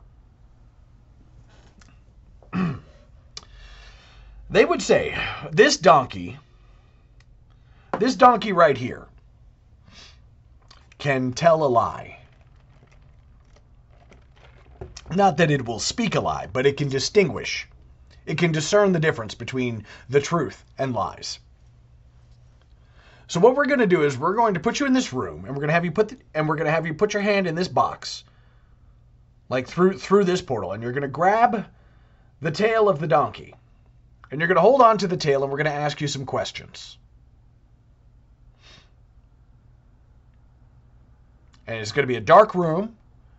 They 4.51 4.64
would 4.64 4.80
say, 4.80 5.14
this 5.53 5.76
donkey, 5.76 6.38
this 7.99 8.16
donkey 8.16 8.53
right 8.53 8.78
here, 8.78 9.07
can 10.99 11.32
tell 11.32 11.64
a 11.64 11.66
lie. 11.66 12.18
Not 15.14 15.36
that 15.38 15.51
it 15.51 15.64
will 15.64 15.78
speak 15.78 16.14
a 16.14 16.20
lie, 16.20 16.49
but 16.53 16.66
it 16.66 16.76
can 16.76 16.88
distinguish. 16.88 17.66
It 18.26 18.36
can 18.36 18.53
discern 18.53 18.92
the 18.92 19.01
difference 19.01 19.34
between 19.34 19.84
the 20.09 20.20
truth 20.20 20.64
and 20.76 20.92
lies. 20.92 21.38
So 23.26 23.40
what 23.40 23.57
we're 23.57 23.66
going 23.66 23.78
to 23.78 23.86
do 23.86 24.03
is 24.03 24.18
we're 24.18 24.34
going 24.34 24.55
to 24.55 24.61
put 24.61 24.80
you 24.80 24.86
in 24.86 24.92
this 24.92 25.12
room 25.12 25.44
and 25.44 25.49
we're 25.49 25.61
going 25.61 25.68
to 25.68 25.74
have 25.74 25.84
you 25.84 25.92
put 25.92 26.09
the, 26.09 26.18
and 26.34 26.49
we're 26.49 26.57
going 26.57 26.66
to 26.66 26.72
have 26.72 26.86
you 26.86 26.94
put 26.94 27.12
your 27.12 27.22
hand 27.22 27.46
in 27.46 27.55
this 27.55 27.68
box 27.68 28.24
like 29.51 29.68
through 29.68 29.99
through 29.99 30.24
this 30.24 30.40
portal 30.40 30.72
and 30.72 30.82
you're 30.82 30.92
going 30.92 31.03
to 31.03 31.09
grab 31.09 31.66
the 32.40 32.51
tail 32.51 32.88
of 32.88 33.01
the 33.01 33.07
donkey 33.07 33.55
and 34.30 34.40
you're 34.40 34.49
going 34.49 34.57
to 34.57 34.62
hold 34.62 34.80
on 34.80 34.96
to 34.99 35.07
the 35.07 35.16
tail 35.16 35.42
and 35.42 35.51
we're 35.51 35.59
going 35.59 35.70
to 35.70 35.72
ask 35.72 36.01
you 36.01 36.09
some 36.09 36.24
questions. 36.24 36.96
And 41.69 41.77
it's 41.77 41.93
going 41.93 42.03
to 42.03 42.09
be 42.09 42.16
a 42.16 42.21
dark 42.21 42.55
room, 42.55 42.97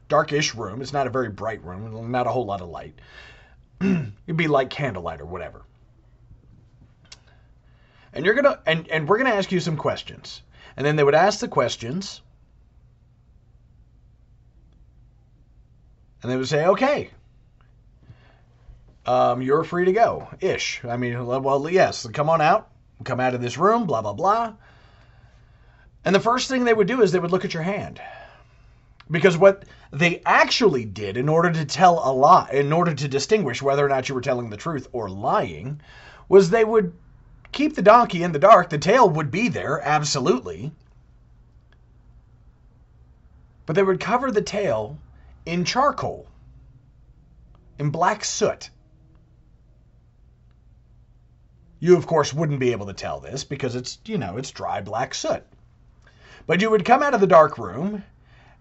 darkish 0.08 0.54
room. 0.54 0.82
It's 0.82 0.94
not 0.94 1.08
a 1.08 1.10
very 1.10 1.30
bright 1.30 1.64
room, 1.66 2.12
not 2.12 2.28
a 2.28 2.30
whole 2.30 2.46
lot 2.46 2.62
of 2.62 2.70
light. 2.70 2.94
It'd 3.82 4.38
be 4.38 4.48
like 4.48 4.70
candlelight 4.70 5.20
or 5.20 5.26
whatever. 5.26 5.64
And 8.14 8.26
you're 8.26 8.36
gonna 8.36 8.60
and, 8.66 8.88
and 8.90 9.08
we're 9.08 9.18
gonna 9.18 9.32
ask 9.32 9.52
you 9.52 9.60
some 9.60 9.78
questions. 9.78 10.44
And 10.78 10.86
then 10.86 10.96
they 10.96 11.04
would 11.04 11.16
ask 11.16 11.40
the 11.40 11.48
questions. 11.48 12.22
And 16.22 16.32
they 16.32 16.38
would 16.38 16.48
say, 16.48 16.66
okay. 16.68 17.10
Um, 19.06 19.42
you're 19.42 19.64
free 19.64 19.86
to 19.86 19.92
go. 19.92 20.28
Ish. 20.40 20.86
I 20.86 20.98
mean, 20.98 21.26
well, 21.26 21.70
yes, 21.70 22.06
come 22.14 22.30
on 22.30 22.42
out. 22.42 22.70
Come 23.04 23.20
out 23.20 23.34
of 23.34 23.42
this 23.42 23.58
room, 23.58 23.86
blah, 23.86 24.02
blah, 24.02 24.14
blah. 24.14 24.54
And 26.06 26.14
the 26.14 26.20
first 26.20 26.48
thing 26.48 26.66
they 26.66 26.74
would 26.74 26.88
do 26.88 27.02
is 27.02 27.12
they 27.12 27.20
would 27.20 27.32
look 27.32 27.46
at 27.46 27.54
your 27.54 27.64
hand. 27.64 28.02
Because 29.12 29.38
what 29.38 29.66
they 29.92 30.22
actually 30.26 30.86
did 30.86 31.18
in 31.18 31.30
order 31.30 31.52
to 31.52 31.66
tell 31.66 32.02
a 32.04 32.14
lie, 32.14 32.50
in 32.54 32.72
order 32.72 32.94
to 32.94 33.08
distinguish 33.08 33.62
whether 33.62 33.86
or 33.86 33.90
not 33.90 34.08
you 34.08 34.16
were 34.16 34.22
telling 34.22 34.50
the 34.50 34.58
truth 34.58 34.88
or 34.92 35.10
lying, 35.10 35.82
was 36.28 36.50
they 36.50 36.64
would 36.64 36.94
keep 37.52 37.76
the 37.76 37.82
donkey 37.82 38.22
in 38.24 38.32
the 38.32 38.40
dark. 38.40 38.70
The 38.70 38.78
tail 38.78 39.10
would 39.10 39.32
be 39.32 39.50
there, 39.50 39.82
absolutely. 39.82 40.72
But 43.66 43.76
they 43.76 43.84
would 43.84 44.00
cover 44.00 44.32
the 44.32 44.42
tail 44.42 44.98
in 45.46 45.66
charcoal, 45.66 46.28
in 47.80 47.90
black 47.90 48.24
soot. 48.24 48.70
You, 51.80 51.96
of 51.96 52.06
course, 52.06 52.34
wouldn't 52.34 52.60
be 52.60 52.72
able 52.72 52.88
to 52.88 52.94
tell 52.94 53.20
this 53.20 53.44
because 53.44 53.76
it's, 53.76 54.00
you 54.06 54.18
know, 54.18 54.38
it's 54.38 54.52
dry 54.52 54.82
black 54.82 55.14
soot. 55.14 55.44
But 56.46 56.62
you 56.62 56.70
would 56.70 56.86
come 56.86 57.02
out 57.02 57.14
of 57.14 57.22
the 57.22 57.28
dark 57.28 57.58
room 57.58 58.04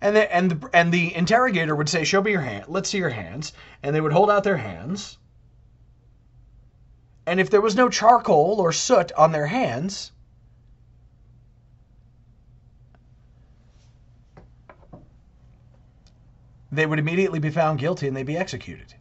and 0.00 0.16
the, 0.16 0.34
and 0.34 0.50
the, 0.50 0.70
and 0.72 0.92
the 0.92 1.14
interrogator 1.14 1.74
would 1.74 1.88
say, 1.88 2.04
"Show 2.04 2.22
me 2.22 2.30
your 2.30 2.40
hand. 2.40 2.66
Let's 2.68 2.88
see 2.88 2.98
your 2.98 3.10
hands." 3.10 3.52
And 3.82 3.94
they 3.94 4.00
would 4.00 4.12
hold 4.12 4.30
out 4.30 4.44
their 4.44 4.56
hands. 4.56 5.18
And 7.26 7.40
if 7.40 7.50
there 7.50 7.60
was 7.60 7.76
no 7.76 7.88
charcoal 7.88 8.60
or 8.60 8.72
soot 8.72 9.12
on 9.12 9.32
their 9.32 9.46
hands, 9.46 10.12
they 16.72 16.86
would 16.86 16.98
immediately 16.98 17.38
be 17.38 17.50
found 17.50 17.78
guilty 17.78 18.08
and 18.08 18.16
they'd 18.16 18.24
be 18.24 18.36
executed. 18.36 18.94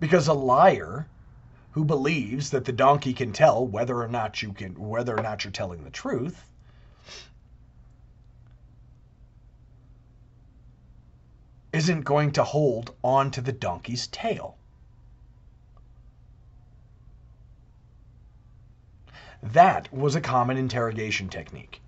Because 0.00 0.26
a 0.26 0.32
liar 0.32 1.06
who 1.72 1.84
believes 1.84 2.50
that 2.50 2.64
the 2.64 2.72
donkey 2.72 3.12
can 3.12 3.32
tell 3.32 3.66
whether 3.66 4.00
or 4.00 4.08
not 4.08 4.42
you 4.42 4.52
can 4.52 4.74
whether 4.78 5.16
or 5.16 5.22
not 5.22 5.44
you're 5.44 5.50
telling 5.50 5.84
the 5.84 5.90
truth 5.90 6.44
isn't 11.72 12.02
going 12.02 12.30
to 12.32 12.44
hold 12.44 12.94
on 13.02 13.30
to 13.30 13.40
the 13.40 13.52
donkey's 13.52 14.06
tail. 14.08 14.56
That 19.42 19.92
was 19.92 20.14
a 20.14 20.20
common 20.20 20.56
interrogation 20.56 21.28
technique. 21.28 21.80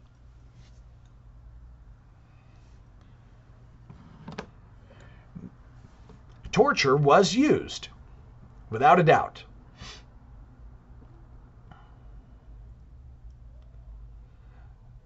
Torture 6.50 6.96
was 6.96 7.34
used, 7.34 7.88
without 8.70 8.98
a 8.98 9.02
doubt. 9.02 9.44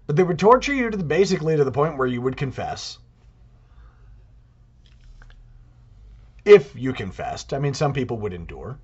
But 0.09 0.15
they 0.15 0.23
would 0.23 0.39
torture 0.39 0.73
you 0.73 0.89
to 0.89 0.97
the, 0.97 1.03
basically 1.03 1.55
to 1.55 1.63
the 1.63 1.71
point 1.71 1.95
where 1.95 2.07
you 2.07 2.19
would 2.19 2.35
confess. 2.35 2.97
If 6.43 6.75
you 6.75 6.93
confessed, 6.93 7.53
I 7.53 7.59
mean, 7.59 7.75
some 7.75 7.93
people 7.93 8.17
would 8.17 8.33
endure. 8.33 8.79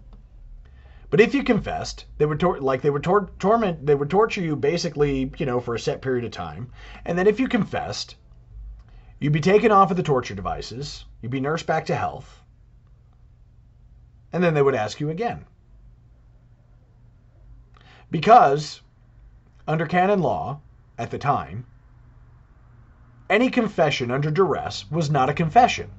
But 1.10 1.20
if 1.20 1.34
you 1.34 1.44
confessed, 1.44 2.06
they 2.20 2.28
would 2.28 2.40
tor- 2.40 2.62
like 2.62 2.84
they 2.84 2.92
would 2.92 3.04
tor- 3.04 3.32
torment, 3.40 3.88
they 3.88 3.96
would 3.96 4.12
torture 4.12 4.42
you 4.42 4.56
basically, 4.56 5.32
you 5.40 5.48
know, 5.48 5.60
for 5.60 5.74
a 5.74 5.80
set 5.80 6.00
period 6.00 6.26
of 6.26 6.32
time. 6.32 6.72
And 7.06 7.18
then 7.18 7.26
if 7.26 7.40
you 7.40 7.48
confessed, 7.48 8.18
you'd 9.20 9.34
be 9.34 9.42
taken 9.42 9.72
off 9.72 9.90
of 9.90 9.98
the 9.98 10.04
torture 10.04 10.36
devices, 10.36 11.06
you'd 11.24 11.32
be 11.32 11.40
nursed 11.40 11.66
back 11.66 11.88
to 11.88 11.96
health, 11.96 12.44
and 14.32 14.44
then 14.44 14.54
they 14.54 14.62
would 14.62 14.76
ask 14.76 15.00
you 15.00 15.10
again. 15.10 15.44
Because 18.12 18.82
under 19.68 19.88
canon 19.88 20.20
law, 20.20 20.62
at 20.98 21.12
the 21.12 21.18
time, 21.18 21.66
any 23.30 23.50
confession 23.50 24.12
under 24.12 24.32
duress 24.32 24.89
was 24.91 25.10
not 25.10 25.30
a 25.30 25.34
confession. 25.34 25.89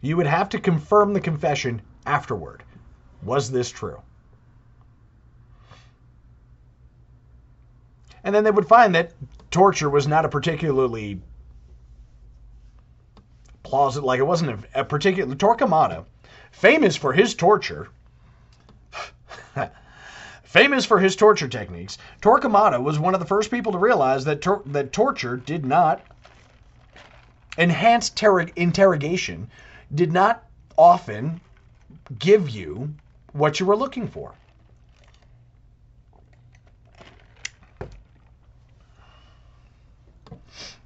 You 0.00 0.16
would 0.16 0.26
have 0.26 0.48
to 0.50 0.58
confirm 0.58 1.12
the 1.12 1.20
confession 1.20 1.82
afterward. 2.06 2.62
Was 3.22 3.50
this 3.50 3.70
true? 3.70 4.00
And 8.24 8.34
then 8.34 8.44
they 8.44 8.50
would 8.50 8.68
find 8.68 8.94
that 8.94 9.12
torture 9.50 9.90
was 9.90 10.06
not 10.06 10.24
a 10.24 10.28
particularly 10.28 11.20
plausible, 13.62 14.06
like 14.06 14.20
it 14.20 14.26
wasn't 14.26 14.64
a, 14.74 14.80
a 14.80 14.84
particular. 14.84 15.34
Torquemada 15.34 16.04
famous 16.50 16.96
for 16.96 17.12
his 17.12 17.34
torture, 17.34 17.88
famous 20.42 20.84
for 20.84 20.98
his 20.98 21.16
torture 21.16 21.48
techniques, 21.48 21.98
Torquemada 22.20 22.82
was 22.82 22.98
one 22.98 23.14
of 23.14 23.20
the 23.20 23.26
first 23.26 23.50
people 23.50 23.72
to 23.72 23.78
realize 23.78 24.24
that 24.24 24.42
tor- 24.42 24.62
that 24.66 24.92
torture 24.92 25.36
did 25.36 25.64
not 25.64 26.02
enhanced 27.58 28.16
ter- 28.16 28.40
interrogation 28.56 29.50
did 29.94 30.12
not 30.12 30.44
often 30.76 31.40
give 32.18 32.48
you 32.48 32.94
what 33.32 33.60
you 33.60 33.66
were 33.66 33.76
looking 33.76 34.08
for. 34.08 34.34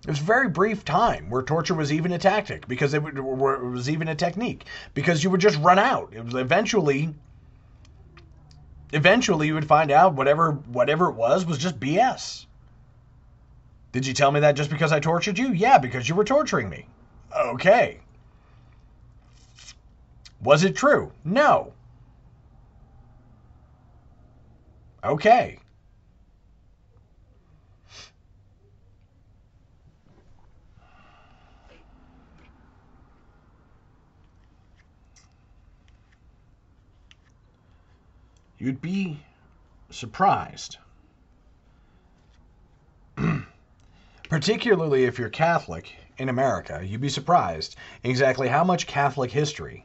It 0.05 0.11
was 0.11 0.21
a 0.21 0.25
very 0.25 0.51
brief 0.51 0.85
time 0.85 1.31
where 1.31 1.43
torture 1.43 1.73
was 1.73 1.91
even 1.91 2.13
a 2.13 2.19
tactic 2.19 2.69
because 2.69 2.93
it, 2.93 3.03
was 3.03 3.89
even 3.89 4.09
a 4.09 4.15
technique 4.15 4.67
because 4.93 5.25
you 5.25 5.31
would 5.31 5.41
just 5.41 5.59
run 5.61 5.79
out. 5.79 6.13
It 6.13 6.23
was 6.23 6.35
eventually, 6.35 7.15
eventually 8.93 9.47
you 9.47 9.55
would 9.55 9.67
find 9.67 9.91
out 9.91 10.13
whatever 10.13 10.53
whatever 10.53 11.09
it 11.09 11.15
was 11.15 11.47
was 11.47 11.57
just 11.57 11.81
BS. 11.81 12.45
Did 13.93 14.07
you 14.07 14.13
tell 14.13 14.31
me 14.31 14.41
that 14.41 14.57
just 14.57 14.69
because 14.69 14.93
I 14.93 15.01
tortured 15.01 15.39
you? 15.39 15.53
Yeah, 15.53 15.79
because 15.79 16.07
you 16.07 16.15
were 16.15 16.25
torturing 16.25 16.69
me. 16.69 16.87
Okay. 17.35 18.01
Was 20.43 20.65
it 20.65 20.77
true? 20.77 21.13
No. 21.25 21.73
Okay. 25.03 25.59
You'd 38.65 38.81
be 38.81 39.21
surprised. 39.91 40.79
Particularly 44.31 45.05
if 45.05 45.19
you're 45.19 45.29
Catholic 45.29 45.93
in 46.17 46.31
America, 46.31 46.81
you'd 46.83 47.03
be 47.03 47.11
surprised 47.11 47.77
exactly 48.05 48.49
how 48.49 48.65
much 48.65 48.87
Catholic 48.87 49.31
history 49.31 49.85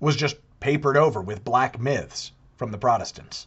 was 0.00 0.16
just 0.16 0.34
papered 0.58 0.96
over 0.96 1.20
with 1.20 1.44
black 1.44 1.78
myths 1.78 2.32
from 2.56 2.72
the 2.72 2.78
Protestants. 2.78 3.46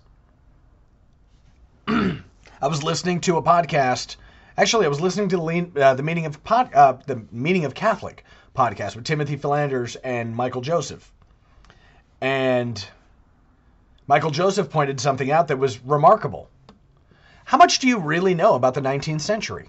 I 1.90 2.22
was 2.62 2.82
listening 2.82 3.20
to 3.22 3.36
a 3.36 3.44
podcast. 3.44 4.16
Actually, 4.58 4.86
I 4.86 4.90
was 4.90 5.02
listening 5.02 5.28
to 5.28 5.36
the, 5.36 5.84
uh, 5.84 5.96
the 5.96 6.04
meaning 6.04 6.26
of 6.26 6.42
pod, 6.46 6.74
uh, 6.74 6.94
the 7.08 7.26
meaning 7.30 7.66
of 7.66 7.74
Catholic 7.76 8.24
podcast 8.56 8.96
with 8.96 9.04
Timothy 9.04 9.36
Flanders 9.36 9.98
and 9.98 10.34
Michael 10.34 10.62
Joseph, 10.62 11.12
and 12.22 12.88
Michael 14.08 14.30
Joseph 14.30 14.70
pointed 14.70 14.99
something 14.99 15.32
out 15.32 15.47
that 15.47 15.58
was 15.58 15.84
remarkable. 15.84 16.49
How 17.45 17.58
much 17.58 17.80
do 17.80 17.88
you 17.88 17.97
really 17.97 18.36
know 18.36 18.53
about 18.53 18.76
the 18.76 18.82
19th 18.82 19.22
century? 19.22 19.68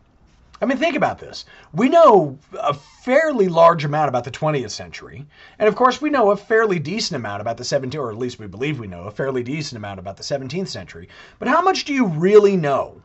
I 0.61 0.67
mean, 0.67 0.77
think 0.77 0.97
about 0.97 1.19
this. 1.19 1.47
We 1.73 1.89
know 1.89 2.39
a 2.59 2.75
fairly 2.75 3.49
large 3.49 3.85
amount 3.85 4.09
about 4.09 4.25
the 4.25 4.31
20th 4.31 4.71
century, 4.71 5.27
and 5.59 5.69
of 5.69 5.77
course, 5.77 6.01
we 6.01 6.11
know 6.11 6.31
a 6.31 6.37
fairly 6.37 6.79
decent 6.79 7.17
amount 7.17 7.41
about 7.41 7.57
the 7.57 7.65
17th, 7.65 7.95
or 7.95 8.11
at 8.11 8.19
least 8.19 8.39
we 8.39 8.47
believe 8.47 8.79
we 8.79 8.87
know 8.87 9.05
a 9.05 9.11
fairly 9.11 9.43
decent 9.43 9.79
amount 9.79 9.99
about 9.99 10.17
the 10.17 10.23
17th 10.23 10.69
century. 10.69 11.09
But 11.39 11.49
how 11.49 11.63
much 11.63 11.85
do 11.85 11.95
you 11.95 12.07
really 12.07 12.57
know? 12.57 13.01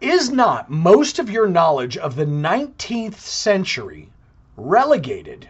Is 0.00 0.30
not 0.30 0.70
most 0.70 1.18
of 1.18 1.30
your 1.30 1.48
knowledge 1.48 1.96
of 1.96 2.16
the 2.16 2.26
19th 2.26 3.16
century 3.16 4.10
relegated 4.56 5.48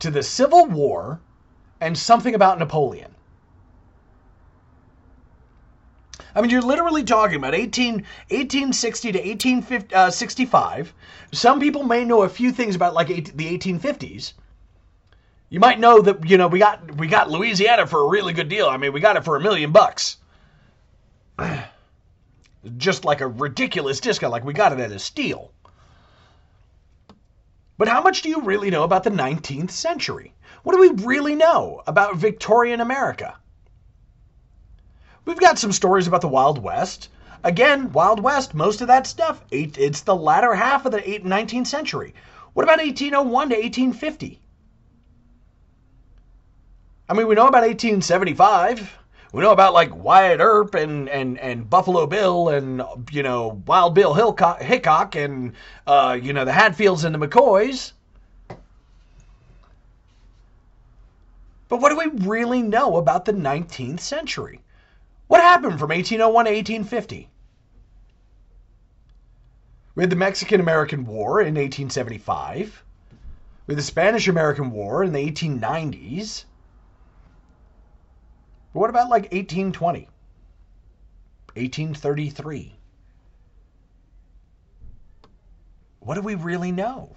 to 0.00 0.10
the 0.10 0.22
Civil 0.22 0.66
War 0.66 1.20
and 1.80 1.96
something 1.96 2.34
about 2.34 2.58
Napoleon? 2.58 3.14
I 6.34 6.40
mean, 6.40 6.50
you're 6.50 6.62
literally 6.62 7.04
talking 7.04 7.36
about 7.36 7.54
18, 7.54 7.94
1860 8.30 9.12
to 9.12 9.18
1865. 9.18 10.88
Uh, 10.88 11.34
Some 11.34 11.58
people 11.58 11.82
may 11.82 12.04
know 12.04 12.22
a 12.22 12.28
few 12.28 12.52
things 12.52 12.76
about 12.76 12.94
like 12.94 13.08
the 13.08 13.58
1850s. 13.58 14.34
You 15.50 15.60
might 15.60 15.80
know 15.80 16.02
that 16.02 16.28
you 16.28 16.36
know 16.36 16.46
we 16.48 16.58
got 16.58 16.96
we 16.96 17.06
got 17.06 17.30
Louisiana 17.30 17.86
for 17.86 18.00
a 18.02 18.08
really 18.08 18.34
good 18.34 18.48
deal. 18.48 18.68
I 18.68 18.76
mean, 18.76 18.92
we 18.92 19.00
got 19.00 19.16
it 19.16 19.24
for 19.24 19.36
a 19.36 19.40
million 19.40 19.72
bucks. 19.72 20.18
Just 22.76 23.04
like 23.04 23.20
a 23.20 23.26
ridiculous 23.26 24.00
discount, 24.00 24.30
like 24.32 24.44
we 24.44 24.52
got 24.52 24.72
it 24.72 24.80
at 24.80 24.92
a 24.92 24.98
steal. 24.98 25.52
But 27.78 27.88
how 27.88 28.02
much 28.02 28.22
do 28.22 28.28
you 28.28 28.42
really 28.42 28.70
know 28.70 28.82
about 28.82 29.04
the 29.04 29.10
19th 29.10 29.70
century? 29.70 30.34
What 30.64 30.74
do 30.74 30.80
we 30.80 31.04
really 31.04 31.36
know 31.36 31.82
about 31.86 32.16
Victorian 32.16 32.80
America? 32.80 33.36
We've 35.24 35.38
got 35.38 35.58
some 35.58 35.72
stories 35.72 36.08
about 36.08 36.20
the 36.20 36.28
Wild 36.28 36.60
West. 36.60 37.08
Again, 37.44 37.92
Wild 37.92 38.18
West, 38.18 38.52
most 38.52 38.80
of 38.80 38.88
that 38.88 39.06
stuff, 39.06 39.44
it's 39.52 40.00
the 40.00 40.16
latter 40.16 40.54
half 40.54 40.86
of 40.86 40.92
the 40.92 41.00
19th 41.00 41.68
century. 41.68 42.14
What 42.52 42.64
about 42.64 42.78
1801 42.78 43.50
to 43.50 43.54
1850? 43.54 44.40
I 47.08 47.14
mean, 47.14 47.28
we 47.28 47.36
know 47.36 47.46
about 47.46 47.62
1875. 47.62 48.97
We 49.32 49.42
know 49.42 49.52
about 49.52 49.74
like 49.74 49.94
Wyatt 49.94 50.40
Earp 50.40 50.74
and, 50.74 51.08
and, 51.08 51.38
and 51.38 51.68
Buffalo 51.68 52.06
Bill 52.06 52.48
and, 52.48 52.82
you 53.10 53.22
know, 53.22 53.62
Wild 53.66 53.94
Bill 53.94 54.14
Hickok, 54.14 54.62
Hickok 54.62 55.16
and, 55.16 55.52
uh, 55.86 56.18
you 56.20 56.32
know, 56.32 56.46
the 56.46 56.52
Hatfields 56.52 57.04
and 57.04 57.14
the 57.14 57.18
McCoys. 57.18 57.92
But 61.68 61.82
what 61.82 61.90
do 61.90 61.98
we 61.98 62.26
really 62.26 62.62
know 62.62 62.96
about 62.96 63.26
the 63.26 63.34
19th 63.34 64.00
century? 64.00 64.60
What 65.26 65.42
happened 65.42 65.78
from 65.78 65.90
1801 65.90 66.46
to 66.46 66.50
1850? 66.50 67.28
We 69.94 70.02
had 70.02 70.10
the 70.10 70.16
Mexican 70.16 70.60
American 70.60 71.04
War 71.04 71.40
in 71.40 71.54
1875. 71.56 72.82
We 73.66 73.72
had 73.72 73.78
the 73.78 73.82
Spanish 73.82 74.28
American 74.28 74.70
War 74.70 75.04
in 75.04 75.12
the 75.12 75.30
1890s. 75.30 76.44
But 78.72 78.80
what 78.80 78.90
about 78.90 79.08
like 79.08 79.32
1820? 79.32 80.08
1833? 81.54 82.74
What 86.00 86.14
do 86.14 86.22
we 86.22 86.34
really 86.36 86.72
know? 86.72 87.16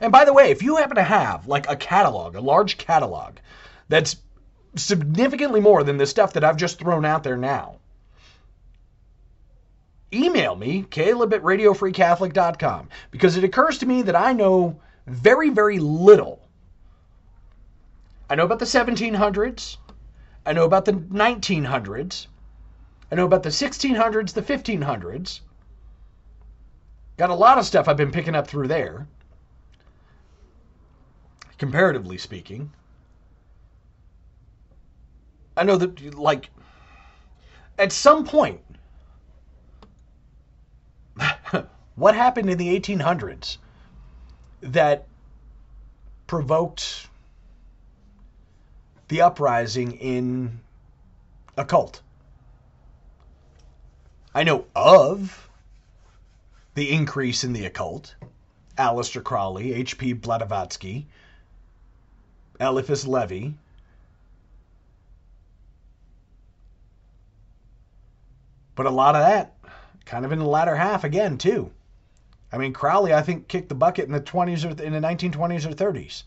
And 0.00 0.10
by 0.10 0.24
the 0.24 0.32
way, 0.32 0.50
if 0.50 0.62
you 0.62 0.76
happen 0.76 0.96
to 0.96 1.02
have 1.02 1.46
like 1.46 1.68
a 1.68 1.76
catalog, 1.76 2.34
a 2.34 2.40
large 2.40 2.76
catalog 2.76 3.36
that's 3.88 4.16
significantly 4.74 5.60
more 5.60 5.84
than 5.84 5.96
the 5.96 6.06
stuff 6.06 6.32
that 6.32 6.44
I've 6.44 6.56
just 6.56 6.78
thrown 6.78 7.04
out 7.04 7.22
there 7.22 7.36
now. 7.36 7.76
Email 10.12 10.54
me, 10.56 10.84
caleb 10.90 11.32
at 11.32 11.42
radiofreecatholic.com, 11.42 12.88
because 13.10 13.36
it 13.36 13.44
occurs 13.44 13.78
to 13.78 13.86
me 13.86 14.02
that 14.02 14.16
I 14.16 14.32
know 14.32 14.80
very, 15.06 15.50
very 15.50 15.78
little. 15.78 16.41
I 18.32 18.34
know 18.34 18.44
about 18.44 18.60
the 18.60 18.64
1700s. 18.64 19.76
I 20.46 20.54
know 20.54 20.64
about 20.64 20.86
the 20.86 20.94
1900s. 20.94 22.28
I 23.10 23.14
know 23.14 23.26
about 23.26 23.42
the 23.42 23.50
1600s, 23.50 24.32
the 24.32 24.40
1500s. 24.40 25.40
Got 27.18 27.28
a 27.28 27.34
lot 27.34 27.58
of 27.58 27.66
stuff 27.66 27.88
I've 27.88 27.98
been 27.98 28.10
picking 28.10 28.34
up 28.34 28.46
through 28.46 28.68
there, 28.68 29.06
comparatively 31.58 32.16
speaking. 32.16 32.72
I 35.54 35.64
know 35.64 35.76
that, 35.76 36.14
like, 36.14 36.48
at 37.78 37.92
some 37.92 38.24
point, 38.24 38.62
what 41.96 42.14
happened 42.14 42.48
in 42.48 42.56
the 42.56 42.80
1800s 42.80 43.58
that 44.62 45.06
provoked 46.26 47.08
the 49.12 49.20
uprising 49.20 49.92
in 49.98 50.58
a 51.58 51.64
cult? 51.66 52.00
I 54.34 54.42
know 54.42 54.64
of 54.74 55.50
the 56.74 56.90
increase 56.90 57.44
in 57.44 57.52
the 57.52 57.66
occult. 57.66 58.14
Aleister 58.78 59.22
Crowley, 59.22 59.74
H.P. 59.74 60.14
Blavatsky, 60.14 61.06
Eliphas 62.58 63.06
Levi, 63.06 63.50
But 68.74 68.86
a 68.86 68.90
lot 68.90 69.14
of 69.14 69.20
that 69.20 69.52
kind 70.06 70.24
of 70.24 70.32
in 70.32 70.38
the 70.38 70.46
latter 70.46 70.74
half 70.74 71.04
again, 71.04 71.36
too. 71.36 71.70
I 72.50 72.56
mean, 72.56 72.72
Crowley, 72.72 73.12
I 73.12 73.20
think, 73.20 73.46
kicked 73.46 73.68
the 73.68 73.74
bucket 73.74 74.06
in 74.06 74.12
the 74.12 74.20
20s 74.22 74.64
or 74.64 74.82
in 74.82 74.94
the 74.94 74.98
1920s 74.98 75.66
or 75.66 75.74
30s. 75.74 76.22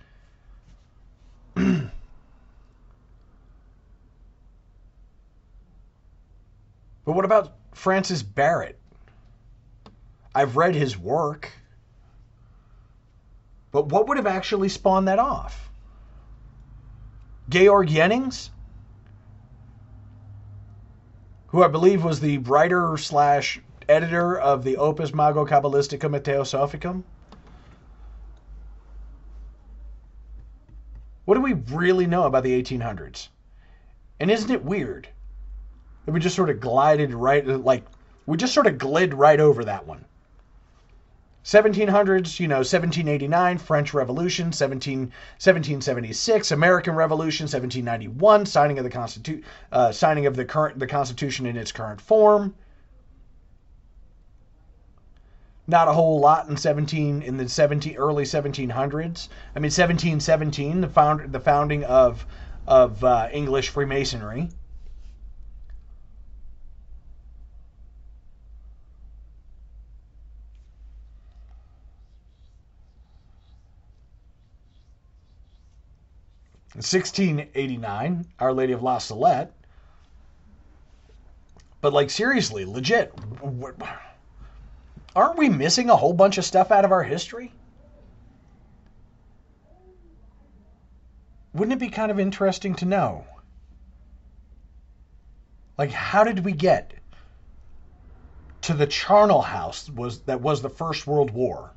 But 7.06 7.14
what 7.14 7.26
about 7.26 7.54
Francis 7.74 8.24
Barrett? 8.24 8.80
I've 10.34 10.58
read 10.58 10.76
his 10.76 10.98
work. 10.98 11.52
But 13.72 13.88
what 13.88 14.08
would 14.08 14.18
have 14.18 14.28
actually 14.28 14.70
spawned 14.70 15.08
that 15.08 15.20
off? 15.20 15.70
Georg 17.50 17.88
Jennings? 17.88 18.50
who 21.56 21.64
I 21.64 21.70
believe 21.70 22.04
was 22.04 22.20
the 22.20 22.40
writer 22.40 22.98
slash 22.98 23.62
editor 23.88 24.38
of 24.38 24.66
the 24.66 24.76
Opus 24.76 25.14
Mago 25.14 25.46
Cabalisticum 25.46 26.14
et. 26.14 27.04
What 31.24 31.36
do 31.36 31.42
we 31.42 31.54
really 31.54 32.08
know 32.08 32.26
about 32.26 32.44
the 32.44 32.62
1800s? 32.62 33.30
And 34.20 34.30
isn't 34.30 34.52
it 34.52 34.66
weird 34.66 35.08
we 36.14 36.20
just 36.20 36.36
sort 36.36 36.50
of 36.50 36.60
glided 36.60 37.14
right, 37.14 37.46
like, 37.46 37.84
we 38.26 38.38
just 38.38 38.54
sort 38.54 38.68
of 38.68 38.78
glid 38.78 39.14
right 39.16 39.40
over 39.40 39.66
that 39.66 39.88
one? 39.88 40.06
1700s, 41.46 42.40
you 42.40 42.48
know, 42.48 42.56
1789, 42.56 43.60
French 43.60 43.94
Revolution, 43.94 44.52
17, 44.52 45.00
1776, 45.00 46.52
American 46.52 46.96
Revolution, 46.96 47.44
1791, 47.44 48.48
signing 48.48 48.80
of 48.80 48.84
the 48.84 48.90
Constitu- 48.90 49.44
uh, 49.72 49.92
signing 49.92 50.26
of 50.26 50.36
the 50.36 50.44
current 50.44 50.80
the 50.80 50.88
Constitution 50.88 51.46
in 51.46 51.56
its 51.56 51.72
current 51.72 52.02
form. 52.02 52.56
Not 55.68 55.88
a 55.88 55.94
whole 55.94 56.20
lot 56.20 56.50
in 56.50 56.58
17 56.58 57.22
in 57.22 57.38
the 57.38 57.48
17 57.48 57.96
early 57.96 58.24
1700s. 58.24 59.30
I 59.56 59.60
mean, 59.60 59.72
1717, 59.72 60.82
the 60.82 60.88
found 60.88 61.32
the 61.32 61.40
founding 61.40 61.84
of 61.84 62.26
of 62.68 63.04
uh, 63.04 63.30
English 63.32 63.70
Freemasonry. 63.70 64.50
1689, 76.76 78.26
Our 78.40 78.54
Lady 78.54 78.74
of 78.74 78.84
La 78.84 78.98
Salette. 78.98 79.54
But 81.80 81.94
like 81.94 82.10
seriously, 82.10 82.66
legit, 82.66 83.14
aren't 85.16 85.38
we 85.38 85.48
missing 85.48 85.90
a 85.90 85.96
whole 85.96 86.12
bunch 86.12 86.38
of 86.38 86.44
stuff 86.44 86.72
out 86.72 86.84
of 86.84 86.92
our 86.92 87.04
history? 87.04 87.54
Wouldn't 91.54 91.82
it 91.82 91.86
be 91.86 91.90
kind 91.90 92.12
of 92.12 92.20
interesting 92.20 92.76
to 92.76 92.86
know? 92.86 93.26
Like, 95.78 95.92
how 95.92 96.26
did 96.26 96.44
we 96.44 96.52
get 96.52 96.94
to 98.64 98.74
the 98.74 98.88
charnel 98.88 99.42
house 99.42 99.90
was 99.90 100.24
that 100.24 100.42
was 100.42 100.62
the 100.62 100.70
First 100.70 101.08
World 101.08 101.32
War? 101.32 101.75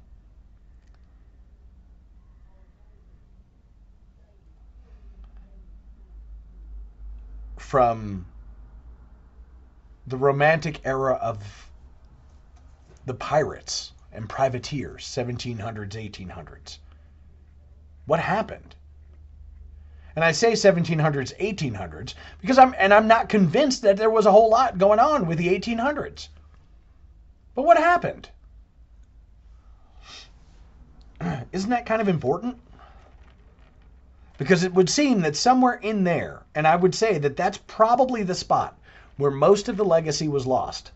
From 7.69 8.25
the 10.07 10.17
romantic 10.17 10.81
era 10.87 11.17
of 11.17 11.71
the 13.05 13.13
pirates 13.13 13.93
and 14.11 14.27
privateers, 14.27 15.05
1700s, 15.05 15.93
1800s. 15.93 16.79
What 18.07 18.21
happened? 18.21 18.75
And 20.17 20.25
I 20.25 20.33
say 20.33 20.53
1700s, 20.53 21.37
1800s 21.37 22.15
because 22.41 22.57
I'm 22.57 22.75
and 22.79 22.95
I'm 22.95 23.07
not 23.07 23.29
convinced 23.29 23.83
that 23.83 23.99
there 23.99 24.09
was 24.09 24.25
a 24.25 24.33
whole 24.33 24.49
lot 24.49 24.79
going 24.79 24.99
on 24.99 25.27
with 25.27 25.37
the 25.37 25.49
1800s. 25.49 26.29
But 27.55 27.67
what 27.67 27.77
happened? 27.77 28.31
Isn't 31.53 31.69
that 31.69 31.85
kind 31.85 32.01
of 32.01 32.09
important? 32.09 32.59
Because 34.39 34.63
it 34.63 34.73
would 34.73 34.89
seem 34.89 35.21
that 35.23 35.37
somewhere 35.37 35.75
in 35.75 36.05
there, 36.05 36.45
and 36.55 36.67
I 36.67 36.77
would 36.77 36.95
say 36.95 37.19
that 37.19 37.37
that's 37.37 37.59
probably 37.59 38.23
the 38.23 38.37
spot 38.37 38.79
where 39.17 39.33
most 39.33 39.69
of 39.69 39.77
the 39.77 39.85
legacy 39.85 40.29
was 40.29 40.47
lost. 40.47 40.93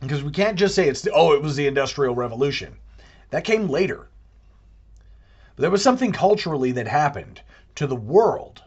Because 0.00 0.24
we 0.24 0.32
can't 0.32 0.58
just 0.58 0.74
say 0.74 0.88
it's 0.88 1.02
the, 1.02 1.12
oh, 1.12 1.32
it 1.32 1.40
was 1.42 1.54
the 1.54 1.68
Industrial 1.68 2.16
Revolution. 2.16 2.76
That 3.30 3.44
came 3.44 3.68
later. 3.68 4.08
But 5.54 5.62
there 5.62 5.70
was 5.70 5.82
something 5.82 6.10
culturally 6.10 6.72
that 6.72 6.88
happened 6.88 7.40
to 7.76 7.86
the 7.86 7.94
world 7.94 8.62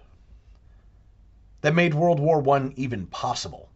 that 1.59 1.75
made 1.75 1.93
World 1.93 2.21
War 2.21 2.41
I 2.55 2.71
even 2.77 3.07
possible. 3.07 3.67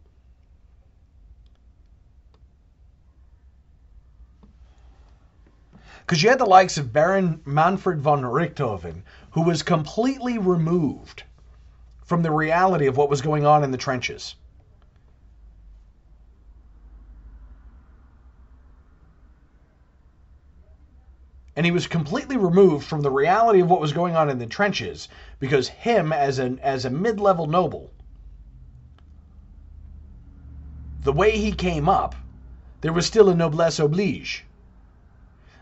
Because 6.10 6.24
you 6.24 6.28
had 6.28 6.40
the 6.40 6.44
likes 6.44 6.76
of 6.76 6.92
Baron 6.92 7.40
Manfred 7.44 8.00
von 8.00 8.22
Richthofen, 8.22 9.04
who 9.30 9.42
was 9.42 9.62
completely 9.62 10.38
removed 10.38 11.22
from 12.04 12.24
the 12.24 12.32
reality 12.32 12.88
of 12.88 12.96
what 12.96 13.08
was 13.08 13.22
going 13.22 13.46
on 13.46 13.62
in 13.62 13.70
the 13.70 13.78
trenches. 13.78 14.34
and 21.54 21.64
he 21.64 21.70
was 21.70 21.86
completely 21.86 22.36
removed 22.36 22.84
from 22.88 23.02
the 23.02 23.10
reality 23.10 23.60
of 23.60 23.70
what 23.70 23.80
was 23.80 23.92
going 23.92 24.16
on 24.16 24.28
in 24.28 24.38
the 24.38 24.46
trenches 24.46 25.08
because 25.38 25.68
him 25.68 26.12
as 26.12 26.40
an 26.40 26.58
as 26.60 26.84
a 26.84 26.90
mid-level 26.90 27.46
noble 27.46 27.92
the 31.02 31.12
way 31.12 31.32
he 31.36 31.52
came 31.52 31.88
up 31.88 32.14
there 32.80 32.92
was 32.92 33.06
still 33.06 33.28
a 33.28 33.34
noblesse 33.34 33.78
oblige 33.78 34.44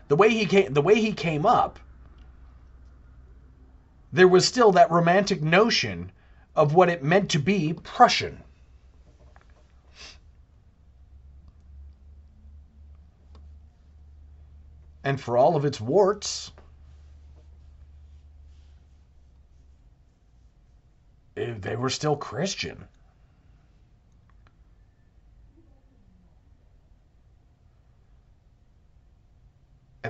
the 0.09 0.15
way 0.15 0.29
he 0.29 0.45
came 0.45 0.73
the 0.73 0.81
way 0.81 0.95
he 0.95 1.13
came 1.13 1.45
up 1.45 1.79
there 4.11 4.27
was 4.27 4.45
still 4.45 4.73
that 4.73 4.91
romantic 4.91 5.41
notion 5.41 6.11
of 6.55 6.73
what 6.73 6.89
it 6.89 7.03
meant 7.03 7.31
to 7.31 7.39
be 7.39 7.73
Prussian 7.73 8.43
and 15.03 15.19
for 15.19 15.37
all 15.37 15.55
of 15.55 15.65
its 15.65 15.79
warts, 15.81 16.51
eh, 21.37 21.53
they 21.59 21.75
were 21.75 21.89
still 21.89 22.15
Christian. 22.15 22.87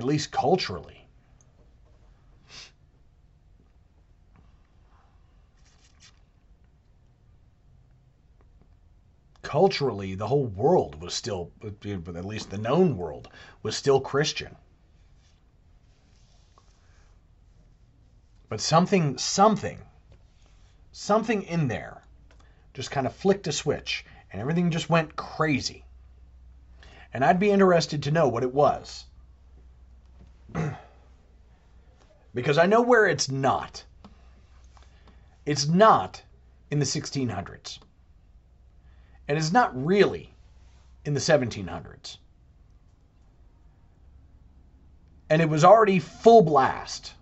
At 0.00 0.06
least 0.06 0.32
culturally. 0.32 1.06
Culturally, 9.42 10.14
the 10.14 10.26
whole 10.26 10.46
world 10.46 11.02
was 11.02 11.12
still, 11.12 11.50
at 11.62 12.24
least 12.24 12.48
the 12.48 12.56
known 12.56 12.96
world, 12.96 13.28
was 13.62 13.76
still 13.76 14.00
Christian. 14.00 14.56
But 18.48 18.62
something, 18.62 19.18
something, 19.18 19.80
something 20.92 21.42
in 21.42 21.68
there 21.68 22.02
just 22.72 22.90
kind 22.90 23.06
of 23.06 23.14
flicked 23.14 23.48
a 23.48 23.52
switch 23.52 24.06
and 24.32 24.40
everything 24.40 24.70
just 24.70 24.88
went 24.88 25.14
crazy. 25.14 25.84
And 27.12 27.22
I'd 27.22 27.38
be 27.38 27.50
interested 27.50 28.04
to 28.04 28.10
know 28.10 28.28
what 28.28 28.42
it 28.42 28.54
was. 28.54 29.04
because 32.34 32.58
I 32.58 32.66
know 32.66 32.80
where 32.80 33.06
it's 33.06 33.30
not. 33.30 33.84
It's 35.46 35.66
not 35.66 36.22
in 36.70 36.78
the 36.78 36.84
1600s. 36.84 37.78
And 39.28 39.38
it's 39.38 39.52
not 39.52 39.70
really 39.84 40.34
in 41.04 41.14
the 41.14 41.20
1700s. 41.20 42.18
And 45.28 45.40
it 45.40 45.48
was 45.48 45.64
already 45.64 45.98
full 46.00 46.42
blast 46.42 47.14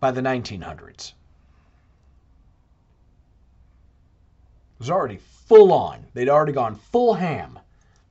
by 0.00 0.10
the 0.10 0.20
1900s. 0.20 1.12
It 4.72 4.78
was 4.78 4.90
already 4.90 5.16
full 5.16 5.72
on. 5.72 6.06
They'd 6.12 6.28
already 6.28 6.52
gone 6.52 6.74
full 6.74 7.14
ham 7.14 7.58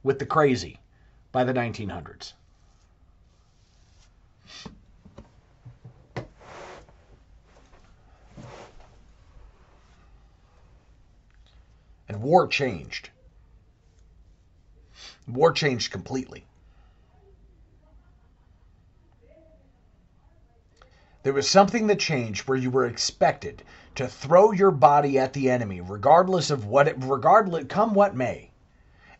with 0.03 0.17
the 0.17 0.25
crazy 0.25 0.79
by 1.31 1.43
the 1.43 1.53
1900s. 1.53 2.33
And 12.11 12.21
war 12.21 12.45
changed. 12.45 13.09
War 15.29 15.53
changed 15.53 15.93
completely. 15.93 16.45
There 21.23 21.31
was 21.31 21.49
something 21.49 21.87
that 21.87 21.99
changed 21.99 22.49
where 22.49 22.57
you 22.57 22.69
were 22.69 22.85
expected 22.85 23.63
to 23.95 24.09
throw 24.09 24.51
your 24.51 24.71
body 24.71 25.17
at 25.17 25.31
the 25.31 25.49
enemy, 25.49 25.79
regardless 25.79 26.51
of 26.51 26.65
what 26.65 26.89
it, 26.89 26.97
regardless, 26.99 27.67
come 27.69 27.93
what 27.93 28.13
may. 28.13 28.51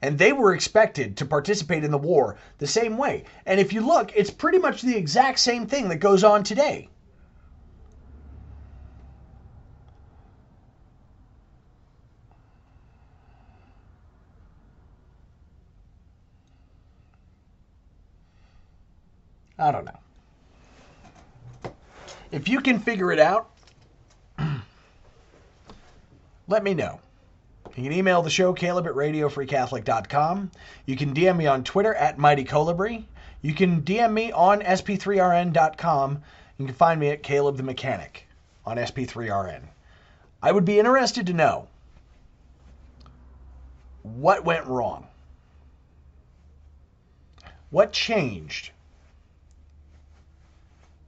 And 0.01 0.17
they 0.17 0.33
were 0.33 0.53
expected 0.53 1.15
to 1.15 1.25
participate 1.25 1.85
in 1.85 1.91
the 1.91 1.97
war 1.97 2.35
the 2.57 2.67
same 2.67 2.97
way. 2.97 3.23
And 3.45 3.61
if 3.61 3.71
you 3.71 3.87
look, 3.87 4.11
it's 4.13 4.31
pretty 4.31 4.57
much 4.57 4.81
the 4.81 4.97
exact 4.97 5.39
same 5.39 5.65
thing 5.65 5.87
that 5.87 6.01
goes 6.01 6.25
on 6.25 6.43
today. 6.43 6.89
I 19.61 19.71
don't 19.71 19.85
know. 19.85 21.71
If 22.31 22.47
you 22.47 22.61
can 22.61 22.79
figure 22.79 23.11
it 23.11 23.19
out, 23.19 23.51
let 26.47 26.63
me 26.63 26.73
know. 26.73 26.99
You 27.75 27.83
can 27.83 27.93
email 27.93 28.23
the 28.23 28.29
show, 28.29 28.53
Caleb 28.53 28.87
at 28.87 28.93
RadioFreeCatholic.com. 28.93 30.51
You 30.85 30.97
can 30.97 31.13
DM 31.13 31.37
me 31.37 31.47
on 31.47 31.63
Twitter 31.63 31.93
at 31.93 32.17
Mighty 32.17 32.43
Colibri. 32.43 33.05
You 33.43 33.53
can 33.53 33.83
DM 33.83 34.11
me 34.11 34.31
on 34.31 34.61
SP3RN.com. 34.61 36.21
You 36.57 36.65
can 36.65 36.75
find 36.75 36.99
me 36.99 37.09
at 37.09 37.23
Caleb 37.23 37.57
the 37.57 37.63
Mechanic 37.63 38.27
on 38.65 38.77
SP3RN. 38.77 39.61
I 40.41 40.51
would 40.51 40.65
be 40.65 40.79
interested 40.79 41.27
to 41.27 41.33
know 41.33 41.67
what 44.01 44.43
went 44.43 44.65
wrong. 44.65 45.07
What 47.69 47.93
changed? 47.93 48.71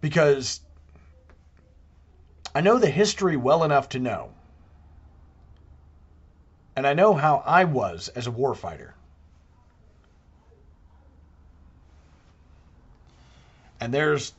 Because 0.04 0.60
I 2.54 2.60
know 2.60 2.78
the 2.78 2.90
history 2.90 3.38
well 3.38 3.64
enough 3.64 3.88
to 3.90 4.00
know. 4.00 4.34
And 6.76 6.86
I 6.86 6.94
know 6.94 7.14
how 7.14 7.42
I 7.46 7.64
was 7.64 8.10
as 8.10 8.28
a 8.28 8.32
warfighter. 8.32 8.92
And 13.80 13.94
there's. 13.94 14.34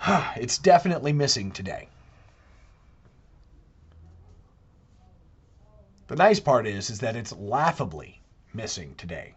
It's 0.36 0.58
definitely 0.58 1.12
missing 1.12 1.50
today. 1.50 1.88
The 6.06 6.14
nice 6.14 6.38
part 6.38 6.68
is, 6.68 6.88
is 6.88 7.00
that 7.00 7.16
it's 7.16 7.32
laughably 7.32 8.20
missing 8.54 8.94
today. 8.96 9.34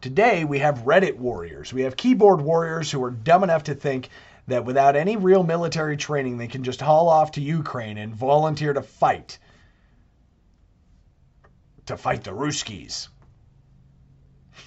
Today 0.00 0.44
we 0.44 0.60
have 0.60 0.84
Reddit 0.84 1.16
warriors. 1.16 1.72
We 1.74 1.82
have 1.82 1.96
keyboard 1.96 2.40
warriors 2.40 2.90
who 2.90 3.04
are 3.04 3.10
dumb 3.10 3.44
enough 3.44 3.64
to 3.64 3.74
think 3.74 4.08
that 4.46 4.64
without 4.64 4.96
any 4.96 5.16
real 5.16 5.42
military 5.42 5.98
training, 5.98 6.38
they 6.38 6.48
can 6.48 6.64
just 6.64 6.80
haul 6.80 7.08
off 7.08 7.32
to 7.32 7.42
Ukraine 7.42 7.98
and 7.98 8.14
volunteer 8.14 8.72
to 8.72 8.80
fight. 8.80 9.38
To 11.86 11.96
fight 11.98 12.24
the 12.24 12.30
Ruskies. 12.30 13.08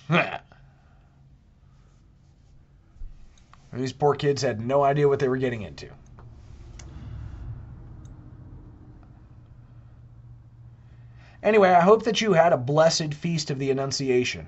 These 3.73 3.93
poor 3.93 4.13
kids 4.13 4.43
had 4.43 4.61
no 4.61 4.84
idea 4.84 5.07
what 5.07 5.17
they 5.19 5.27
were 5.27 5.38
getting 5.38 5.63
into. 5.63 5.89
Anyway, 11.41 11.71
I 11.71 11.81
hope 11.81 12.03
that 12.03 12.21
you 12.21 12.34
had 12.34 12.53
a 12.53 12.57
blessed 12.57 13.15
feast 13.15 13.49
of 13.49 13.57
the 13.57 13.71
Annunciation. 13.71 14.47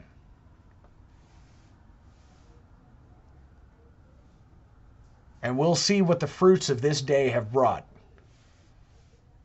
And 5.46 5.60
we'll 5.60 5.76
see 5.76 6.02
what 6.02 6.20
the 6.20 6.26
fruits 6.26 6.72
of 6.72 6.82
this 6.82 7.04
day 7.04 7.30
have 7.30 7.54
brought. 7.54 7.86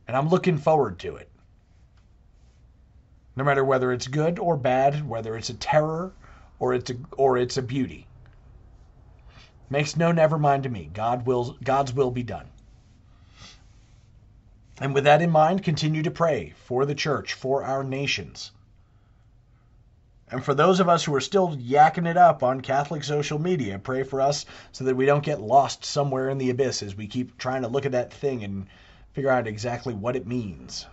And 0.09 0.17
I'm 0.17 0.31
looking 0.31 0.57
forward 0.57 0.99
to 1.01 1.17
it. 1.17 1.29
No 3.37 3.45
matter 3.45 3.63
whether 3.63 3.93
it's 3.93 4.09
good 4.09 4.39
or 4.39 4.57
bad, 4.57 5.07
whether 5.07 5.37
it's 5.37 5.51
a 5.51 5.55
terror 5.55 6.15
or 6.59 6.73
it's 6.73 6.91
a, 6.91 6.97
or 7.19 7.37
it's 7.37 7.59
a 7.59 7.63
beauty. 7.63 8.07
Makes 9.69 9.95
no 9.95 10.11
never 10.11 10.39
mind 10.39 10.63
to 10.63 10.71
me. 10.71 10.89
God 10.91 11.27
will 11.27 11.59
God's 11.63 11.93
will 11.93 12.11
be 12.11 12.23
done. 12.23 12.49
And 14.81 14.95
with 14.95 15.05
that 15.05 15.21
in 15.21 15.31
mind, 15.31 15.63
continue 15.63 16.03
to 16.03 16.11
pray 16.11 16.55
for 16.65 16.87
the 16.87 16.95
church, 16.95 17.35
for 17.35 17.63
our 17.63 17.85
nations. 17.85 18.53
And 20.31 20.45
for 20.45 20.55
those 20.55 20.79
of 20.79 20.89
us 20.89 21.05
who 21.05 21.15
are 21.15 21.21
still 21.21 21.57
yakking 21.57 22.09
it 22.09 22.17
up 22.17 22.43
on 22.43 22.61
Catholic 22.61 23.03
social 23.03 23.39
media, 23.39 23.79
pray 23.79 24.05
for 24.05 24.21
us 24.21 24.47
so 24.71 24.85
that 24.85 24.97
we 24.97 25.07
don't 25.07 25.25
get 25.25 25.41
lost 25.41 25.85
somewhere 25.85 26.31
in 26.31 26.39
the 26.39 26.51
abyss 26.51 26.83
as 26.83 26.97
we 26.97 27.07
keep 27.09 27.37
trying 27.37 27.63
to 27.63 27.69
look 27.69 27.85
at 27.85 27.93
that 27.93 28.13
thing 28.13 28.45
and 28.45 28.67
figure 29.13 29.31
out 29.31 29.49
exactly 29.49 29.93
what 29.93 30.17
it 30.17 30.27
means. 30.27 30.87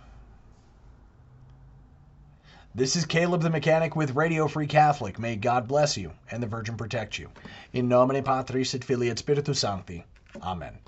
This 2.74 2.96
is 2.96 3.06
Caleb 3.06 3.42
the 3.42 3.50
Mechanic 3.50 3.96
with 3.96 4.16
Radio 4.16 4.46
Free 4.46 4.66
Catholic. 4.66 5.18
May 5.18 5.36
God 5.36 5.66
bless 5.66 5.96
you 5.96 6.12
and 6.30 6.42
the 6.42 6.46
Virgin 6.46 6.76
protect 6.76 7.18
you. 7.18 7.30
In 7.72 7.88
nomine 7.88 8.22
Patris 8.22 8.74
et 8.74 8.84
Filii 8.84 9.10
et 9.10 9.18
Spiritus 9.18 9.60
Sancti. 9.60 10.04
Amen. 10.42 10.78